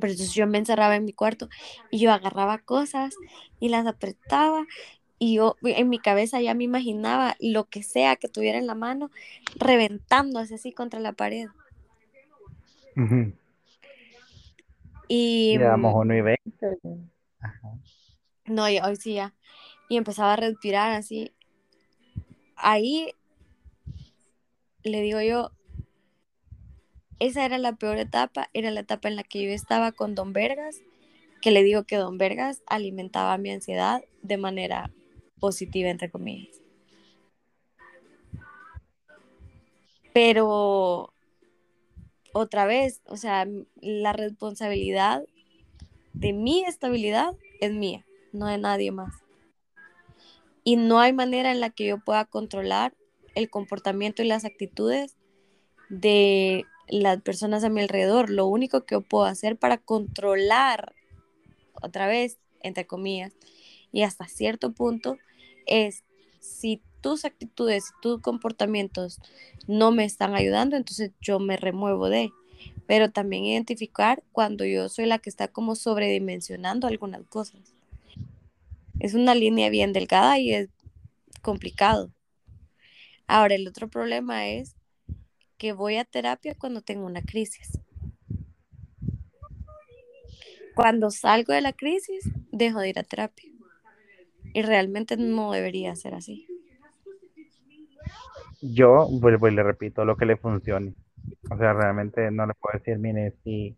[0.00, 1.48] Pero entonces yo me encerraba en mi cuarto
[1.90, 3.14] y yo agarraba cosas
[3.58, 4.66] y las apretaba
[5.18, 8.74] y yo en mi cabeza ya me imaginaba lo que sea que tuviera en la
[8.74, 9.10] mano
[9.56, 11.48] reventándose así contra la pared.
[15.08, 15.56] Y...
[15.58, 16.78] Llevamos uno y veinte.
[18.46, 19.34] No, hoy sí ya.
[19.88, 21.32] Y empezaba a respirar así.
[22.56, 23.14] Ahí
[24.82, 25.50] le digo yo,
[27.18, 30.32] esa era la peor etapa, era la etapa en la que yo estaba con Don
[30.32, 30.80] Vergas,
[31.40, 34.90] que le digo que Don Vergas alimentaba mi ansiedad de manera
[35.38, 36.60] positiva, entre comillas.
[40.12, 41.12] Pero
[42.32, 43.46] otra vez, o sea,
[43.80, 45.24] la responsabilidad
[46.12, 49.14] de mi estabilidad es mía, no de nadie más.
[50.62, 52.94] Y no hay manera en la que yo pueda controlar
[53.34, 55.16] el comportamiento y las actitudes
[55.88, 58.30] de las personas a mi alrededor.
[58.30, 60.94] Lo único que yo puedo hacer para controlar,
[61.82, 63.32] otra vez, entre comillas,
[63.94, 65.18] y hasta cierto punto,
[65.66, 66.02] es
[66.40, 69.20] si tus actitudes, tus comportamientos
[69.68, 72.32] no me están ayudando, entonces yo me remuevo de.
[72.88, 77.60] Pero también identificar cuando yo soy la que está como sobredimensionando algunas cosas.
[78.98, 80.70] Es una línea bien delgada y es
[81.40, 82.10] complicado.
[83.28, 84.74] Ahora, el otro problema es
[85.56, 87.78] que voy a terapia cuando tengo una crisis.
[90.74, 93.53] Cuando salgo de la crisis, dejo de ir a terapia.
[94.54, 96.46] Y realmente no debería ser así.
[98.62, 100.94] Yo vuelvo y le repito lo que le funcione.
[101.50, 103.76] O sea, realmente no le puedo decir, mire, si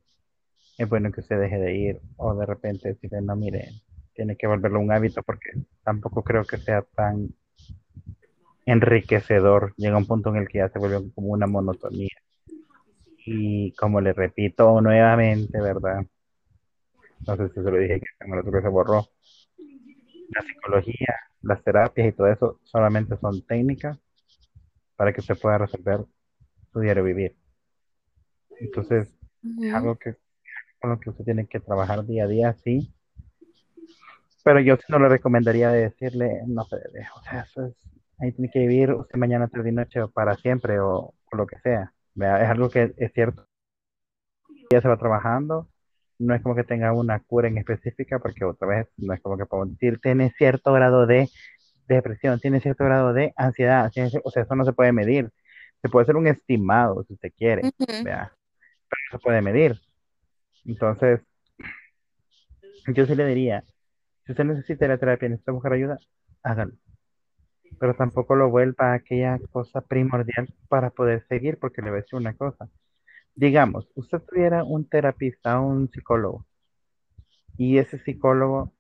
[0.77, 2.01] es bueno que usted deje de ir.
[2.17, 3.71] O de repente decirle, no, mire,
[4.15, 5.51] tiene que volverlo un hábito porque
[5.83, 7.31] tampoco creo que sea tan
[8.67, 9.73] enriquecedor.
[9.79, 12.17] Llega un punto en el que ya se vuelve como una monotonía.
[13.25, 16.05] Y como le repito nuevamente, ¿verdad?
[17.27, 19.09] No sé si se lo dije que que se borró.
[20.29, 23.99] La psicología, las terapias y todo eso solamente son técnicas
[24.97, 26.05] para que usted pueda resolver
[26.73, 27.37] su diario vivir.
[28.61, 29.15] Entonces,
[29.63, 30.17] es algo que
[30.81, 32.93] con lo que usted tiene que trabajar día a día, sí.
[34.45, 36.77] Pero yo no le recomendaría decirle, no sé,
[37.17, 37.75] o sea, eso es
[38.19, 41.93] ahí tiene que vivir usted mañana, tarde y noche para siempre o, lo que sea.
[42.15, 42.43] ¿vea?
[42.43, 43.47] Es algo que es cierto.
[44.71, 45.69] Ya se va trabajando.
[46.19, 49.37] No es como que tenga una cura en específica, porque otra vez no es como
[49.37, 51.29] que podemos decir, tiene cierto grado de
[51.89, 53.91] depresión, tiene cierto grado de ansiedad.
[54.25, 55.31] o sea, eso no se puede medir.
[55.83, 58.31] Se puede hacer un estimado si usted quiere, pero no
[59.11, 59.79] se puede medir.
[60.65, 61.21] Entonces,
[62.89, 63.63] yo sí le diría,
[64.25, 65.99] si usted necesita la terapia, necesita buscar ayuda,
[66.43, 66.73] hágalo
[67.79, 72.19] pero tampoco lo vuelva aquella cosa primordial para poder seguir, porque le voy a decir
[72.19, 72.69] una cosa.
[73.37, 76.45] Digamos, usted tuviera un terapista, un psicólogo,
[77.57, 78.73] y ese psicólogo,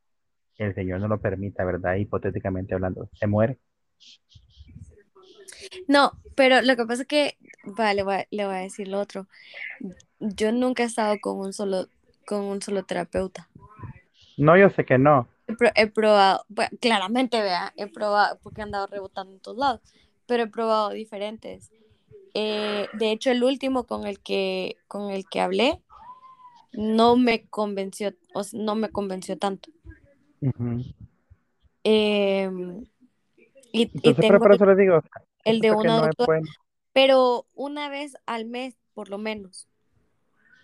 [0.57, 1.97] el Señor no lo permita, ¿verdad?
[1.97, 3.59] Hipotéticamente hablando, se muere.
[5.87, 9.29] No, pero lo que pasa es que, vale, le voy a decir lo otro.
[10.19, 11.87] Yo nunca he estado con un solo,
[12.27, 13.49] con un solo terapeuta.
[14.37, 15.29] No, yo sé que no,
[15.75, 16.45] he, probado,
[16.81, 19.81] claramente, vea, he probado, porque he andado rebotando en todos lados,
[20.27, 21.71] pero he probado diferentes.
[22.39, 25.81] Eh, de hecho, el último con el que, con el que hablé
[26.73, 29.71] no me convenció, o no me convenció tanto.
[31.83, 32.85] Em,
[33.73, 34.45] y, tengo
[35.45, 36.11] el de una
[36.93, 39.67] pero una vez al mes, por lo menos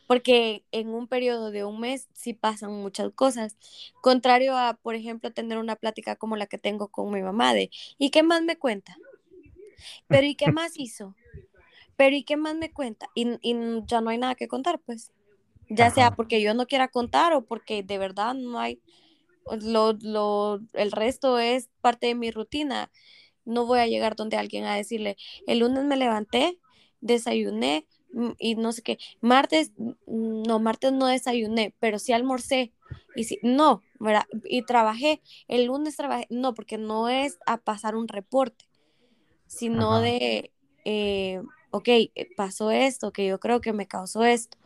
[0.06, 3.56] porque en un periodo de un mes sí pasan muchas cosas,
[4.02, 7.70] contrario a, por ejemplo, tener una plática como la que tengo con mi mamá de,
[7.96, 8.94] ¿y qué más me cuenta?
[10.08, 11.14] Pero ¿y qué más hizo?
[12.02, 13.06] Pero ¿y qué más me cuenta?
[13.14, 13.38] Y,
[13.86, 15.12] ya no hay nada que contar, pues,
[15.68, 18.80] ya sea porque yo no quiera contar o porque de verdad no hay,
[19.60, 22.90] lo, lo, el resto es parte de mi rutina.
[23.44, 25.16] No voy a llegar donde alguien a decirle,
[25.46, 26.58] el lunes me levanté,
[27.00, 28.98] desayuné, Mm, y no sé qué.
[29.20, 32.72] Martes, mm, no, martes no desayuné, pero sí almorcé.
[33.16, 34.26] Y sí, no, ¿verdad?
[34.44, 35.22] Y trabajé.
[35.48, 38.66] El lunes trabajé, no, porque no es a pasar un reporte,
[39.46, 40.52] sino de,
[40.84, 41.42] eh,
[41.72, 44.56] ok, eh, pasó esto, que yo creo que me causó esto.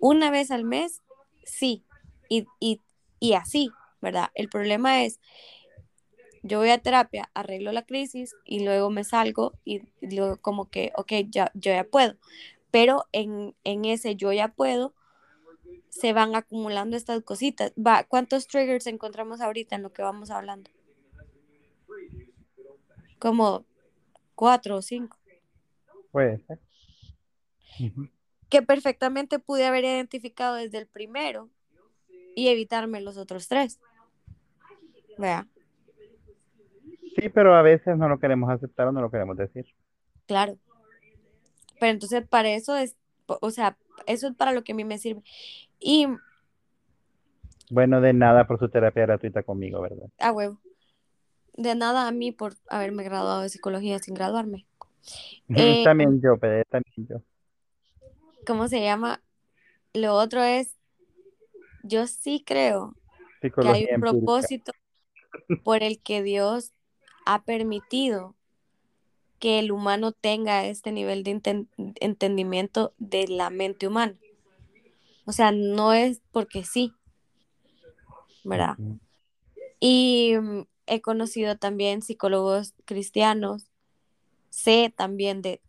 [0.00, 1.02] Una vez al mes,
[1.44, 1.84] sí,
[2.28, 2.80] y, y,
[3.20, 3.70] y así,
[4.00, 4.30] ¿verdad?
[4.34, 5.20] El problema es
[6.42, 10.92] yo voy a terapia, arreglo la crisis y luego me salgo y luego como que,
[10.96, 12.16] ok, ya, yo ya puedo
[12.70, 14.94] pero en, ese yo ya puedo,
[15.88, 17.72] se van acumulando estas cositas.
[18.08, 20.70] ¿Cuántos triggers encontramos ahorita en lo que vamos hablando?
[23.18, 23.64] Como
[24.34, 25.17] cuatro o cinco.
[26.10, 26.58] Puede ser.
[28.48, 31.50] Que perfectamente pude haber identificado desde el primero
[32.34, 33.80] y evitarme los otros tres.
[35.18, 35.46] Vea,
[37.16, 39.66] Sí, pero a veces no lo queremos aceptar o no lo queremos decir.
[40.26, 40.56] claro.
[41.80, 43.76] Pero entonces para eso es, o sea,
[44.06, 45.22] eso es para lo que a mí me sirve.
[45.80, 46.06] Y
[47.70, 50.08] Bueno, de nada por su terapia gratuita conmigo, ¿verdad?
[50.18, 50.60] a huevo.
[51.54, 54.67] De nada a mí por haberme graduado de psicología sin graduarme.
[55.56, 56.36] Eh, También yo,
[56.68, 57.22] también yo.
[58.46, 59.22] ¿Cómo se llama?
[59.94, 60.76] Lo otro es,
[61.82, 62.94] yo sí creo
[63.40, 64.00] que hay un empírica.
[64.00, 64.72] propósito
[65.64, 66.72] por el que Dios
[67.26, 68.34] ha permitido
[69.38, 71.68] que el humano tenga este nivel de enten-
[72.00, 74.18] entendimiento de la mente humana.
[75.26, 76.92] O sea, no es porque sí,
[78.44, 78.76] ¿verdad?
[79.78, 83.67] Y mm, he conocido también psicólogos cristianos,
[84.58, 85.60] sé también de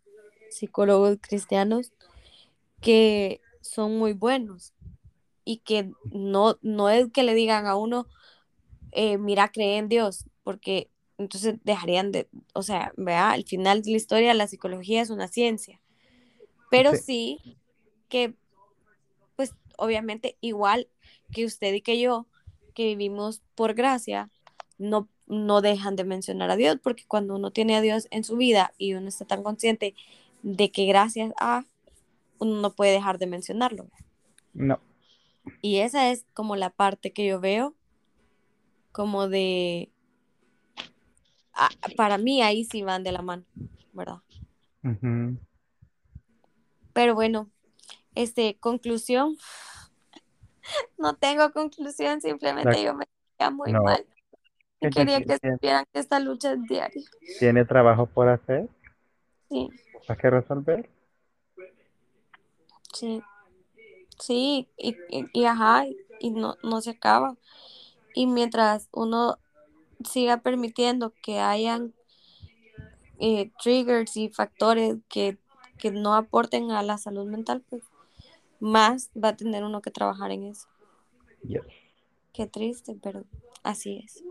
[0.50, 1.92] psicólogos cristianos
[2.80, 4.72] que son muy buenos
[5.44, 8.06] y que no, no es que le digan a uno,
[8.92, 13.90] eh, mira, cree en Dios, porque entonces dejarían de, o sea, vea, al final de
[13.92, 15.80] la historia la psicología es una ciencia,
[16.70, 17.02] pero Sí.
[17.02, 17.56] sí
[18.08, 18.34] que,
[19.36, 20.88] pues obviamente igual
[21.32, 22.26] que usted y que yo,
[22.74, 24.30] que vivimos por gracia,
[24.78, 28.36] no, no dejan de mencionar a Dios, porque cuando uno tiene a Dios en su
[28.36, 29.94] vida y uno está tan consciente
[30.42, 31.64] de que gracias a,
[32.38, 33.88] uno no puede dejar de mencionarlo.
[34.52, 34.80] No.
[35.62, 37.74] Y esa es como la parte que yo veo
[38.92, 39.90] como de,
[41.52, 43.44] a- para mí ahí sí van de la mano,
[43.92, 44.18] ¿verdad?
[46.92, 47.50] Pero bueno,
[48.14, 49.36] este, conclusión.
[50.98, 53.82] No tengo conclusión, simplemente La- yo me sentía muy No.
[53.82, 54.04] mal.
[54.80, 57.04] Y ¿Qué quería que supieran que esta lucha es diaria.
[57.38, 58.68] ¿Tiene trabajo por hacer?
[59.48, 59.70] Sí,
[60.08, 60.88] ¿Hay que resolver?
[62.92, 63.22] sí.
[64.18, 65.84] Sí, y, y, y ajá,
[66.20, 67.36] y no, no se acaba.
[68.14, 69.38] Y mientras uno
[70.04, 71.94] siga permitiendo que hayan
[73.18, 75.38] eh, triggers y factores que,
[75.78, 77.82] que no aporten a la salud mental, pues
[78.60, 80.68] más va a tener uno que trabajar en eso.
[81.42, 81.62] Yes.
[82.32, 83.24] Qué triste, pero
[83.62, 84.22] así es.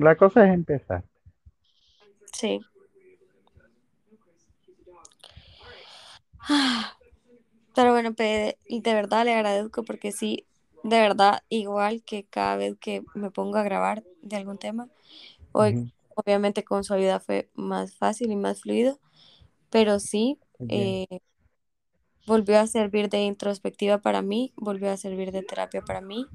[0.00, 1.04] La cosa es empezar.
[2.32, 2.58] Sí.
[7.74, 10.46] Pero bueno, de verdad le agradezco porque sí,
[10.84, 14.88] de verdad, igual que cada vez que me pongo a grabar de algún tema,
[15.52, 18.98] hoy obviamente con su ayuda fue más fácil y más fluido,
[19.68, 20.38] pero sí,
[20.70, 21.20] eh,
[22.26, 26.26] volvió a servir de introspectiva para mí, volvió a servir de terapia para mí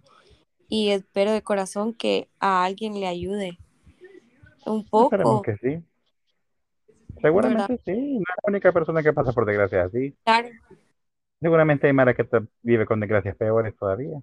[0.69, 3.57] y espero de corazón que a alguien le ayude
[4.65, 5.83] un Esperemos poco, que sí.
[7.21, 7.21] ¿verdad?
[7.21, 7.91] Seguramente sí.
[7.91, 10.15] No es la única persona que pasa por desgracias así.
[10.23, 10.49] Claro,
[11.41, 12.27] Seguramente hay Mara que
[12.63, 14.19] vive con desgracias peores todavía.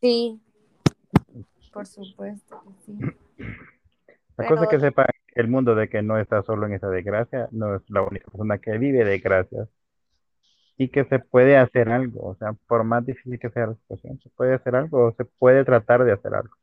[0.00, 0.40] sí,
[1.72, 2.98] por supuesto que sí.
[4.36, 6.88] La Pero cosa es que sepa el mundo de que no está solo en esa
[6.88, 9.68] desgracia, no es la única persona que vive desgracias
[10.80, 14.18] y que se puede hacer algo, o sea, por más difícil que sea la situación,
[14.22, 16.54] se puede hacer algo o se puede tratar de hacer algo.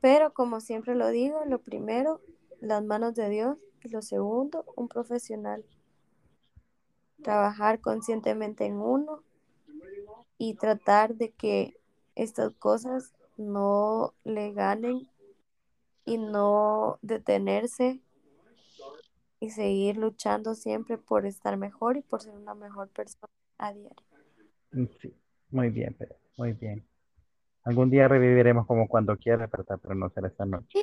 [0.00, 2.20] Pero como siempre lo digo, lo primero,
[2.60, 3.56] las manos de Dios.
[3.84, 5.64] Y lo segundo, un profesional.
[7.22, 9.22] Trabajar conscientemente en uno
[10.38, 11.76] y tratar de que
[12.16, 15.08] estas cosas no le ganen
[16.04, 18.00] y no detenerse
[19.40, 23.96] y seguir luchando siempre por estar mejor y por ser una mejor persona a diario.
[24.72, 25.14] Mm, Sí,
[25.50, 26.84] muy bien, Pedro, muy bien.
[27.64, 29.78] Algún día reviviremos como cuando quiera, ¿verdad?
[29.82, 30.78] Pero no será esta noche.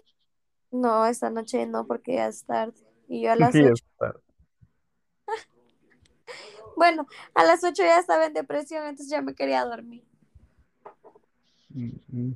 [0.72, 2.74] No, esta noche no, porque ya es tarde.
[3.08, 4.20] Y yo a las Sí, 8 es tarde.
[6.76, 10.04] Bueno, a las 8 ya estaba en depresión, entonces ya me quería dormir.
[11.76, 12.34] Mm, mm,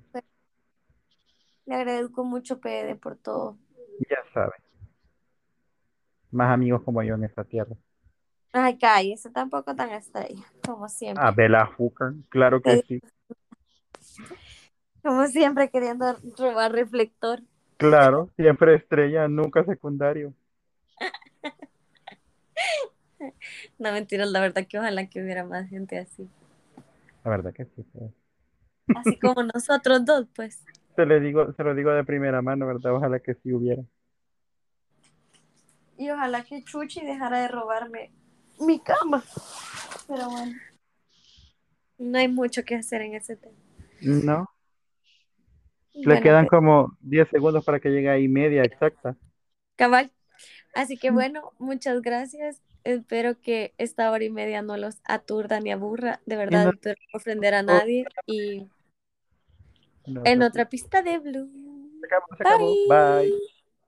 [1.65, 3.57] Le agradezco mucho, Pede, por todo.
[4.09, 4.61] Ya sabes.
[6.31, 7.75] Más amigos como yo en esta tierra.
[8.53, 11.23] Ay, cállese, tampoco tan estrella, como siempre.
[11.23, 13.01] Ah, Bella Hooker, claro que sí.
[15.03, 17.41] Como siempre queriendo robar reflector.
[17.77, 20.33] Claro, siempre estrella, nunca secundario.
[23.77, 26.27] No, mentiras, la verdad que ojalá que hubiera más gente así.
[27.23, 27.85] La verdad que sí.
[28.95, 30.63] Así como nosotros dos, pues.
[30.95, 32.95] Se le digo, se lo digo de primera mano, ¿verdad?
[32.95, 33.83] Ojalá que sí hubiera.
[36.01, 38.11] Y ojalá que Chuchi dejara de robarme
[38.59, 39.23] mi cama.
[40.07, 40.57] Pero bueno.
[41.99, 43.55] No hay mucho que hacer en ese tema.
[43.99, 44.47] No,
[45.93, 49.15] Le Bueno, quedan pues, como 10 segundos para que llegue ahí media exacta.
[49.75, 50.11] cabal.
[50.73, 52.63] Así que bueno, muchas gracias.
[52.83, 56.19] Espero que esta hora y media no los aturda ni aburra.
[56.25, 58.05] De verdad, no, espero no ofender a nadie.
[58.25, 58.71] Y
[60.07, 61.47] no, en no, otra pista de Blue.
[61.99, 62.75] se acabó, se acabó.
[62.87, 63.60] Bye.